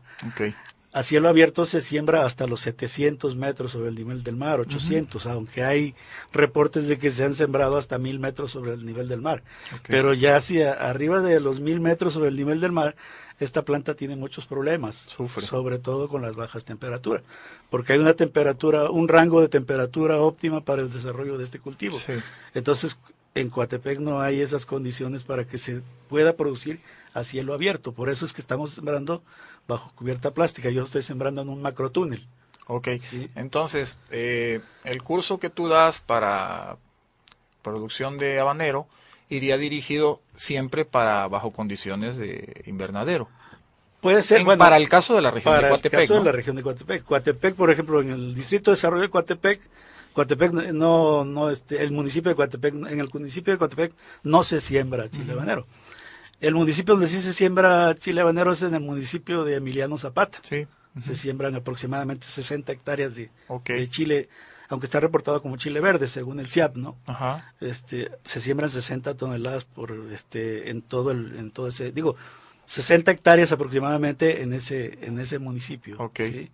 A 0.94 1.02
cielo 1.02 1.28
abierto 1.28 1.66
se 1.66 1.82
siembra 1.82 2.24
hasta 2.24 2.46
los 2.46 2.62
700 2.62 3.36
metros 3.36 3.72
sobre 3.72 3.90
el 3.90 3.96
nivel 3.96 4.24
del 4.24 4.36
mar, 4.36 4.60
800, 4.60 5.26
aunque 5.26 5.64
hay 5.64 5.96
reportes 6.32 6.88
de 6.88 7.00
que 7.00 7.10
se 7.10 7.24
han 7.24 7.34
sembrado 7.34 7.78
hasta 7.78 7.98
1000 7.98 8.20
metros 8.20 8.52
sobre 8.52 8.74
el 8.74 8.86
nivel 8.86 9.08
del 9.08 9.20
mar. 9.20 9.44
Pero 9.88 10.14
ya 10.14 10.36
hacia 10.38 10.72
arriba 10.72 11.22
de 11.22 11.40
los 11.40 11.62
1000 11.62 11.80
metros 11.80 12.14
sobre 12.14 12.30
el 12.30 12.36
nivel 12.36 12.62
del 12.62 12.72
mar, 12.72 12.96
esta 13.40 13.64
planta 13.64 13.96
tiene 13.96 14.16
muchos 14.16 14.46
problemas, 14.46 15.04
Sufre. 15.08 15.46
sobre 15.46 15.80
todo 15.80 16.08
con 16.08 16.22
las 16.22 16.36
bajas 16.36 16.64
temperaturas, 16.64 17.24
porque 17.72 17.94
hay 17.94 18.00
una 18.00 18.14
temperatura, 18.14 18.92
un 18.92 19.08
rango 19.08 19.42
de 19.42 19.50
temperatura 19.50 20.20
óptima 20.20 20.62
para 20.62 20.84
el 20.84 20.94
desarrollo 20.94 21.40
de 21.40 21.44
este 21.44 21.60
cultivo. 21.60 21.98
Sí. 21.98 22.14
Entonces, 22.54 22.96
en 23.36 23.50
Coatepec 23.50 24.00
no 24.00 24.20
hay 24.22 24.42
esas 24.42 24.66
condiciones 24.66 25.24
para 25.24 25.46
que 25.46 25.58
se 25.58 25.82
pueda 26.10 26.36
producir 26.36 26.80
a 27.14 27.24
cielo 27.24 27.54
abierto. 27.54 27.92
Por 27.92 28.10
eso 28.10 28.26
es 28.26 28.34
que 28.34 28.42
estamos 28.42 28.72
sembrando 28.74 29.24
bajo 29.68 29.92
cubierta 29.96 30.32
plástica. 30.32 30.70
Yo 30.70 30.84
estoy 30.84 31.02
sembrando 31.02 31.42
en 31.42 31.50
un 31.50 31.62
macrotúnel. 31.62 32.28
Ok. 32.68 32.90
Sí. 33.00 33.30
Entonces, 33.36 34.00
eh, 34.12 34.62
el 34.84 35.02
curso 35.04 35.40
que 35.40 35.50
tú 35.50 35.68
das 35.68 36.00
para 36.00 36.78
producción 37.62 38.18
de 38.18 38.40
habanero 38.40 38.88
iría 39.30 39.58
dirigido 39.58 40.22
siempre 40.36 40.86
para 40.86 41.28
bajo 41.28 41.52
condiciones 41.52 42.18
de 42.18 42.64
invernadero. 42.66 43.30
Puede 44.02 44.22
ser, 44.22 44.40
En- 44.40 44.46
bueno, 44.46 44.60
para 44.60 44.78
el 44.78 44.90
caso 44.90 45.16
de 45.16 45.22
la 45.22 45.32
región 45.32 45.54
para 45.56 45.68
de 45.68 45.72
Coatepec, 45.72 45.94
el 46.02 46.08
caso 46.08 46.14
¿no? 46.16 46.20
de 46.20 46.26
la 46.26 46.32
región 46.34 46.56
de 46.58 46.62
Coatepec. 46.64 47.04
Coatepec, 47.04 47.56
por 47.56 47.72
ejemplo, 47.72 48.02
en 48.02 48.10
el 48.12 48.36
distrito 48.36 48.70
de 48.72 48.76
desarrollo 48.76 49.04
de 49.04 49.10
Coatepec, 49.10 49.62
Coatepec 50.14 50.52
no, 50.52 51.26
no, 51.26 51.50
este, 51.50 51.84
el 51.84 51.92
municipio 51.92 52.30
de 52.30 52.36
Coatepec, 52.36 52.74
en 52.74 53.00
el 53.00 53.10
municipio 53.12 53.54
de 53.54 53.58
Coatepec 53.58 53.94
no 54.24 54.44
se 54.44 54.62
siembra 54.62 55.10
chile 55.10 55.34
habanero. 55.34 55.66
El 56.40 56.56
municipio 56.56 56.94
donde 56.94 57.08
sí 57.08 57.20
se 57.20 57.34
siembra 57.34 57.96
chile 57.96 58.22
habanero 58.22 58.52
es 58.52 58.62
en 58.62 58.74
el 58.74 58.82
municipio 58.82 59.44
de 59.44 59.56
Emiliano 59.56 59.98
Zapata. 59.98 60.40
Sí. 60.44 60.68
Se 61.00 61.16
siembran 61.16 61.56
aproximadamente 61.56 62.28
60 62.28 62.72
hectáreas 62.72 63.16
de, 63.16 63.32
chile, 63.90 64.30
aunque 64.70 64.86
está 64.86 65.00
reportado 65.00 65.42
como 65.42 65.58
chile 65.58 65.80
verde, 65.80 66.08
según 66.08 66.40
el 66.40 66.48
CIAP, 66.48 66.76
¿no? 66.76 66.98
Ajá. 67.08 67.54
Este, 67.60 68.12
se 68.24 68.40
siembran 68.40 68.70
60 68.70 69.16
toneladas 69.16 69.66
por, 69.66 69.92
este, 70.12 70.70
en 70.70 70.84
todo 70.84 71.12
el, 71.12 71.36
en 71.40 71.50
todo 71.50 71.68
ese, 71.70 71.92
digo, 71.92 72.16
60 72.66 73.12
hectáreas 73.12 73.52
aproximadamente 73.52 74.44
en 74.44 74.54
ese, 74.54 75.00
en 75.02 75.20
ese 75.20 75.40
municipio. 75.40 75.98
Ok. 75.98 76.20
¿sí? 76.22 76.52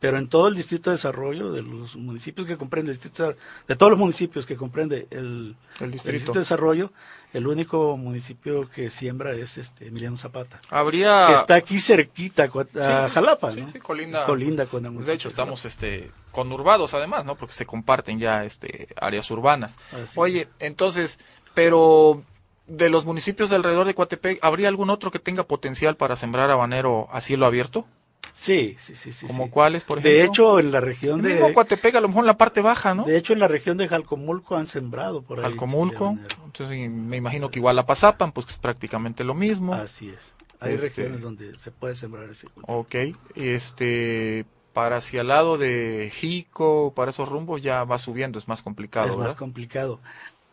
Pero 0.00 0.16
en 0.16 0.28
todo 0.28 0.48
el 0.48 0.56
distrito 0.56 0.88
de 0.88 0.96
desarrollo, 0.96 1.52
de 1.52 1.62
los 1.62 1.94
municipios 1.94 2.46
que 2.46 2.56
comprende 2.56 2.90
el 2.90 2.96
distrito 2.96 3.36
de, 3.68 3.76
todos 3.76 3.90
los 3.90 3.98
municipios 3.98 4.46
que 4.46 4.56
comprende 4.56 5.06
el, 5.10 5.56
El 5.78 5.84
el 5.84 5.90
distrito. 5.92 6.32
de 6.32 6.38
desarrollo, 6.38 6.90
el 7.34 7.46
único 7.46 7.96
municipio 7.98 8.68
que 8.70 8.88
siembra 8.88 9.34
es 9.34 9.58
este 9.58 9.88
Emiliano 9.88 10.16
Zapata. 10.16 10.60
Habría... 10.70 11.26
Que 11.28 11.34
está 11.34 11.54
aquí 11.54 11.78
cerquita 11.78 12.44
a 12.44 12.46
Sí, 12.46 12.52
sí, 12.62 12.70
sí, 12.72 13.10
Jalapa, 13.12 13.52
sí, 13.52 13.60
¿no? 13.60 13.70
sí, 13.70 13.78
colinda, 13.78 14.24
Colinda 14.24 14.64
con 14.64 14.84
el 14.84 14.90
municipio 14.90 15.12
de 15.12 15.16
hecho, 15.16 15.28
estamos 15.28 15.66
este, 15.66 16.10
conurbados 16.32 16.94
además, 16.94 17.26
¿no? 17.26 17.36
Porque 17.36 17.54
se 17.54 17.66
comparten 17.66 18.18
ya 18.18 18.44
este, 18.44 18.88
áreas 18.96 19.30
urbanas. 19.30 19.78
Así 19.92 20.18
Oye, 20.18 20.48
entonces, 20.60 21.20
pero 21.52 22.22
de 22.66 22.88
los 22.88 23.04
municipios 23.04 23.50
de 23.50 23.56
alrededor 23.56 23.86
de 23.86 23.94
Coatepec, 23.94 24.38
¿habría 24.42 24.68
algún 24.68 24.88
otro 24.90 25.10
que 25.10 25.18
tenga 25.18 25.42
potencial 25.44 25.96
para 25.96 26.16
sembrar 26.16 26.50
habanero 26.50 27.08
a 27.12 27.20
cielo 27.20 27.44
abierto? 27.44 27.84
Sí, 28.32 28.76
sí, 28.78 28.94
sí, 28.94 29.12
sí. 29.12 29.26
¿Como 29.26 29.44
sí. 29.44 29.50
cuáles, 29.50 29.84
por 29.84 29.98
ejemplo? 29.98 30.18
De 30.18 30.24
hecho, 30.24 30.58
en 30.58 30.72
la 30.72 30.80
región 30.80 31.20
el 31.20 31.26
de 31.26 31.34
mismo 31.34 31.52
Coatepec, 31.52 31.94
a 31.96 32.00
lo 32.00 32.08
mejor 32.08 32.22
en 32.22 32.26
la 32.28 32.38
parte 32.38 32.60
baja, 32.62 32.94
¿no? 32.94 33.04
De 33.04 33.16
hecho, 33.16 33.32
en 33.32 33.38
la 33.38 33.48
región 33.48 33.76
de 33.76 33.86
Jalcomulco 33.88 34.56
han 34.56 34.66
sembrado 34.66 35.22
por 35.22 35.38
ahí. 35.38 35.44
Jalcomulco, 35.44 36.16
entonces 36.44 36.90
me 36.90 37.16
imagino 37.16 37.50
que 37.50 37.58
igual 37.58 37.76
la 37.76 37.84
Pasapan, 37.84 38.32
pues 38.32 38.46
que 38.46 38.52
es 38.52 38.58
prácticamente 38.58 39.24
lo 39.24 39.34
mismo. 39.34 39.74
Así 39.74 40.08
es. 40.08 40.34
Hay 40.60 40.74
Este- 40.74 40.88
regiones 40.88 41.22
donde 41.22 41.58
se 41.58 41.70
puede 41.70 41.94
sembrar 41.94 42.28
ese 42.30 42.46
cultivo. 42.46 42.78
Ok, 42.78 42.94
este, 43.34 44.44
para 44.72 44.96
hacia 44.96 45.22
el 45.22 45.28
lado 45.28 45.58
de 45.58 46.10
Jico, 46.12 46.92
para 46.94 47.10
esos 47.10 47.28
rumbos 47.28 47.62
ya 47.62 47.84
va 47.84 47.98
subiendo, 47.98 48.38
es 48.38 48.46
más 48.48 48.62
complicado, 48.62 49.10
es 49.10 49.16
más 49.16 49.34
complicado. 49.34 50.00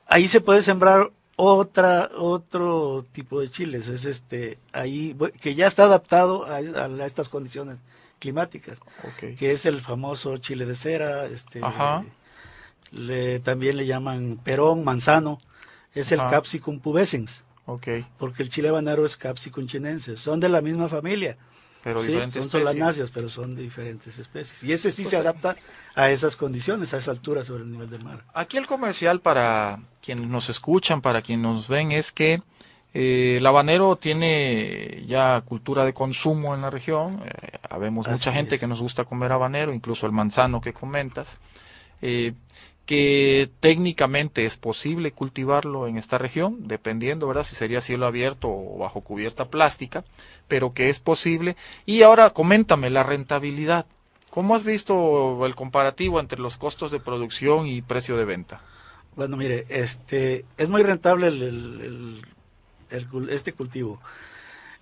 Ahí 0.07 0.27
se 0.27 0.41
puede 0.41 0.61
sembrar 0.61 1.11
otra 1.37 2.09
otro 2.17 3.05
tipo 3.13 3.39
de 3.39 3.49
chiles, 3.49 3.87
es 3.87 4.05
este 4.05 4.57
ahí 4.73 5.15
que 5.39 5.55
ya 5.55 5.67
está 5.67 5.83
adaptado 5.83 6.45
a, 6.45 6.57
a 6.57 7.05
estas 7.05 7.29
condiciones 7.29 7.79
climáticas, 8.19 8.79
que 9.37 9.51
es 9.51 9.65
el 9.65 9.81
famoso 9.81 10.37
chile 10.37 10.65
de 10.65 10.75
cera, 10.75 11.27
este 11.27 11.63
Ajá. 11.63 12.03
le 12.91 13.39
también 13.39 13.77
le 13.77 13.85
llaman 13.85 14.39
perón, 14.43 14.83
manzano, 14.83 15.39
es 15.93 16.11
el. 16.11 16.19
Capsicum 16.19 16.79
pubescens, 16.79 17.43
Ok, 17.67 17.87
porque 18.17 18.41
el 18.41 18.49
chile 18.49 18.69
habanero 18.69 19.05
es 19.05 19.15
Capsicum 19.15 19.67
chinense, 19.67 20.17
son 20.17 20.39
de 20.39 20.49
la 20.49 20.61
misma 20.61 20.89
familia. 20.89 21.37
Pero 21.83 21.99
Sí, 22.01 22.07
diferentes 22.07 22.33
son 22.43 22.45
especies. 22.47 22.67
solanáceas, 22.69 23.11
pero 23.11 23.29
son 23.29 23.55
diferentes 23.55 24.17
especies. 24.17 24.63
Y 24.63 24.73
ese 24.73 24.91
sí 24.91 25.03
Pues, 25.03 25.11
se 25.11 25.17
adapta 25.17 25.55
a 25.95 26.09
esas 26.09 26.35
condiciones, 26.35 26.93
a 26.93 26.97
esa 26.97 27.11
altura 27.11 27.43
sobre 27.43 27.63
el 27.63 27.71
nivel 27.71 27.89
del 27.89 28.03
mar. 28.03 28.23
Aquí 28.33 28.57
el 28.57 28.67
comercial 28.67 29.19
para 29.21 29.79
quienes 30.01 30.27
nos 30.27 30.49
escuchan, 30.49 31.01
para 31.01 31.21
quienes 31.21 31.43
nos 31.43 31.67
ven, 31.67 31.91
es 31.91 32.11
que 32.11 32.41
eh, 32.93 33.35
el 33.37 33.45
habanero 33.45 33.95
tiene 33.95 35.03
ya 35.07 35.41
cultura 35.41 35.85
de 35.85 35.93
consumo 35.93 36.55
en 36.55 36.61
la 36.61 36.69
región. 36.69 37.21
Eh, 37.25 37.57
habemos 37.69 38.07
mucha 38.07 38.31
gente 38.33 38.55
es. 38.55 38.61
que 38.61 38.67
nos 38.67 38.81
gusta 38.81 39.05
comer 39.05 39.31
habanero, 39.31 39.73
incluso 39.73 40.05
el 40.05 40.11
manzano 40.11 40.61
que 40.61 40.73
comentas. 40.73 41.39
eh, 42.01 42.33
que 42.87 43.49
técnicamente 43.59 44.45
es 44.45 44.55
posible 44.55 45.11
cultivarlo 45.11 45.87
en 45.87 45.97
esta 45.97 46.17
región, 46.17 46.69
dependiendo, 46.69 47.27
¿verdad? 47.27 47.43
Si 47.43 47.53
sería 47.53 47.81
cielo 47.81 48.07
abierto 48.07 48.47
o 48.47 48.77
bajo 48.77 49.01
cubierta 49.01 49.49
plástica, 49.49 50.05
pero 50.47 50.73
que 50.73 50.89
es 50.89 50.99
posible. 50.99 51.57
Y 51.85 52.01
ahora 52.03 52.29
coméntame 52.29 52.89
la 52.89 53.03
rentabilidad. 53.03 53.85
¿Cómo 54.31 54.55
has 54.55 54.63
visto 54.63 55.45
el 55.45 55.53
comparativo 55.53 56.21
entre 56.21 56.39
los 56.39 56.57
costos 56.57 56.89
de 56.91 57.01
producción 57.01 57.67
y 57.67 57.81
precio 57.81 58.15
de 58.15 58.23
venta? 58.23 58.61
Bueno, 59.17 59.35
mire, 59.35 59.65
este 59.67 60.45
es 60.57 60.69
muy 60.69 60.81
rentable 60.81 61.27
el, 61.27 62.21
este 63.29 63.51
cultivo. 63.51 63.99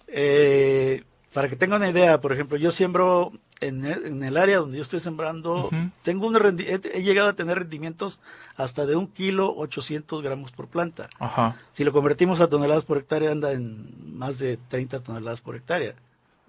Eh, 0.08 1.04
para 1.34 1.50
que 1.50 1.56
tenga 1.56 1.78
una 1.78 1.90
idea, 1.90 2.22
por 2.22 2.34
ejemplo, 2.34 2.56
yo 2.56 2.70
siembro 2.70 3.32
en 3.62 3.86
el, 3.86 4.06
en 4.06 4.24
el 4.24 4.38
área 4.38 4.58
donde 4.60 4.78
yo 4.78 4.84
estoy 4.84 5.00
sembrando, 5.00 5.70
tengo 6.04 6.28
un 6.28 6.36
rendi- 6.36 6.66
he, 6.68 6.98
he 7.00 7.04
llegado 7.04 7.30
a 7.30 7.34
tener 7.34 7.58
rendimientos 7.60 8.20
hasta 8.58 8.86
de 8.86 8.96
un 8.96 9.08
kilo 9.08 9.54
800 9.56 10.22
gramos 10.22 10.52
por 10.52 10.68
planta. 10.68 11.10
Ajá. 11.20 11.56
Si 11.72 11.84
lo 11.84 11.92
convertimos 11.94 12.42
a 12.42 12.48
toneladas 12.48 12.84
por 12.84 12.98
hectárea, 12.98 13.32
anda 13.32 13.52
en 13.54 14.18
más 14.18 14.40
de 14.40 14.58
30 14.58 15.00
toneladas 15.02 15.42
por 15.42 15.56
hectárea. 15.56 15.96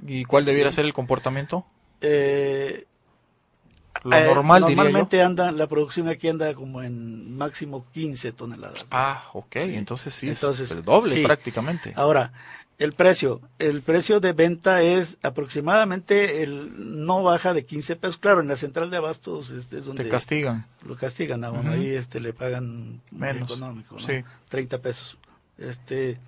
¿Y 0.07 0.25
cuál 0.25 0.45
debiera 0.45 0.71
Sí. 0.71 0.77
ser 0.77 0.85
el 0.87 0.93
comportamiento? 0.93 1.65
Eh, 2.01 2.87
Lo 4.05 4.15
Eh, 4.15 4.27
normal, 4.27 4.61
diría 4.63 4.77
yo. 4.77 4.83
Normalmente 4.85 5.23
anda, 5.23 5.51
la 5.53 5.67
producción 5.69 6.07
aquí 6.09 6.29
anda 6.29 6.53
como 6.55 6.83
en 6.83 7.35
máximo 7.37 7.87
15 7.93 8.31
toneladas. 8.33 8.85
Ah, 8.91 9.25
ok. 9.33 9.53
Sí. 9.55 9.75
Entonces 9.75 10.13
sí, 10.15 10.29
Entonces, 10.29 10.71
es 10.71 10.77
el 10.77 10.85
doble 10.85 11.11
sí. 11.13 11.23
prácticamente. 11.25 11.93
Ahora, 11.97 12.31
el 12.79 12.93
precio, 12.93 13.41
el 13.59 13.81
precio 13.83 14.21
de 14.21 14.33
venta 14.33 14.83
es 14.83 15.19
aproximadamente, 15.23 16.43
el 16.43 17.05
no 17.05 17.23
baja 17.23 17.55
de 17.55 17.65
15 17.65 17.97
pesos. 17.97 18.19
Claro, 18.19 18.41
en 18.43 18.49
la 18.49 18.57
central 18.57 18.91
de 18.91 18.99
abastos 18.99 19.51
este 19.51 19.79
es 19.79 19.87
donde 19.87 20.05
Te 20.05 20.11
castigan. 20.11 20.67
lo 20.85 20.97
castigan 20.97 21.43
a 21.45 21.51
uno, 21.51 21.73
ahí 21.73 21.89
este 21.95 22.21
le 22.21 22.33
pagan 22.33 23.01
Menos, 23.11 23.51
económico, 23.51 23.95
¿no? 23.95 24.01
sí. 24.01 24.23
30 24.51 24.79
pesos 24.79 25.17
Este, 25.59 26.19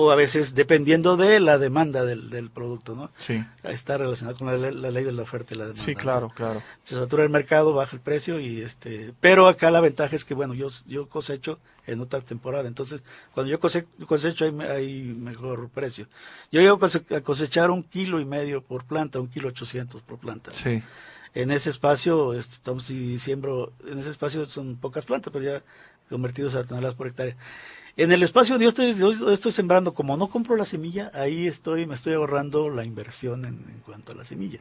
o 0.00 0.12
a 0.12 0.14
veces 0.14 0.54
dependiendo 0.54 1.16
de 1.16 1.40
la 1.40 1.58
demanda 1.58 2.04
del, 2.04 2.30
del 2.30 2.50
producto, 2.50 2.94
¿no? 2.94 3.10
Sí. 3.16 3.44
Está 3.64 3.98
relacionado 3.98 4.38
con 4.38 4.46
la, 4.46 4.70
la, 4.70 4.90
ley 4.92 5.02
de 5.02 5.10
la 5.10 5.22
oferta 5.22 5.54
y 5.54 5.58
la 5.58 5.64
demanda. 5.64 5.82
Sí, 5.82 5.96
claro, 5.96 6.30
claro. 6.32 6.62
Se 6.84 6.94
satura 6.94 7.24
el 7.24 7.30
mercado, 7.30 7.72
baja 7.72 7.96
el 7.96 8.00
precio 8.00 8.38
y 8.38 8.62
este, 8.62 9.12
pero 9.18 9.48
acá 9.48 9.72
la 9.72 9.80
ventaja 9.80 10.14
es 10.14 10.24
que 10.24 10.34
bueno, 10.34 10.54
yo 10.54 10.68
yo 10.86 11.08
cosecho 11.08 11.58
en 11.88 12.00
otra 12.00 12.20
temporada, 12.20 12.68
entonces 12.68 13.02
cuando 13.34 13.50
yo 13.50 13.58
cosecho, 13.58 13.88
cosecho 14.06 14.44
hay, 14.44 14.56
hay, 14.68 15.02
mejor 15.02 15.68
precio. 15.68 16.06
Yo 16.52 16.60
llego 16.60 16.78
a 17.16 17.20
cosechar 17.20 17.72
un 17.72 17.82
kilo 17.82 18.20
y 18.20 18.24
medio 18.24 18.62
por 18.62 18.84
planta, 18.84 19.18
un 19.18 19.26
kilo 19.26 19.48
ochocientos 19.48 20.00
por 20.02 20.18
planta. 20.18 20.52
Sí. 20.54 20.80
En 21.34 21.50
ese 21.50 21.70
espacio 21.70 22.34
estamos 22.34 22.88
y 22.90 23.18
siembro, 23.18 23.72
en 23.84 23.98
ese 23.98 24.10
espacio 24.10 24.46
son 24.46 24.76
pocas 24.76 25.04
plantas, 25.04 25.32
pero 25.32 25.44
ya 25.44 25.62
convertidos 26.08 26.54
a 26.54 26.62
toneladas 26.62 26.94
por 26.94 27.08
hectárea. 27.08 27.36
En 27.98 28.12
el 28.12 28.22
espacio 28.22 28.56
yo 28.60 28.68
estoy, 28.68 28.94
yo 28.94 29.32
estoy 29.32 29.50
sembrando, 29.50 29.92
como 29.92 30.16
no 30.16 30.28
compro 30.28 30.54
la 30.54 30.64
semilla, 30.64 31.10
ahí 31.14 31.48
estoy, 31.48 31.84
me 31.84 31.96
estoy 31.96 32.14
ahorrando 32.14 32.70
la 32.70 32.84
inversión 32.84 33.44
en, 33.44 33.54
en 33.68 33.80
cuanto 33.84 34.12
a 34.12 34.14
la 34.14 34.24
semilla. 34.24 34.60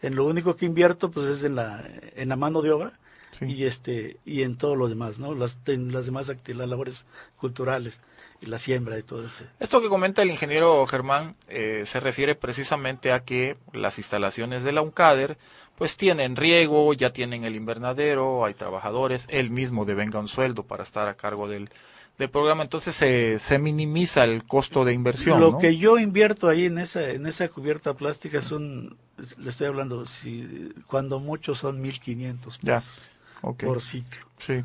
En 0.00 0.14
lo 0.14 0.24
único 0.24 0.54
que 0.54 0.64
invierto 0.64 1.10
pues 1.10 1.26
es 1.26 1.42
en 1.42 1.56
la, 1.56 1.84
en 2.14 2.28
la 2.28 2.36
mano 2.36 2.62
de 2.62 2.70
obra 2.70 2.92
y 3.40 3.64
este, 3.64 4.18
y 4.24 4.42
en 4.42 4.56
todo 4.56 4.76
lo 4.76 4.88
demás, 4.88 5.18
¿no? 5.18 5.34
Las, 5.34 5.58
en 5.66 5.90
las 5.90 6.06
demás 6.06 6.30
actividades, 6.30 6.70
labores 6.70 7.04
culturales 7.36 8.00
y 8.40 8.46
la 8.46 8.58
siembra 8.58 8.96
y 8.96 9.02
todo 9.02 9.26
eso. 9.26 9.42
Esto 9.58 9.80
que 9.82 9.88
comenta 9.88 10.22
el 10.22 10.30
ingeniero 10.30 10.86
Germán 10.86 11.34
eh, 11.48 11.82
se 11.84 11.98
refiere 11.98 12.36
precisamente 12.36 13.10
a 13.10 13.24
que 13.24 13.56
las 13.72 13.98
instalaciones 13.98 14.62
de 14.62 14.70
la 14.70 14.82
UNCADER 14.82 15.36
pues 15.76 15.96
tienen 15.96 16.36
riego, 16.36 16.92
ya 16.92 17.12
tienen 17.12 17.42
el 17.42 17.56
invernadero, 17.56 18.44
hay 18.44 18.54
trabajadores, 18.54 19.26
él 19.30 19.50
mismo 19.50 19.84
devenga 19.84 20.20
un 20.20 20.28
sueldo 20.28 20.62
para 20.62 20.84
estar 20.84 21.08
a 21.08 21.14
cargo 21.14 21.48
del, 21.48 21.70
del 22.18 22.30
programa, 22.30 22.64
entonces 22.64 22.96
se, 22.96 23.38
se 23.38 23.58
minimiza 23.60 24.24
el 24.24 24.44
costo 24.44 24.84
de 24.84 24.92
inversión. 24.92 25.40
Lo 25.40 25.58
que 25.58 25.76
yo 25.76 25.98
invierto 25.98 26.48
ahí 26.48 26.66
en 26.66 26.78
esa, 26.78 27.10
en 27.10 27.26
esa 27.26 27.48
cubierta 27.48 27.94
plástica 27.94 28.42
son, 28.42 28.98
le 29.38 29.50
estoy 29.50 29.68
hablando, 29.68 30.04
si 30.04 30.72
cuando 30.88 31.20
muchos 31.20 31.60
son 31.60 31.82
1.500 31.82 32.58
pesos 32.58 33.10
por 33.40 33.80
ciclo. 33.80 34.26
Sí. 34.38 34.64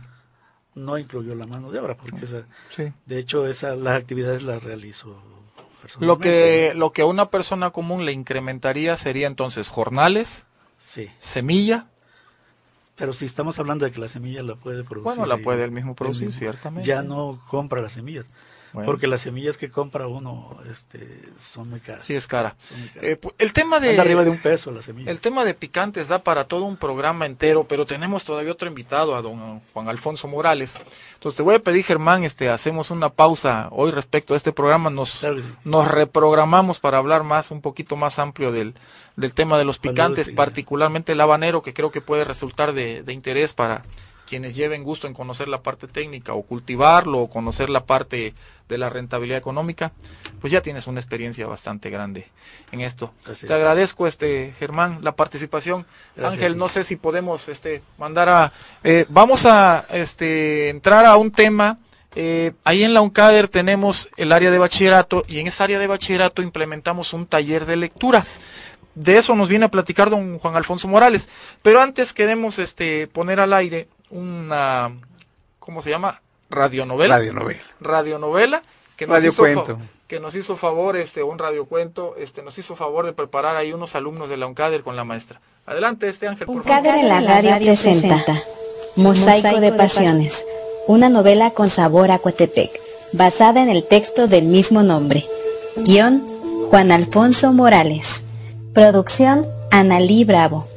No 0.74 0.98
incluyó 0.98 1.36
la 1.36 1.46
mano 1.46 1.72
de 1.72 1.80
obra, 1.80 1.96
porque 1.96 2.26
esa, 2.26 2.48
de 3.06 3.20
hecho 3.20 3.46
esa, 3.46 3.76
las 3.76 4.02
actividades 4.02 4.42
las 4.42 4.64
realizo. 4.64 5.22
Lo 6.00 6.18
que, 6.18 6.74
lo 6.76 6.92
que 6.92 7.04
a 7.04 7.06
una 7.06 7.30
persona 7.30 7.70
común 7.70 8.06
le 8.06 8.14
incrementaría 8.14 8.96
sería 8.96 9.28
entonces 9.28 9.70
jornales, 9.70 10.48
sí. 10.80 11.12
semilla, 11.20 11.88
pero 12.96 13.14
si 13.14 13.26
estamos 13.26 13.58
hablando 13.60 13.86
de 13.86 13.92
que 13.92 14.00
la 14.00 14.08
semilla 14.08 14.44
la 14.44 14.56
puede 14.56 14.84
producir. 14.84 15.04
Bueno, 15.04 15.26
la 15.26 15.38
puede 15.38 15.64
él 15.64 15.72
mismo 15.72 15.96
producir, 15.96 16.34
ciertamente. 16.34 16.88
Ya 16.88 17.02
no 17.02 17.42
compra 17.50 17.82
las 17.82 17.94
semillas. 17.94 18.26
Porque 18.74 19.06
las 19.06 19.22
semillas 19.22 19.58
que 19.58 19.70
compra 19.70 20.08
uno 20.08 20.58
este, 20.70 21.20
son 21.38 21.70
muy 21.70 21.80
caras. 21.80 22.04
Sí, 22.04 22.16
es 22.16 22.26
cara. 22.26 22.56
Eh, 23.02 23.20
el 23.38 23.54
tema 23.54 23.80
de... 23.80 24.00
arriba 24.00 24.24
de 24.24 24.32
un 24.32 24.42
peso 24.42 24.72
la 24.72 24.82
semilla. 24.82 25.12
El 25.12 25.20
tema 25.20 25.46
de 25.46 25.54
picantes 25.54 26.08
da 26.08 26.24
para 26.24 26.46
todo 26.46 26.64
un 26.64 26.78
programa 26.78 27.28
entero, 27.28 27.66
pero 27.68 27.86
tenemos 27.86 28.24
todavía 28.24 28.52
otro 28.52 28.68
invitado, 28.68 29.16
a 29.16 29.22
don 29.22 29.60
Juan 29.74 29.90
Alfonso 29.90 30.28
Morales. 30.28 30.78
Entonces 31.14 31.38
te 31.38 31.44
voy 31.44 31.56
a 31.56 31.60
pedir, 31.60 31.84
Germán, 31.84 32.24
este, 32.24 32.50
hacemos 32.50 32.90
una 32.90 33.10
pausa 33.10 33.68
hoy 33.72 33.92
respecto 33.92 34.34
a 34.34 34.38
este 34.38 34.52
programa. 34.52 34.90
Nos, 34.90 35.26
nos 35.64 35.88
reprogramamos 35.88 36.80
para 36.80 36.98
hablar 36.98 37.24
más, 37.24 37.52
un 37.52 37.62
poquito 37.62 37.96
más 37.96 38.18
amplio 38.18 38.52
del, 38.52 38.74
del 39.16 39.34
tema 39.36 39.60
de 39.60 39.66
los 39.66 39.78
picantes, 39.78 40.30
particularmente 40.30 41.12
el 41.12 41.22
habanero, 41.22 41.62
que 41.62 41.74
creo 41.74 41.92
que 41.92 42.02
puede 42.02 42.24
resultar 42.24 42.74
de, 42.74 43.04
de 43.04 43.14
interés 43.14 43.54
para 43.54 43.84
quienes 44.28 44.56
lleven 44.56 44.84
gusto 44.84 45.08
en 45.08 45.14
conocer 45.14 45.48
la 45.48 45.62
parte 45.62 45.88
técnica 45.88 46.34
o 46.34 46.44
cultivarlo 46.44 47.20
o 47.20 47.30
conocer 47.30 47.70
la 47.70 47.86
parte 47.86 48.34
de 48.70 48.78
la 48.78 48.90
rentabilidad 48.90 49.38
económica, 49.38 49.92
pues 50.40 50.52
ya 50.52 50.62
tienes 50.62 50.88
una 50.88 51.00
experiencia 51.00 51.46
bastante 51.46 51.90
grande 51.90 52.28
en 52.72 52.82
esto. 52.82 53.14
Te 53.46 53.54
agradezco, 53.54 54.08
este 54.08 54.54
Germán, 54.58 55.00
la 55.02 55.16
participación. 55.16 55.86
Ángel, 56.22 56.58
no 56.58 56.70
sé 56.70 56.84
si 56.84 56.96
podemos 56.96 57.50
este, 57.50 57.82
mandar 57.98 58.30
a... 58.30 58.54
Eh, 58.84 59.06
vamos 59.10 59.46
a 59.46 59.86
este, 59.92 60.70
entrar 60.70 61.06
a 61.06 61.18
un 61.18 61.32
tema. 61.32 61.78
Eh, 62.16 62.54
ahí 62.64 62.84
en 62.84 62.94
la 62.94 63.02
UNCADER 63.02 63.48
tenemos 63.48 64.10
el 64.18 64.32
área 64.32 64.52
de 64.52 64.60
bachillerato 64.60 65.24
y 65.28 65.40
en 65.40 65.48
esa 65.48 65.64
área 65.64 65.80
de 65.80 65.88
bachillerato 65.88 66.42
implementamos 66.42 67.14
un 67.14 67.26
taller 67.26 67.66
de 67.66 67.76
lectura 67.76 68.26
de 68.96 69.18
eso 69.18 69.36
nos 69.36 69.50
viene 69.50 69.66
a 69.66 69.72
platicar 69.72 70.10
don 70.10 70.38
Juan 70.40 70.56
Alfonso 70.56 70.88
Morales. 70.88 71.30
Pero 71.62 71.82
antes 71.82 72.14
queremos 72.14 72.60
este, 72.60 73.08
poner 73.08 73.40
al 73.40 73.54
aire 73.54 73.88
una, 74.14 74.92
¿cómo 75.60 75.82
se 75.82 75.90
llama? 75.90 76.22
Radionovela. 76.50 77.18
Radionovela. 77.18 77.62
Radionovela. 77.82 78.64
Que 78.96 79.08
nos, 79.08 79.26
hizo 79.26 79.44
que 80.08 80.20
nos 80.20 80.36
hizo 80.36 80.56
favor, 80.56 80.96
este, 80.96 81.24
un 81.24 81.40
radiocuento, 81.40 82.16
este, 82.18 82.44
nos 82.44 82.58
hizo 82.60 82.76
favor 82.76 83.06
de 83.08 83.14
preparar 83.14 83.56
ahí 83.56 83.74
unos 83.74 83.96
alumnos 83.96 84.30
de 84.30 84.38
la 84.38 84.46
UNCADER 84.46 84.84
con 84.84 84.96
la 84.96 85.04
maestra. 85.04 85.42
Adelante, 85.66 86.08
este 86.08 86.28
Ángel, 86.28 86.46
por 86.46 86.58
UNCADER 86.58 86.96
en 86.96 87.08
la 87.08 87.22
radio 87.22 87.56
presenta 87.58 88.24
Mosaico 88.96 89.60
de 89.60 89.72
Pasiones, 89.72 90.46
una 90.88 91.10
novela 91.10 91.50
con 91.52 91.70
sabor 91.70 92.12
a 92.12 92.20
Coatepec, 92.20 92.70
basada 93.14 93.64
en 93.64 93.70
el 93.70 93.84
texto 93.88 94.28
del 94.28 94.46
mismo 94.46 94.84
nombre. 94.84 95.26
Guión, 95.78 96.24
Juan 96.70 96.92
Alfonso 96.92 97.52
Morales. 97.52 98.24
Producción, 98.74 99.48
Analí 99.72 100.24
Bravo. 100.24 100.68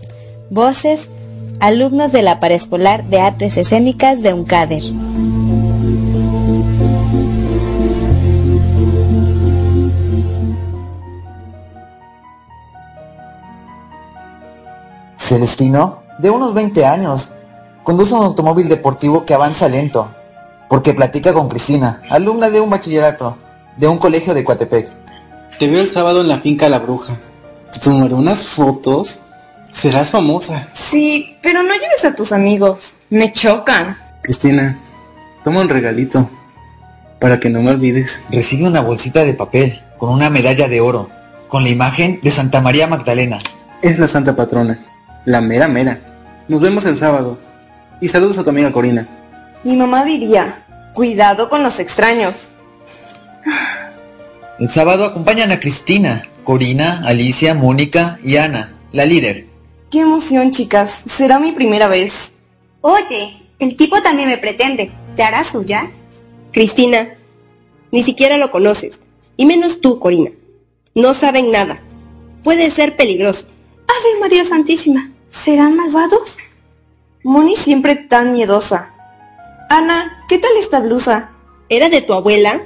Voces, 0.49 1.11
alumnos 1.61 2.13
de 2.13 2.23
la 2.23 2.41
Paraescolar 2.41 3.05
de 3.05 3.21
Artes 3.21 3.57
Escénicas 3.57 4.23
de 4.23 4.33
UNCADER. 4.33 4.83
Celestino, 15.19 16.03
de 16.19 16.31
unos 16.31 16.55
20 16.55 16.85
años, 16.85 17.31
conduce 17.83 18.15
un 18.15 18.23
automóvil 18.23 18.69
deportivo 18.69 19.25
que 19.25 19.35
avanza 19.35 19.69
lento, 19.69 20.09
porque 20.69 20.95
platica 20.95 21.33
con 21.33 21.49
Cristina, 21.49 22.03
alumna 22.11 22.49
de 22.49 22.61
un 22.61 22.71
bachillerato, 22.71 23.37
de 23.77 23.89
un 23.89 23.99
colegio 23.99 24.35
de 24.35 24.45
Coatepec. 24.45 24.89
Te 25.59 25.69
veo 25.69 25.81
el 25.81 25.89
sábado 25.89 26.21
en 26.21 26.29
la 26.29 26.39
finca 26.39 26.69
La 26.69 26.79
Bruja. 26.79 27.19
Te 27.73 27.81
tomaré 27.81 28.15
unas 28.15 28.45
fotos 28.45 29.19
Serás 29.77 30.09
famosa. 30.09 30.69
Sí, 30.73 31.37
pero 31.43 31.63
no 31.63 31.75
lleves 31.75 32.03
a 32.07 32.15
tus 32.15 32.33
amigos. 32.33 32.97
Me 33.11 33.31
chocan. 33.31 33.99
Cristina, 34.23 34.79
toma 35.45 35.61
un 35.61 35.69
regalito. 35.69 36.31
Para 37.21 37.39
que 37.39 37.51
no 37.51 37.61
me 37.61 37.73
olvides. 37.73 38.19
Recibe 38.31 38.65
una 38.65 38.81
bolsita 38.81 39.23
de 39.23 39.35
papel 39.35 39.83
con 39.99 40.09
una 40.09 40.31
medalla 40.31 40.67
de 40.67 40.81
oro, 40.81 41.11
con 41.49 41.63
la 41.63 41.69
imagen 41.69 42.21
de 42.23 42.31
Santa 42.31 42.63
María 42.63 42.87
Magdalena. 42.87 43.39
Es 43.83 43.99
la 43.99 44.09
santa 44.09 44.35
patrona. 44.35 44.79
La 45.27 45.43
mera 45.43 45.69
mera. 45.69 46.01
Nos 46.49 46.63
vemos 46.63 46.87
el 46.87 46.97
sábado. 46.97 47.39
Y 48.01 48.09
saludos 48.09 48.39
a 48.39 48.45
tu 48.45 48.51
amiga 48.51 48.73
Corina. 48.73 49.07
Mi 49.63 49.77
mamá 49.77 50.07
diría, 50.07 50.65
cuidado 50.95 51.51
con 51.51 51.63
los 51.63 51.81
extraños. 51.81 52.49
El 54.59 54.71
sábado 54.71 55.05
acompañan 55.05 55.53
a 55.53 55.61
Cristina, 55.61 56.23
Corina, 56.45 57.03
Alicia, 57.05 57.53
Mónica 57.53 58.19
y 58.23 58.39
Ana, 58.39 58.73
la 58.93 59.05
líder. 59.05 59.56
Qué 59.91 60.01
emoción, 60.01 60.51
chicas. 60.51 61.05
Será 61.07 61.39
mi 61.39 61.53
primera 61.53 61.87
vez. 61.87 62.33
Oye, 62.81 63.43
el 63.61 63.77
tipo 63.77 64.03
también 64.03 64.29
me 64.29 64.37
pretende. 64.37 64.91
¿Te 65.15 65.23
hará 65.23 65.45
suya? 65.45 65.91
Cristina, 66.53 67.15
ni 67.93 68.03
siquiera 68.03 68.37
lo 68.37 68.51
conoces. 68.51 68.99
Y 69.37 69.47
menos 69.47 69.81
tú, 69.81 70.01
Corina. 70.01 70.31
No 70.95 71.15
saben 71.15 71.53
nada. 71.53 71.81
Puede 72.43 72.71
ser 72.71 72.97
peligroso. 72.97 73.47
Ave 73.87 74.21
María 74.21 74.45
Santísima. 74.45 75.11
¿Serán 75.31 75.77
malvados? 75.77 76.37
Moni 77.23 77.55
siempre 77.55 77.95
tan 77.95 78.33
miedosa. 78.33 78.93
Ana, 79.69 80.25
¿qué 80.29 80.39
tal 80.39 80.51
esta 80.59 80.81
blusa? 80.81 81.31
¿Era 81.69 81.89
de 81.89 82.03
tu 82.03 82.13
abuela? 82.13 82.63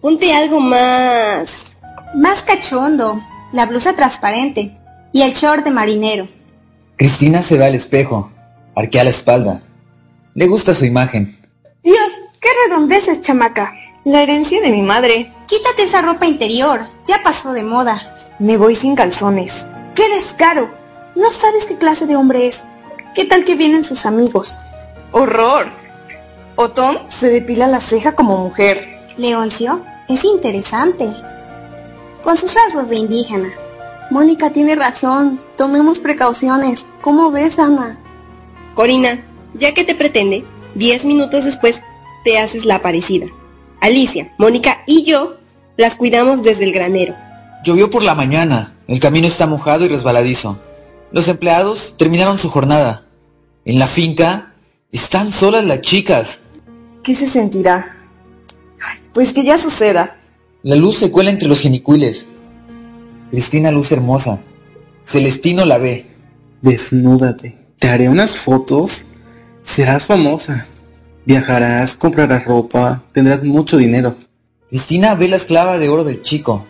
Ponte 0.00 0.32
algo 0.34 0.60
más... 0.60 1.66
Más 2.14 2.42
cachondo. 2.42 3.20
La 3.52 3.66
blusa 3.66 3.94
transparente. 3.94 4.76
Y 5.12 5.22
el 5.22 5.32
short 5.32 5.64
de 5.64 5.70
marinero. 5.70 6.28
Cristina 6.96 7.42
se 7.42 7.58
ve 7.58 7.64
al 7.64 7.74
espejo, 7.74 8.30
arquea 8.76 9.04
la 9.04 9.10
espalda. 9.10 9.62
Le 10.34 10.46
gusta 10.46 10.74
su 10.74 10.84
imagen. 10.84 11.38
Dios, 11.82 12.12
qué 12.40 12.48
redondeces, 12.66 13.20
chamaca. 13.20 13.74
La 14.04 14.22
herencia 14.22 14.60
de 14.60 14.70
mi 14.70 14.82
madre. 14.82 15.32
Quítate 15.46 15.84
esa 15.84 16.02
ropa 16.02 16.26
interior, 16.26 16.80
ya 17.06 17.22
pasó 17.22 17.52
de 17.52 17.64
moda. 17.64 18.14
Me 18.38 18.56
voy 18.56 18.76
sin 18.76 18.94
calzones. 18.94 19.66
¡Qué 19.94 20.08
descaro! 20.08 20.70
No 21.16 21.32
sabes 21.32 21.64
qué 21.64 21.76
clase 21.76 22.06
de 22.06 22.16
hombre 22.16 22.46
es. 22.46 22.62
¿Qué 23.14 23.24
tal 23.24 23.44
que 23.44 23.54
vienen 23.54 23.84
sus 23.84 24.06
amigos? 24.06 24.58
¡Horror! 25.12 25.66
Otón 26.56 26.98
se 27.08 27.28
depila 27.28 27.66
la 27.66 27.80
ceja 27.80 28.12
como 28.12 28.38
mujer. 28.38 29.00
Leoncio 29.16 29.82
es 30.08 30.24
interesante. 30.24 31.12
Con 32.22 32.36
sus 32.36 32.54
rasgos 32.54 32.88
de 32.88 32.96
indígena. 32.96 33.48
Mónica 34.14 34.50
tiene 34.50 34.76
razón. 34.76 35.40
Tomemos 35.56 35.98
precauciones. 35.98 36.86
¿Cómo 37.00 37.32
ves, 37.32 37.58
Ana? 37.58 37.98
Corina, 38.72 39.24
ya 39.54 39.74
que 39.74 39.82
te 39.82 39.96
pretende, 39.96 40.44
diez 40.76 41.04
minutos 41.04 41.44
después 41.44 41.82
te 42.24 42.38
haces 42.38 42.64
la 42.64 42.80
parecida. 42.80 43.26
Alicia, 43.80 44.32
Mónica 44.38 44.84
y 44.86 45.02
yo 45.02 45.38
las 45.76 45.96
cuidamos 45.96 46.44
desde 46.44 46.62
el 46.62 46.72
granero. 46.72 47.16
Llovió 47.64 47.90
por 47.90 48.04
la 48.04 48.14
mañana, 48.14 48.74
el 48.86 49.00
camino 49.00 49.26
está 49.26 49.48
mojado 49.48 49.84
y 49.84 49.88
resbaladizo. 49.88 50.60
Los 51.10 51.26
empleados 51.26 51.96
terminaron 51.98 52.38
su 52.38 52.50
jornada. 52.50 53.06
En 53.64 53.80
la 53.80 53.88
finca 53.88 54.54
están 54.92 55.32
solas 55.32 55.64
las 55.64 55.80
chicas. 55.80 56.38
¿Qué 57.02 57.16
se 57.16 57.26
sentirá? 57.26 57.96
Pues 59.12 59.32
que 59.32 59.42
ya 59.42 59.58
suceda. 59.58 60.18
La 60.62 60.76
luz 60.76 60.98
se 60.98 61.10
cuela 61.10 61.30
entre 61.30 61.48
los 61.48 61.58
genicuiles. 61.58 62.28
Cristina 63.34 63.72
luce 63.72 63.96
hermosa. 63.96 64.44
Celestino 65.02 65.64
la 65.64 65.78
ve. 65.78 66.06
Desnúdate. 66.62 67.56
Te 67.80 67.88
haré 67.88 68.08
unas 68.08 68.36
fotos. 68.36 69.06
Serás 69.64 70.06
famosa. 70.06 70.68
Viajarás, 71.26 71.96
comprarás 71.96 72.44
ropa, 72.44 73.02
tendrás 73.10 73.42
mucho 73.42 73.76
dinero. 73.76 74.14
Cristina 74.68 75.16
ve 75.16 75.26
la 75.26 75.34
esclava 75.34 75.78
de 75.78 75.88
oro 75.88 76.04
del 76.04 76.22
chico. 76.22 76.64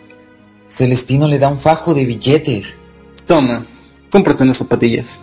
Celestino 0.67 1.27
le 1.27 1.37
da 1.37 1.49
un 1.49 1.59
fajo 1.59 1.93
de 1.93 2.07
billetes. 2.07 2.75
Toma, 3.27 3.67
cómprate 4.09 4.41
unas 4.41 4.57
zapatillas. 4.57 5.21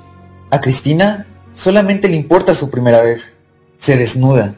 A 0.49 0.61
Cristina 0.61 1.27
solamente 1.55 2.09
le 2.09 2.15
importa 2.15 2.55
su 2.55 2.71
primera 2.71 3.03
vez. 3.03 3.37
Se 3.79 3.97
desnuda. 3.97 4.55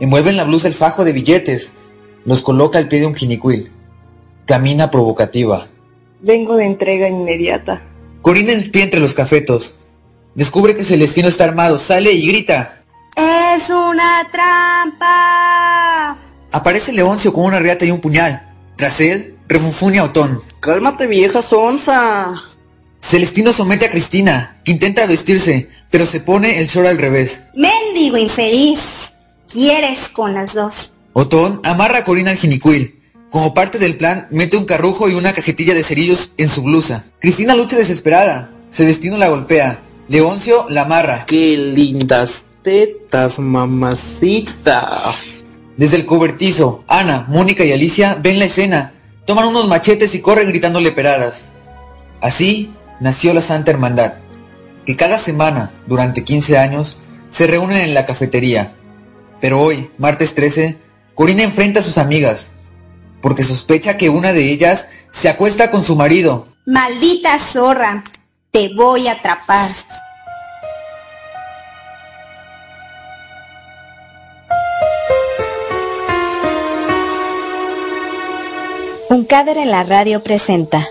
Envuelve 0.00 0.30
en 0.30 0.38
la 0.38 0.44
blusa 0.44 0.66
el 0.66 0.74
fajo 0.74 1.04
de 1.04 1.12
billetes. 1.12 1.70
Los 2.24 2.42
coloca 2.42 2.78
al 2.78 2.88
pie 2.88 2.98
de 2.98 3.06
un 3.06 3.14
jinicuil. 3.14 3.70
Camina 4.44 4.90
provocativa. 4.90 5.68
Vengo 6.22 6.56
de 6.56 6.66
entrega 6.66 7.08
inmediata. 7.08 7.82
Corina 8.22 8.52
en 8.52 8.70
pie 8.70 8.82
entre 8.82 9.00
los 9.00 9.14
cafetos. 9.14 9.74
Descubre 10.34 10.76
que 10.76 10.84
Celestino 10.84 11.28
está 11.28 11.44
armado, 11.44 11.78
sale 11.78 12.12
y 12.12 12.26
grita. 12.26 12.82
¡Es 13.16 13.70
una 13.70 14.28
trampa! 14.30 16.18
Aparece 16.52 16.92
Leoncio 16.92 17.32
con 17.32 17.44
una 17.44 17.58
riata 17.58 17.84
y 17.84 17.90
un 17.90 18.00
puñal. 18.00 18.48
Tras 18.76 19.00
él, 19.00 19.36
refunfuña 19.48 20.04
Otón. 20.04 20.42
Cálmate 20.60 21.06
vieja 21.06 21.42
sonza. 21.42 22.34
Celestino 23.00 23.52
somete 23.52 23.86
a 23.86 23.90
Cristina, 23.90 24.60
que 24.64 24.72
intenta 24.72 25.06
vestirse, 25.06 25.68
pero 25.90 26.04
se 26.06 26.20
pone 26.20 26.60
el 26.60 26.68
short 26.68 26.88
al 26.88 26.98
revés. 26.98 27.40
Mendigo 27.54 28.18
infeliz. 28.18 29.12
¿Quieres 29.50 30.08
con 30.10 30.34
las 30.34 30.54
dos? 30.54 30.92
Otón 31.12 31.60
amarra 31.64 31.98
a 31.98 32.04
Corina 32.04 32.30
al 32.30 32.36
jinicuil. 32.36 32.99
Como 33.30 33.54
parte 33.54 33.78
del 33.78 33.96
plan, 33.96 34.26
mete 34.30 34.56
un 34.56 34.64
carrujo 34.64 35.08
y 35.08 35.14
una 35.14 35.32
cajetilla 35.32 35.72
de 35.72 35.84
cerillos 35.84 36.32
en 36.36 36.48
su 36.48 36.62
blusa. 36.62 37.04
Cristina 37.20 37.54
lucha 37.54 37.76
desesperada. 37.76 38.50
Celestino 38.72 39.16
la 39.16 39.28
golpea. 39.28 39.80
Leoncio 40.08 40.66
la 40.68 40.82
amarra. 40.82 41.26
¡Qué 41.26 41.56
lindas 41.56 42.44
tetas, 42.62 43.38
mamacita! 43.38 45.14
Desde 45.76 45.96
el 45.96 46.06
cobertizo, 46.06 46.84
Ana, 46.88 47.24
Mónica 47.28 47.64
y 47.64 47.72
Alicia 47.72 48.18
ven 48.20 48.38
la 48.38 48.46
escena. 48.46 48.92
Toman 49.26 49.46
unos 49.46 49.68
machetes 49.68 50.14
y 50.14 50.20
corren 50.20 50.48
gritándole 50.48 50.90
peradas. 50.90 51.44
Así 52.20 52.74
nació 53.00 53.32
la 53.32 53.40
Santa 53.40 53.70
Hermandad, 53.70 54.14
que 54.84 54.96
cada 54.96 55.16
semana, 55.16 55.72
durante 55.86 56.24
15 56.24 56.58
años, 56.58 56.98
se 57.30 57.46
reúnen 57.46 57.78
en 57.78 57.94
la 57.94 58.06
cafetería. 58.06 58.72
Pero 59.40 59.60
hoy, 59.62 59.90
martes 59.96 60.34
13, 60.34 60.76
Corina 61.14 61.44
enfrenta 61.44 61.80
a 61.80 61.82
sus 61.82 61.96
amigas, 61.96 62.48
porque 63.20 63.44
sospecha 63.44 63.96
que 63.96 64.08
una 64.08 64.32
de 64.32 64.50
ellas 64.50 64.88
se 65.10 65.28
acuesta 65.28 65.70
con 65.70 65.84
su 65.84 65.96
marido. 65.96 66.46
Maldita 66.66 67.38
zorra, 67.38 68.04
te 68.50 68.72
voy 68.74 69.08
a 69.08 69.12
atrapar. 69.12 69.70
Un 79.08 79.24
Cader 79.24 79.58
en 79.58 79.70
la 79.70 79.82
radio 79.82 80.22
presenta 80.22 80.86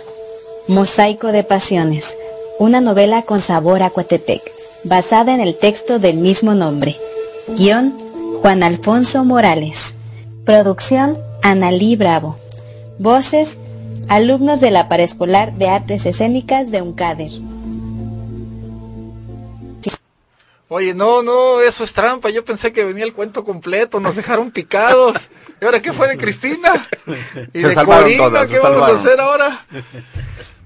Mosaico 0.68 1.32
de 1.32 1.46
Pasiones, 1.46 2.18
una 2.60 2.82
novela 2.82 3.22
con 3.22 3.40
sabor 3.40 3.82
a 3.82 3.92
Coatepec, 3.92 4.42
basada 4.84 5.34
en 5.34 5.40
el 5.40 5.58
texto 5.58 6.00
del 6.00 6.18
mismo 6.18 6.54
nombre. 6.54 6.98
Guión 7.58 7.98
Juan 8.42 8.64
Alfonso 8.64 9.24
Morales. 9.24 9.94
Producción 10.46 11.18
Analí 11.42 11.96
Bravo. 11.96 12.38
Voces 12.98 13.60
alumnos 14.10 14.60
de 14.60 14.72
la 14.72 14.88
Paraescolar 14.88 15.54
de 15.54 15.70
Artes 15.70 16.06
Escénicas 16.06 16.72
de 16.72 16.82
UNCADER. 16.82 17.32
Oye, 20.68 20.94
no, 20.94 21.24
no, 21.24 21.62
eso 21.62 21.84
es 21.84 21.94
trampa. 21.94 22.30
Yo 22.30 22.46
pensé 22.46 22.72
que 22.72 22.84
venía 22.84 23.04
el 23.04 23.14
cuento 23.14 23.44
completo. 23.44 24.00
Nos 24.00 24.16
dejaron 24.16 24.52
picados. 24.52 25.16
¿Y 25.60 25.66
ahora 25.66 25.82
qué 25.82 25.94
fue 25.94 26.08
de 26.08 26.18
Cristina? 26.18 26.88
¿Y 27.54 27.62
Se 27.62 27.70
de 27.70 27.86
Corina? 27.86 28.18
todas, 28.18 28.50
¿Qué 28.50 28.60
vamos 28.60 28.88
a 28.88 28.94
hacer 28.94 29.20
ahora? 29.20 29.66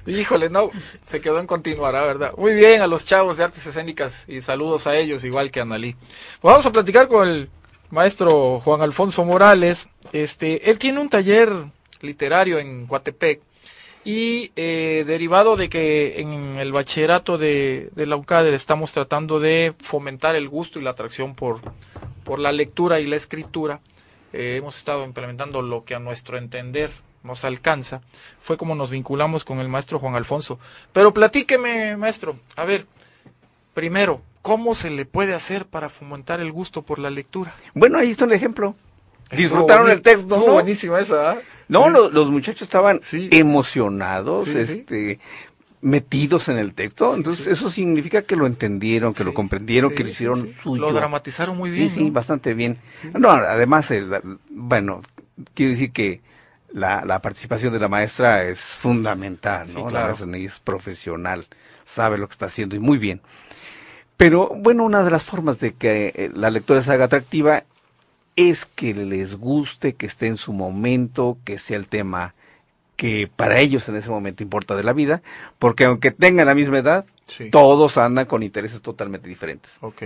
Híjole, 0.05 0.49
no, 0.49 0.69
se 1.05 1.21
quedó 1.21 1.39
en 1.39 1.47
continuará, 1.47 2.03
¿verdad? 2.03 2.34
Muy 2.36 2.53
bien 2.53 2.82
a 2.82 2.88
los 2.88 3.05
chavos 3.05 3.38
de 3.38 3.45
artes 3.45 3.65
escénicas 3.65 4.26
y 4.28 4.41
saludos 4.41 4.86
a 4.88 4.97
ellos, 4.97 5.24
igual 5.24 5.49
que 5.51 5.61
a 5.61 5.63
Analí. 5.63 5.93
Pues 6.41 6.51
vamos 6.51 6.65
a 6.65 6.71
platicar 6.74 7.07
con 7.07 7.26
el 7.26 7.49
maestro 7.94 8.60
Juan 8.60 8.82
Alfonso 8.82 9.24
Morales. 9.24 9.88
Este, 10.12 10.70
él 10.70 10.80
tiene 10.80 11.00
un 11.00 11.10
taller 11.10 11.50
literario 12.02 12.58
en 12.60 12.88
Coatepec 12.88 13.39
y 14.04 14.52
eh, 14.56 15.06
derivado 15.08 15.56
de 15.56 15.70
que 15.70 16.20
en 16.20 16.58
el 16.58 16.74
bachillerato 16.74 17.38
de, 17.38 17.89
de 17.96 18.06
la 18.06 18.18
UCADER 18.18 18.54
estamos 18.54 18.91
tratando 18.91 19.39
de 19.39 19.74
fomentar 19.80 20.36
el 20.36 20.50
gusto 20.50 20.80
y 20.80 20.84
la 20.84 20.89
atracción 20.89 21.36
por, 21.36 21.62
por 22.26 22.39
la 22.39 22.52
lectura 22.52 23.00
y 23.00 23.06
la 23.06 23.16
escritura, 23.16 23.80
eh, 24.34 24.56
hemos 24.58 24.76
estado 24.76 25.06
implementando 25.06 25.62
lo 25.62 25.86
que 25.86 25.96
a 25.96 26.00
nuestro 26.00 26.38
entender 26.38 26.91
nos 27.22 27.46
alcanza, 27.46 28.02
fue 28.41 28.58
como 28.58 28.76
nos 28.76 28.91
vinculamos 28.91 29.46
con 29.46 29.60
el 29.60 29.70
maestro 29.70 30.00
Juan 30.00 30.16
Alfonso. 30.16 30.60
Pero 30.91 31.14
platíqueme, 31.14 31.96
maestro, 31.96 32.38
a 32.58 32.66
ver, 32.66 32.86
primero, 33.74 34.21
¿cómo 34.41 34.76
se 34.76 34.89
le 34.89 35.05
puede 35.05 35.34
hacer 35.34 35.65
para 35.65 35.89
fomentar 35.89 36.39
el 36.39 36.51
gusto 36.51 36.82
por 36.84 36.99
la 36.99 37.09
lectura? 37.09 37.53
Bueno, 37.74 37.97
ahí 37.97 38.11
está 38.11 38.26
un 38.26 38.34
ejemplo. 38.34 38.76
Disfrutaron 39.32 39.89
el 39.89 40.01
texto. 40.01 40.28
¿no? 40.38 40.53
buenísima 40.53 40.99
esa, 40.99 41.32
¿ah? 41.32 41.38
No, 41.67 41.89
lo- 41.89 42.09
los 42.09 42.30
muchachos 42.30 42.63
estaban 42.63 42.99
Sí. 43.03 43.30
emocionados, 43.32 44.45
Sí, 44.45 44.51
sí. 44.51 44.59
este, 44.59 45.19
metidos 45.82 46.49
en 46.49 46.57
el 46.57 46.74
texto. 46.74 47.09
Sí, 47.11 47.17
Entonces, 47.17 47.45
sí. 47.45 47.51
eso 47.51 47.69
significa 47.69 48.21
que 48.21 48.36
lo 48.36 48.45
entendieron, 48.45 49.13
que 49.13 49.24
lo 49.24 49.32
Sí, 49.32 49.36
comprendieron, 49.36 49.91
sí, 49.91 49.95
que 49.97 50.03
lo 50.03 50.09
sí, 50.09 50.13
hicieron 50.13 50.41
sí. 50.47 50.53
suyo. 50.61 50.82
Lo 50.82 50.93
dramatizaron 50.93 51.57
muy 51.57 51.71
Sí, 51.71 51.78
bien. 51.78 51.89
sí, 51.89 52.03
¿no? 52.05 52.11
bastante 52.11 52.53
bien. 52.53 52.78
No, 53.17 53.32
además, 53.32 53.89
el- 53.91 54.38
bueno, 54.49 55.01
quiero 55.55 55.71
decir 55.71 55.91
que 55.91 56.21
la, 56.71 57.03
la 57.05 57.21
participación 57.21 57.74
de 57.74 57.80
la 57.80 57.88
maestra 57.88 58.43
es 58.43 58.59
fundamental, 58.59 59.65
Sí, 59.67 59.76
¿no? 59.76 59.86
claro. 59.88 60.07
La 60.09 60.13
maestra 60.26 60.38
es 60.38 60.59
profesional, 60.59 61.47
sabe 61.86 62.17
lo 62.17 62.28
que 62.28 62.34
está 62.34 62.45
haciendo 62.47 62.76
y 62.76 62.80
muy 62.80 62.97
bien. 62.97 63.21
Pero, 64.18 64.49
bueno, 64.55 64.84
una 64.84 65.03
de 65.03 65.11
las 65.11 65.24
formas 65.24 65.59
de 65.59 65.74
que 65.74 66.14
eh, 66.16 66.32
la 66.34 66.49
lectura 66.49 66.82
se 66.82 66.91
haga 66.91 67.05
atractiva 67.05 67.64
es 68.36 68.66
que 68.66 68.93
les 68.93 69.36
guste, 69.36 69.93
que 69.93 70.05
esté 70.05 70.28
en 70.28 70.38
su 70.38 70.53
momento, 70.53 71.38
que 71.43 71.57
sea 71.57 71.78
el 71.78 71.88
tema 71.88 72.34
que 72.95 73.28
para 73.36 73.59
ellos 73.59 73.89
en 73.89 73.95
ese 73.95 74.09
momento 74.09 74.43
importa 74.43 74.76
de 74.76 74.84
la 74.84 74.93
vida, 74.93 75.22
porque 75.59 75.86
aunque 75.86 76.11
tengan 76.11 76.45
la 76.45 76.55
misma 76.55 76.78
edad, 76.80 77.05
Sí. 77.26 77.49
todos 77.49 77.97
andan 77.97 78.26
con 78.26 78.43
intereses 78.43 78.82
totalmente 78.82 79.28
diferentes. 79.30 79.78
Ok, 79.82 80.03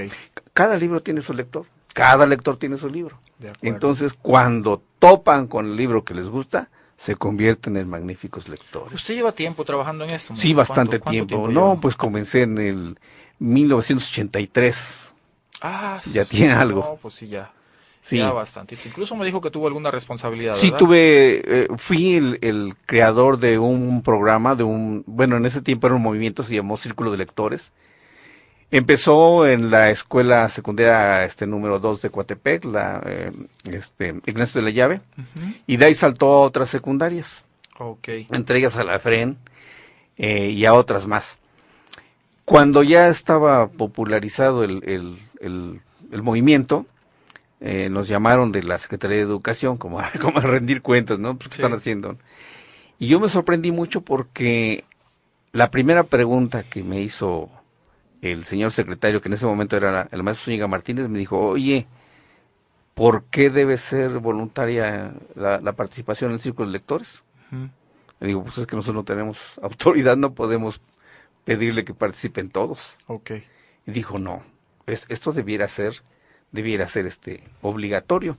Cada 0.53 0.77
libro 0.77 1.01
tiene 1.01 1.21
su 1.21 1.33
lector, 1.33 1.65
cada 1.93 2.25
lector 2.25 2.57
tiene 2.57 2.77
su 2.77 2.89
libro. 2.89 3.19
Entonces, 3.61 4.13
cuando 4.13 4.81
topan 4.99 5.47
con 5.47 5.65
el 5.65 5.75
libro 5.75 6.03
que 6.03 6.13
les 6.13 6.27
gusta, 6.29 6.69
se 6.95 7.15
convierten 7.15 7.75
en 7.77 7.89
magníficos 7.89 8.47
lectores. 8.49 8.93
¿Usted 8.93 9.15
lleva 9.15 9.31
tiempo 9.31 9.63
trabajando 9.65 10.03
en 10.05 10.11
esto? 10.13 10.35
Sí, 10.35 10.53
bastante 10.53 10.99
¿Cuánto- 10.99 11.03
cuánto 11.27 11.27
tiempo. 11.27 11.47
lleva? 11.49 11.61
No, 11.75 11.79
pues 11.81 11.95
comencé 11.95 12.43
en 12.43 12.57
el 12.57 12.99
1983. 13.39 15.09
Ah, 15.61 16.01
ya 16.11 16.25
tiene 16.25 16.53
algo. 16.53 16.81
No, 16.81 16.95
pues 17.01 17.15
sí, 17.15 17.27
ya. 17.27 17.51
Sí. 18.01 18.17
Ya 18.17 18.31
bastantito. 18.31 18.87
Incluso 18.87 19.15
me 19.15 19.25
dijo 19.25 19.41
que 19.41 19.51
tuvo 19.51 19.67
alguna 19.67 19.91
responsabilidad. 19.91 20.55
Sí, 20.55 20.67
¿verdad? 20.67 20.77
tuve, 20.79 21.41
eh, 21.45 21.67
fui 21.75 22.15
el, 22.15 22.39
el 22.41 22.75
creador 22.85 23.37
de 23.37 23.59
un 23.59 24.01
programa, 24.01 24.55
de 24.55 24.63
un, 24.63 25.03
bueno, 25.05 25.35
en 25.35 25.45
ese 25.45 25.61
tiempo 25.61 25.87
era 25.87 25.95
un 25.97 26.01
movimiento, 26.03 26.43
se 26.43 26.55
llamó 26.55 26.77
Círculo 26.77 27.11
de 27.11 27.17
Lectores. 27.17 27.71
Empezó 28.69 29.47
en 29.47 29.71
la 29.71 29.89
escuela 29.91 30.49
secundaria 30.49 31.23
este 31.23 31.47
número 31.47 31.79
2 31.79 32.01
de 32.01 32.09
Coatepec, 32.09 32.65
la 32.65 33.01
eh, 33.05 33.31
este, 33.65 34.15
Ignacio 34.25 34.59
de 34.61 34.65
la 34.65 34.71
Llave, 34.71 35.01
y 35.65 35.77
de 35.77 35.85
ahí 35.85 35.93
saltó 35.93 36.33
a 36.33 36.39
otras 36.41 36.69
secundarias, 36.69 37.43
Ok. 37.79 38.07
entre 38.31 38.59
ellas 38.59 38.75
a 38.75 38.83
la 38.83 38.99
FREN 38.99 39.37
eh, 40.17 40.49
y 40.49 40.65
a 40.65 40.73
otras 40.73 41.07
más. 41.07 41.39
Cuando 42.47 42.81
ya 42.81 43.09
estaba 43.09 43.67
popularizado 43.67 44.63
el, 44.63 44.81
el, 44.85 45.17
el, 45.41 45.81
el 46.13 46.23
movimiento, 46.23 46.85
eh, 47.59 47.89
nos 47.89 48.07
llamaron 48.07 48.53
de 48.53 48.63
la 48.63 48.77
Secretaría 48.77 49.17
de 49.17 49.23
Educación 49.23 49.75
como, 49.77 49.99
a- 49.99 50.09
como 50.21 50.39
a 50.39 50.43
rendir 50.43 50.81
cuentas, 50.81 51.19
¿no? 51.19 51.37
¿Qué 51.37 51.47
Sí. 51.47 51.61
están 51.61 51.73
haciendo? 51.73 52.15
Y 52.99 53.07
yo 53.07 53.19
me 53.19 53.27
sorprendí 53.27 53.73
mucho 53.73 53.99
porque 53.99 54.85
la 55.51 55.69
primera 55.71 56.03
pregunta 56.03 56.63
que 56.63 56.83
me 56.83 57.01
hizo 57.01 57.49
el 58.21 58.45
señor 58.45 58.71
secretario, 58.71 59.19
que 59.19 59.27
en 59.27 59.33
ese 59.33 59.45
momento 59.45 59.75
era 59.75 60.07
el 60.09 60.23
maestro 60.23 60.45
Zúñiga 60.45 60.67
Martínez, 60.67 61.09
me 61.09 61.19
dijo, 61.19 61.37
oye, 61.37 61.85
¿por 62.93 63.25
qué 63.25 63.49
debe 63.49 63.77
ser 63.77 64.19
voluntaria 64.19 65.11
la, 65.35 65.59
participación 65.73 66.31
en 66.31 66.35
el 66.35 66.39
círculo 66.41 66.67
de 66.67 66.71
lectores? 66.71 67.23
Le 68.21 68.27
digo, 68.27 68.41
pues 68.45 68.57
es 68.57 68.67
que 68.67 68.77
nosotros 68.77 68.95
no 68.95 69.03
tenemos 69.03 69.37
autoridad, 69.61 70.15
no 70.15 70.33
podemos 70.33 70.79
pedirle 71.47 71.85
que 71.85 71.93
participen 71.93 72.49
todos. 72.49 72.97
Ok. 73.07 73.31
Y 73.87 73.91
dijo, 73.91 74.19
no, 74.19 74.43
es, 74.85 75.05
esto 75.07 75.31
debiera 75.31 75.69
ser, 75.69 76.03
debiera 76.51 76.89
ser 76.89 77.05
este 77.05 77.41
obligatorio. 77.61 78.37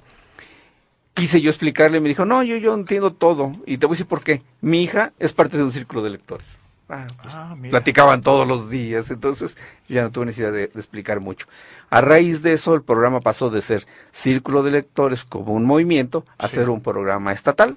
Quise 1.15 1.41
yo 1.41 1.49
explicarle, 1.49 2.01
me 2.01 2.11
dijo, 2.11 2.27
no, 2.27 2.43
yo, 2.43 2.59
yo 2.59 2.75
entiendo 2.75 3.15
todo. 3.15 3.53
Y 3.65 3.79
te 3.79 3.87
voy 3.87 3.95
a 3.95 3.97
decir 3.97 4.07
por 4.07 4.23
qué. 4.23 4.43
Mi 4.61 4.83
hija 4.83 5.15
es 5.19 5.33
parte 5.33 5.57
de 5.57 5.63
un 5.63 5.73
círculo 5.73 6.03
de 6.03 6.11
lectores. 6.11 6.59
Ah, 6.91 7.07
pues, 7.23 7.35
ah, 7.35 7.57
platicaban 7.71 8.21
todos 8.21 8.47
los 8.47 8.71
días, 8.71 9.11
entonces 9.11 9.59
ya 9.89 10.03
no 10.03 10.11
tuve 10.11 10.27
necesidad 10.27 10.53
de, 10.53 10.65
explicar 10.65 11.21
mucho. 11.21 11.47
A 11.91 12.03
raíz 12.03 12.43
de 12.43 12.53
eso, 12.53 12.75
el 12.75 12.83
programa 12.83 13.21
pasó 13.21 13.51
de 13.51 13.61
ser 13.63 13.87
Círculo 14.13 14.63
de 14.63 14.71
Lectores 14.71 15.25
como 15.25 15.53
un 15.55 15.65
movimiento 15.65 16.25
a 16.37 16.49
ser 16.49 16.71
un 16.71 16.83
programa 16.83 17.33
estatal. 17.33 17.77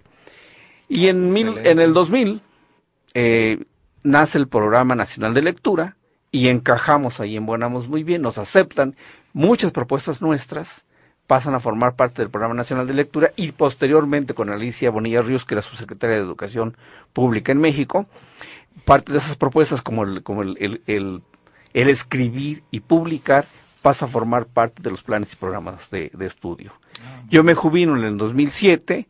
Y 0.88 1.08
en, 1.08 1.30
mil, 1.30 1.58
en 1.66 1.80
el 1.80 1.94
2000 1.94 2.42
eh, 3.14 3.64
nace 4.04 4.38
el 4.38 4.48
Programa 4.48 4.96
Nacional 4.96 5.34
de 5.34 5.42
Lectura 5.42 5.98
y 6.32 6.48
encajamos 6.48 7.20
ahí, 7.20 7.36
embonamos 7.36 7.88
muy 7.88 8.04
bien, 8.04 8.22
nos 8.22 8.38
aceptan. 8.38 8.96
Muchas 9.34 9.72
propuestas 9.72 10.22
nuestras 10.22 10.86
pasan 11.28 11.54
a 11.54 11.60
formar 11.60 11.96
parte 11.96 12.22
del 12.22 12.30
Programa 12.30 12.56
Nacional 12.56 12.88
de 12.88 12.94
Lectura 12.94 13.32
y 13.36 13.52
posteriormente 13.54 14.34
con 14.34 14.50
Alicia 14.50 14.90
Bonilla 14.90 15.22
Ríos, 15.22 15.46
que 15.46 15.56
era 15.56 15.62
subsecretaria 15.62 16.18
de 16.18 16.24
Educación 16.24 16.76
Pública 17.14 17.52
en 17.52 17.60
México, 17.60 18.06
parte 18.86 19.14
de 19.14 19.20
esas 19.20 19.38
propuestas 19.38 19.82
como 19.82 20.04
el, 20.04 20.24
como 20.24 20.42
el, 20.42 20.82
el, 20.88 21.22
escribir 21.74 22.64
y 22.72 22.82
publicar 22.82 23.46
pasa 23.82 24.06
a 24.06 24.10
formar 24.10 24.46
parte 24.46 24.82
de 24.82 24.92
los 24.92 25.04
planes 25.04 25.34
y 25.34 25.36
programas 25.38 25.90
de, 25.90 26.12
estudio. 26.20 26.74
Ah, 27.04 27.24
Yo 27.30 27.44
me 27.44 27.56
jubilo 27.56 27.96
en 27.96 28.04
el 28.04 28.18
2007 28.18 29.08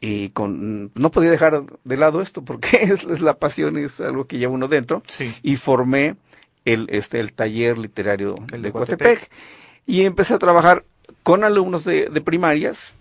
y 0.00 0.30
con, 0.30 0.90
no 0.94 1.10
podía 1.10 1.30
dejar 1.30 1.62
de 1.84 1.96
lado 1.96 2.22
esto 2.22 2.42
porque 2.42 2.82
es, 2.82 3.20
la 3.20 3.34
pasión, 3.34 3.76
es 3.76 4.00
algo 4.00 4.26
que 4.26 4.38
lleva 4.38 4.52
uno 4.52 4.68
dentro, 4.68 5.02
y 5.42 5.56
formé 5.56 6.16
el, 6.64 6.86
este, 6.90 7.20
el 7.20 7.32
taller 7.32 7.78
literario 7.78 8.36
de 8.46 8.72
Coatepec. 8.72 9.30
Y 9.86 10.02
empecé 10.02 10.34
a 10.34 10.38
trabajar 10.38 10.84
con 11.22 11.44
alumnos 11.44 11.84
de, 11.84 12.08
de 12.08 12.20
primarias 12.20 12.94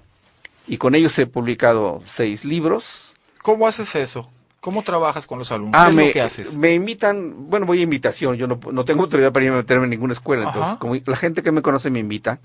y 0.67 0.77
con 0.77 0.95
ellos 0.95 1.17
he 1.19 1.27
publicado 1.27 2.01
seis 2.07 2.45
libros. 2.45 3.13
¿Cómo 3.41 3.67
haces 3.67 3.95
eso? 3.95 4.29
¿Cómo 4.59 4.83
trabajas 4.83 5.25
con 5.25 5.39
los 5.39 5.51
alumnos? 5.51 5.79
Ah, 5.79 5.89
me, 5.89 6.11
¿Qué 6.11 6.21
haces? 6.21 6.57
Me 6.57 6.73
invitan, 6.73 7.49
bueno, 7.49 7.65
voy 7.65 7.79
a 7.79 7.83
invitación, 7.83 8.35
yo 8.35 8.45
no, 8.45 8.59
no 8.71 8.83
tengo 8.83 9.03
autoridad 9.03 9.31
para 9.31 9.45
ir 9.45 9.51
a 9.51 9.55
meterme 9.55 9.85
en 9.85 9.91
ninguna 9.91 10.13
escuela, 10.13 10.47
entonces 10.47 10.75
como 10.75 10.95
la 10.95 11.15
gente 11.15 11.43
que 11.43 11.51
me 11.51 11.61
conoce 11.61 11.89
me 11.89 11.99
invita, 11.99 12.39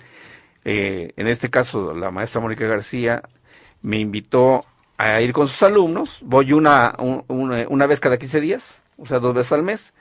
eh, 0.64 1.12
en 1.16 1.26
este 1.26 1.50
caso 1.50 1.92
la 1.94 2.12
maestra 2.12 2.40
Mónica 2.40 2.66
García 2.66 3.22
me 3.84 3.98
invitó 3.98 4.64
a 4.96 5.20
ir 5.20 5.34
con 5.34 5.46
sus 5.46 5.62
alumnos, 5.62 6.18
voy 6.22 6.54
una, 6.54 6.96
una, 7.28 7.86
vez 7.86 8.00
cada 8.00 8.18
15 8.18 8.40
días, 8.40 8.82
o 8.96 9.04
sea, 9.04 9.18
dos 9.18 9.34
veces 9.34 9.52
al 9.52 9.62
mes, 9.62 9.92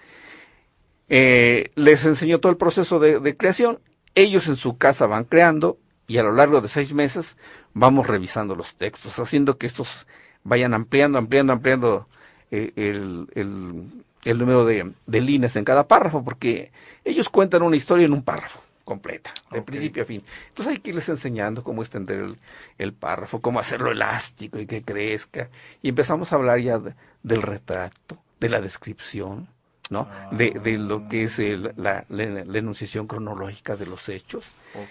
eh, 1.09 1.69
les 1.75 2.05
enseño 2.05 2.39
todo 2.39 2.51
el 2.51 2.57
proceso 2.57 2.99
de, 2.99 3.35
creación, 3.35 3.79
ellos 4.15 4.47
en 4.47 4.55
su 4.55 4.77
casa 4.77 5.05
van 5.05 5.25
creando 5.25 5.77
y 6.07 6.17
a 6.17 6.23
lo 6.23 6.31
largo 6.31 6.61
de 6.61 6.69
seis 6.69 6.93
meses 6.93 7.35
vamos 7.73 8.07
revisando 8.07 8.55
los 8.55 8.75
textos, 8.75 9.19
haciendo 9.19 9.57
que 9.57 9.67
estos 9.67 10.07
vayan 10.45 10.73
ampliando, 10.73 11.17
ampliando, 11.17 11.51
ampliando 11.51 12.07
eh, 12.51 12.71
el, 12.77 13.27
el, 13.35 14.37
número 14.37 14.63
de, 14.63 14.93
líneas 15.07 15.57
en 15.57 15.65
cada 15.65 15.89
párrafo, 15.89 16.23
porque 16.23 16.71
ellos 17.03 17.27
cuentan 17.27 17.63
una 17.63 17.75
historia 17.75 18.05
en 18.05 18.13
un 18.13 18.23
párrafo 18.23 18.62
completa, 18.83 19.31
de 19.51 19.61
principio 19.61 20.03
a 20.03 20.05
fin. 20.05 20.23
Entonces 20.49 20.73
hay 20.73 20.79
que 20.79 20.89
irles 20.89 21.07
enseñando 21.09 21.63
cómo 21.63 21.81
extender 21.81 22.35
el, 22.77 22.93
párrafo, 22.93 23.41
cómo 23.41 23.59
hacerlo 23.59 23.91
elástico 23.91 24.59
y 24.59 24.65
que 24.65 24.83
crezca. 24.83 25.49
Y 25.81 25.89
empezamos 25.89 26.31
a 26.31 26.35
hablar 26.35 26.59
ya 26.59 26.81
del 27.23 27.41
retrato, 27.41 28.17
de 28.39 28.49
la 28.49 28.61
descripción, 28.61 29.47
¿no? 29.89 30.07
De, 30.31 30.51
de 30.51 30.77
lo 30.77 31.07
que 31.07 31.23
es 31.23 31.39
la, 31.39 32.05
la, 32.09 32.57
enunciación 32.57 33.07
cronológica 33.07 33.75
de 33.75 33.85
los 33.85 34.09
hechos. 34.09 34.45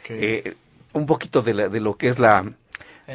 Eh, 0.09 0.55
un 0.93 1.07
poquito 1.07 1.43
de, 1.43 1.55
la, 1.55 1.68
de 1.68 1.80
lo 1.80 1.97
que 1.97 2.09
es 2.09 2.18
la, 2.18 2.53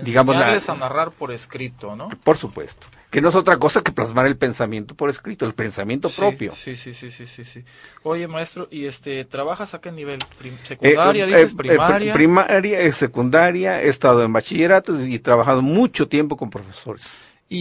digamos 0.04 0.36
a 0.36 0.76
narrar 0.76 1.12
por 1.12 1.32
escrito, 1.32 1.96
¿no? 1.96 2.10
Por 2.24 2.38
supuesto. 2.38 2.88
Que 3.10 3.22
no 3.22 3.30
es 3.30 3.36
otra 3.36 3.58
cosa 3.58 3.82
que 3.82 3.94
plasmar 3.94 4.28
el 4.28 4.36
pensamiento 4.36 4.94
por 4.94 5.10
escrito, 5.10 5.46
el 5.46 5.54
pensamiento 5.54 6.10
propio. 6.10 6.54
Sí, 6.54 6.76
sí, 6.76 6.94
sí, 6.94 7.10
sí, 7.10 7.26
sí, 7.26 7.46
sí. 7.46 7.64
Oye, 8.04 8.28
maestro, 8.28 8.68
¿y 8.70 8.86
este 8.86 9.24
trabajas 9.24 9.74
a 9.74 9.80
qué 9.80 9.94
nivel? 9.94 10.20
¿Secundaria, 10.64 11.24
eh, 11.24 11.28
dices? 11.28 11.54
Eh, 11.54 11.56
¿Primaria? 11.56 12.14
primaria, 12.14 12.92
secundaria, 12.92 13.82
he 13.82 13.88
estado 13.88 14.24
en 14.24 14.34
bachillerato 14.34 15.02
y 15.06 15.16
he 15.16 15.20
trabajado 15.20 15.62
mucho 15.62 16.10
tiempo 16.10 16.36
con 16.36 16.50
profesores, 16.50 17.08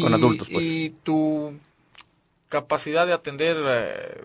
con 0.00 0.12
adultos, 0.12 0.48
pues. 0.52 0.64
¿Y 0.64 0.90
tu 1.02 1.54
capacidad 2.48 3.06
de 3.06 3.12
atender... 3.12 3.56
Eh, 3.68 4.24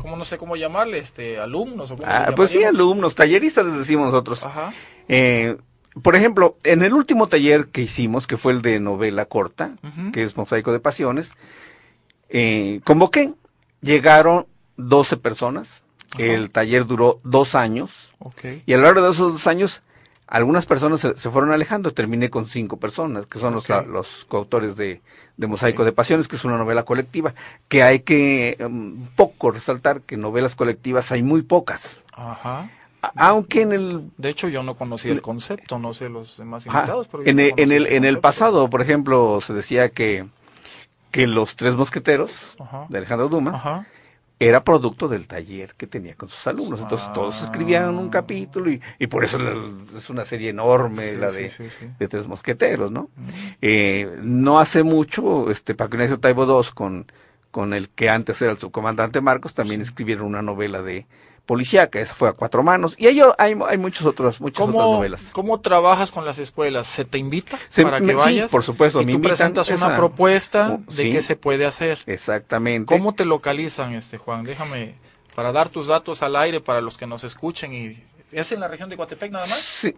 ¿cómo 0.00 0.16
no 0.16 0.24
sé 0.24 0.38
cómo 0.38 0.56
llamarle? 0.56 0.98
Este, 0.98 1.38
alumnos. 1.38 1.90
¿o 1.90 1.98
ah, 2.04 2.32
pues 2.34 2.50
sí, 2.50 2.62
alumnos, 2.62 3.14
talleristas 3.14 3.66
les 3.66 3.78
decimos 3.78 4.10
nosotros. 4.10 4.44
Ajá. 4.44 4.72
Eh, 5.08 5.56
por 6.02 6.16
ejemplo, 6.16 6.56
en 6.64 6.82
el 6.82 6.92
último 6.92 7.28
taller 7.28 7.68
que 7.68 7.82
hicimos, 7.82 8.26
que 8.26 8.36
fue 8.36 8.52
el 8.52 8.62
de 8.62 8.80
novela 8.80 9.26
corta, 9.26 9.72
que 10.12 10.22
es 10.22 10.36
Mosaico 10.36 10.72
de 10.72 10.80
Pasiones, 10.80 11.32
eh, 12.28 12.80
convoqué, 12.84 13.32
llegaron 13.80 14.46
12 14.76 15.16
personas, 15.16 15.82
el 16.18 16.50
taller 16.50 16.86
duró 16.86 17.20
dos 17.24 17.54
años, 17.54 18.12
y 18.66 18.72
a 18.72 18.76
lo 18.76 18.84
largo 18.84 19.02
de 19.02 19.10
esos 19.10 19.32
dos 19.32 19.46
años, 19.46 19.82
algunas 20.26 20.66
personas 20.66 21.00
se, 21.00 21.14
fueron 21.14 21.52
alejando, 21.52 21.92
terminé 21.92 22.28
con 22.28 22.46
cinco 22.46 22.76
personas, 22.78 23.26
que 23.26 23.38
son 23.38 23.54
los, 23.54 23.68
los 23.68 24.24
coautores 24.26 24.76
de, 24.76 25.00
Mosaico 25.36 25.84
de 25.84 25.92
Pasiones, 25.92 26.28
que 26.28 26.36
es 26.36 26.44
una 26.44 26.58
novela 26.58 26.82
colectiva, 26.82 27.34
que 27.68 27.82
hay 27.82 28.00
que 28.00 28.56
um, 28.60 29.06
poco 29.16 29.50
resaltar 29.50 30.02
que 30.02 30.16
novelas 30.16 30.54
colectivas 30.54 31.12
hay 31.12 31.22
muy 31.22 31.42
pocas. 31.42 32.04
Ajá 32.12 32.70
aunque 33.16 33.62
en 33.62 33.72
el 33.72 34.10
de 34.16 34.30
hecho 34.30 34.48
yo 34.48 34.62
no 34.62 34.74
conocía 34.74 35.12
el 35.12 35.22
concepto 35.22 35.78
no 35.78 35.92
sé 35.92 36.08
los 36.08 36.36
demás 36.36 36.66
invitados 36.66 37.08
pero 37.08 37.24
en, 37.26 37.38
el, 37.38 37.52
en 37.56 37.72
el 37.72 37.86
en 37.86 38.04
el 38.04 38.18
pasado 38.18 38.68
por 38.68 38.82
ejemplo 38.82 39.40
se 39.40 39.54
decía 39.54 39.90
que 39.90 40.26
que 41.10 41.26
los 41.26 41.56
tres 41.56 41.74
mosqueteros 41.74 42.56
de 42.88 42.98
Alejandro 42.98 43.28
Dumas 43.28 43.84
era 44.40 44.62
producto 44.62 45.08
del 45.08 45.26
taller 45.26 45.74
que 45.74 45.86
tenía 45.86 46.14
con 46.14 46.28
sus 46.28 46.46
alumnos. 46.46 46.80
Entonces 46.80 47.12
todos 47.12 47.42
escribían 47.42 47.98
un 47.98 48.08
capítulo 48.08 48.70
y, 48.70 48.80
y 48.98 49.08
por 49.08 49.24
eso 49.24 49.38
es 49.96 50.10
una 50.10 50.24
serie 50.24 50.50
enorme 50.50 51.14
la 51.14 51.30
de, 51.30 51.50
de 51.98 52.08
tres 52.08 52.26
mosqueteros 52.28 52.92
no 52.92 53.10
eh, 53.60 54.18
no 54.22 54.60
hace 54.60 54.82
mucho 54.82 55.50
este 55.50 55.74
Paco 55.74 55.96
Ignacio 55.96 56.20
Taibo 56.20 56.44
II 56.44 56.68
con 56.74 57.06
con 57.50 57.72
el 57.72 57.88
que 57.88 58.10
antes 58.10 58.40
era 58.42 58.52
el 58.52 58.58
subcomandante 58.58 59.20
Marcos 59.20 59.54
también 59.54 59.80
escribieron 59.80 60.26
una 60.26 60.42
novela 60.42 60.82
de 60.82 61.06
policíaca, 61.48 61.98
esa 61.98 62.14
fue 62.14 62.28
a 62.28 62.34
cuatro 62.34 62.62
manos, 62.62 62.94
y 62.98 63.06
ello 63.08 63.34
hay, 63.38 63.56
hay 63.66 63.78
muchos 63.78 64.06
otros, 64.06 64.38
muchas 64.38 64.68
otras 64.68 64.84
novelas. 64.84 65.30
¿Cómo 65.32 65.60
trabajas 65.60 66.10
con 66.10 66.26
las 66.26 66.38
escuelas? 66.38 66.86
¿Se 66.86 67.06
te 67.06 67.16
invita 67.16 67.58
para 67.74 68.02
que 68.02 68.14
vayas? 68.14 68.50
Sí, 68.50 68.54
por 68.54 68.62
supuesto, 68.62 69.00
y 69.00 69.06
tú 69.06 69.22
presentas 69.22 69.70
una 69.70 69.96
propuesta 69.96 70.78
uh, 70.78 70.92
de 70.92 71.10
qué 71.10 71.22
se 71.22 71.36
puede 71.36 71.64
hacer. 71.64 72.00
Exactamente. 72.04 72.94
¿Cómo 72.94 73.14
te 73.14 73.24
localizan, 73.24 73.94
este 73.94 74.18
Juan? 74.18 74.44
Déjame, 74.44 74.96
para 75.34 75.50
dar 75.50 75.70
tus 75.70 75.86
datos 75.86 76.22
al 76.22 76.36
aire 76.36 76.60
para 76.60 76.82
los 76.82 76.98
que 76.98 77.06
nos 77.06 77.24
escuchen 77.24 77.72
y 77.72 78.04
¿Es 78.30 78.52
en 78.52 78.60
la 78.60 78.68
región 78.68 78.90
de 78.90 78.96
Coatepec 78.98 79.32
nada 79.32 79.46
más? 79.46 79.90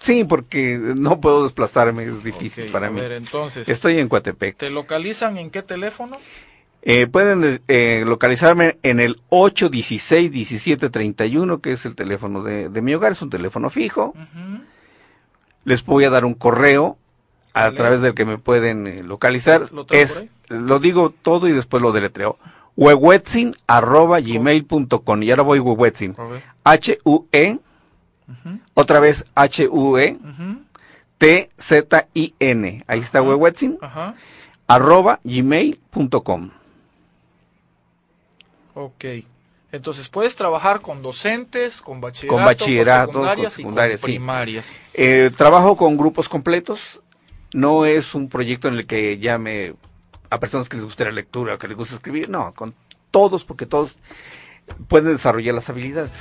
Sí, 0.00 0.24
porque 0.24 0.76
no 0.98 1.20
puedo 1.20 1.44
desplazarme, 1.44 2.06
es 2.06 2.24
difícil 2.24 2.72
para 2.72 2.90
mí. 2.90 3.00
entonces. 3.00 3.68
Estoy 3.68 4.00
en 4.00 4.08
Coatepec. 4.08 4.56
¿Te 4.56 4.68
localizan 4.68 5.38
en 5.38 5.50
qué 5.50 5.62
teléfono? 5.62 6.18
Eh, 6.90 7.06
pueden 7.06 7.60
eh, 7.68 8.02
localizarme 8.06 8.78
en 8.82 8.98
el 8.98 9.16
816-1731, 9.28 11.60
que 11.60 11.72
es 11.72 11.84
el 11.84 11.94
teléfono 11.94 12.42
de, 12.42 12.70
mi 12.80 12.94
hogar, 12.94 13.12
es 13.12 13.20
un 13.20 13.28
teléfono 13.28 13.68
fijo. 13.68 14.14
Les 15.64 15.84
voy 15.84 16.04
a 16.04 16.10
dar 16.10 16.24
un 16.24 16.32
correo 16.32 16.96
a 17.52 17.70
través 17.72 18.00
del 18.00 18.14
que 18.14 18.24
me 18.24 18.38
pueden 18.38 18.86
eh, 18.86 19.02
localizar. 19.02 19.70
¿Lo, 19.70 19.84
es, 19.90 20.24
lo 20.48 20.78
digo 20.78 21.10
todo 21.10 21.46
y 21.46 21.52
después 21.52 21.82
lo 21.82 21.92
deletreo. 21.92 22.38
Huehuetzin 22.74 23.54
arroba 23.66 24.20
gmail.com 24.20 25.22
y 25.22 25.30
ahora 25.30 25.42
voy 25.42 25.58
Huehuetzin. 25.58 26.16
H-U-E, 26.64 27.58
otra 28.72 29.00
vez 29.00 29.26
H-U-E, 29.34 30.16
T-Z-I-N. 31.18 32.84
Ahí 32.86 33.00
está 33.00 33.20
Huehuetzin, 33.20 33.76
arroba 34.66 35.20
gmail.com. 35.22 36.52
Ok. 38.78 39.04
Entonces 39.72 40.08
puedes 40.08 40.36
trabajar 40.36 40.80
con 40.80 41.02
docentes, 41.02 41.82
con 41.82 42.00
bachillerato, 42.00 42.36
con, 42.36 42.44
bachillerato, 42.44 43.12
secundarias, 43.50 43.58
y 43.58 43.62
con 44.02 44.10
primarias. 44.12 44.72
Eh, 44.94 45.30
trabajo 45.36 45.76
con 45.76 45.96
grupos 45.96 46.28
completos. 46.28 47.00
No 47.52 47.84
es 47.86 48.14
un 48.14 48.28
proyecto 48.28 48.68
en 48.68 48.74
el 48.74 48.86
que 48.86 49.18
llame 49.18 49.74
a 50.30 50.38
personas 50.38 50.68
que 50.68 50.76
les 50.76 50.84
guste 50.84 51.04
la 51.04 51.10
lectura, 51.10 51.58
que 51.58 51.66
les 51.66 51.76
guste 51.76 51.96
escribir. 51.96 52.30
No, 52.30 52.54
con 52.54 52.72
todos, 53.10 53.44
porque 53.44 53.66
todos 53.66 53.98
pueden 54.86 55.12
desarrollar 55.12 55.56
las 55.56 55.68
habilidades. 55.68 56.12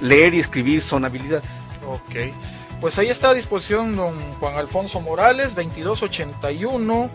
Leer 0.00 0.32
y 0.34 0.40
escribir 0.40 0.80
son 0.80 1.04
habilidades. 1.04 1.50
Ok. 1.86 2.32
Pues 2.80 2.98
ahí 2.98 3.08
está 3.08 3.28
a 3.30 3.34
disposición 3.34 3.94
don 3.94 4.18
Juan 4.34 4.56
Alfonso 4.56 5.00
Morales, 5.00 5.54
2281 5.54 7.10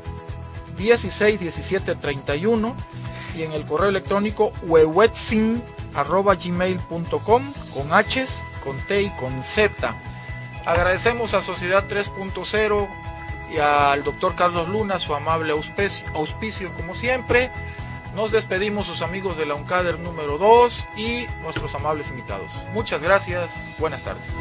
161731 0.78 2.76
y 3.36 3.44
en 3.44 3.54
el 3.54 3.64
correo 3.66 3.90
electrónico 3.90 4.52
gmail.com 5.94 7.54
con 7.74 7.94
H, 7.94 8.26
con 8.64 8.78
T 8.88 9.02
y 9.02 9.10
con 9.12 9.44
Z. 9.44 9.96
Agradecemos 10.66 11.34
a 11.34 11.42
Sociedad 11.42 11.84
3.0 11.90 12.88
y 13.54 13.58
al 13.58 14.04
doctor 14.04 14.36
Carlos 14.36 14.70
Luna 14.70 15.00
su 15.00 15.14
amable 15.14 15.52
auspicio, 15.54 16.06
auspicio 16.14 16.72
como 16.74 16.96
siempre. 16.96 17.52
Nos 18.16 18.32
despedimos 18.32 18.88
sus 18.88 19.02
amigos 19.02 19.38
de 19.38 19.46
la 19.46 19.56
UNCADER 19.56 20.00
número 20.00 20.38
2 20.38 20.88
y 20.98 21.26
nuestros 21.44 21.74
amables 21.76 22.10
invitados. 22.10 22.52
Muchas 22.74 23.02
gracias. 23.02 23.70
Buenas 23.80 24.04
tardes. 24.04 24.36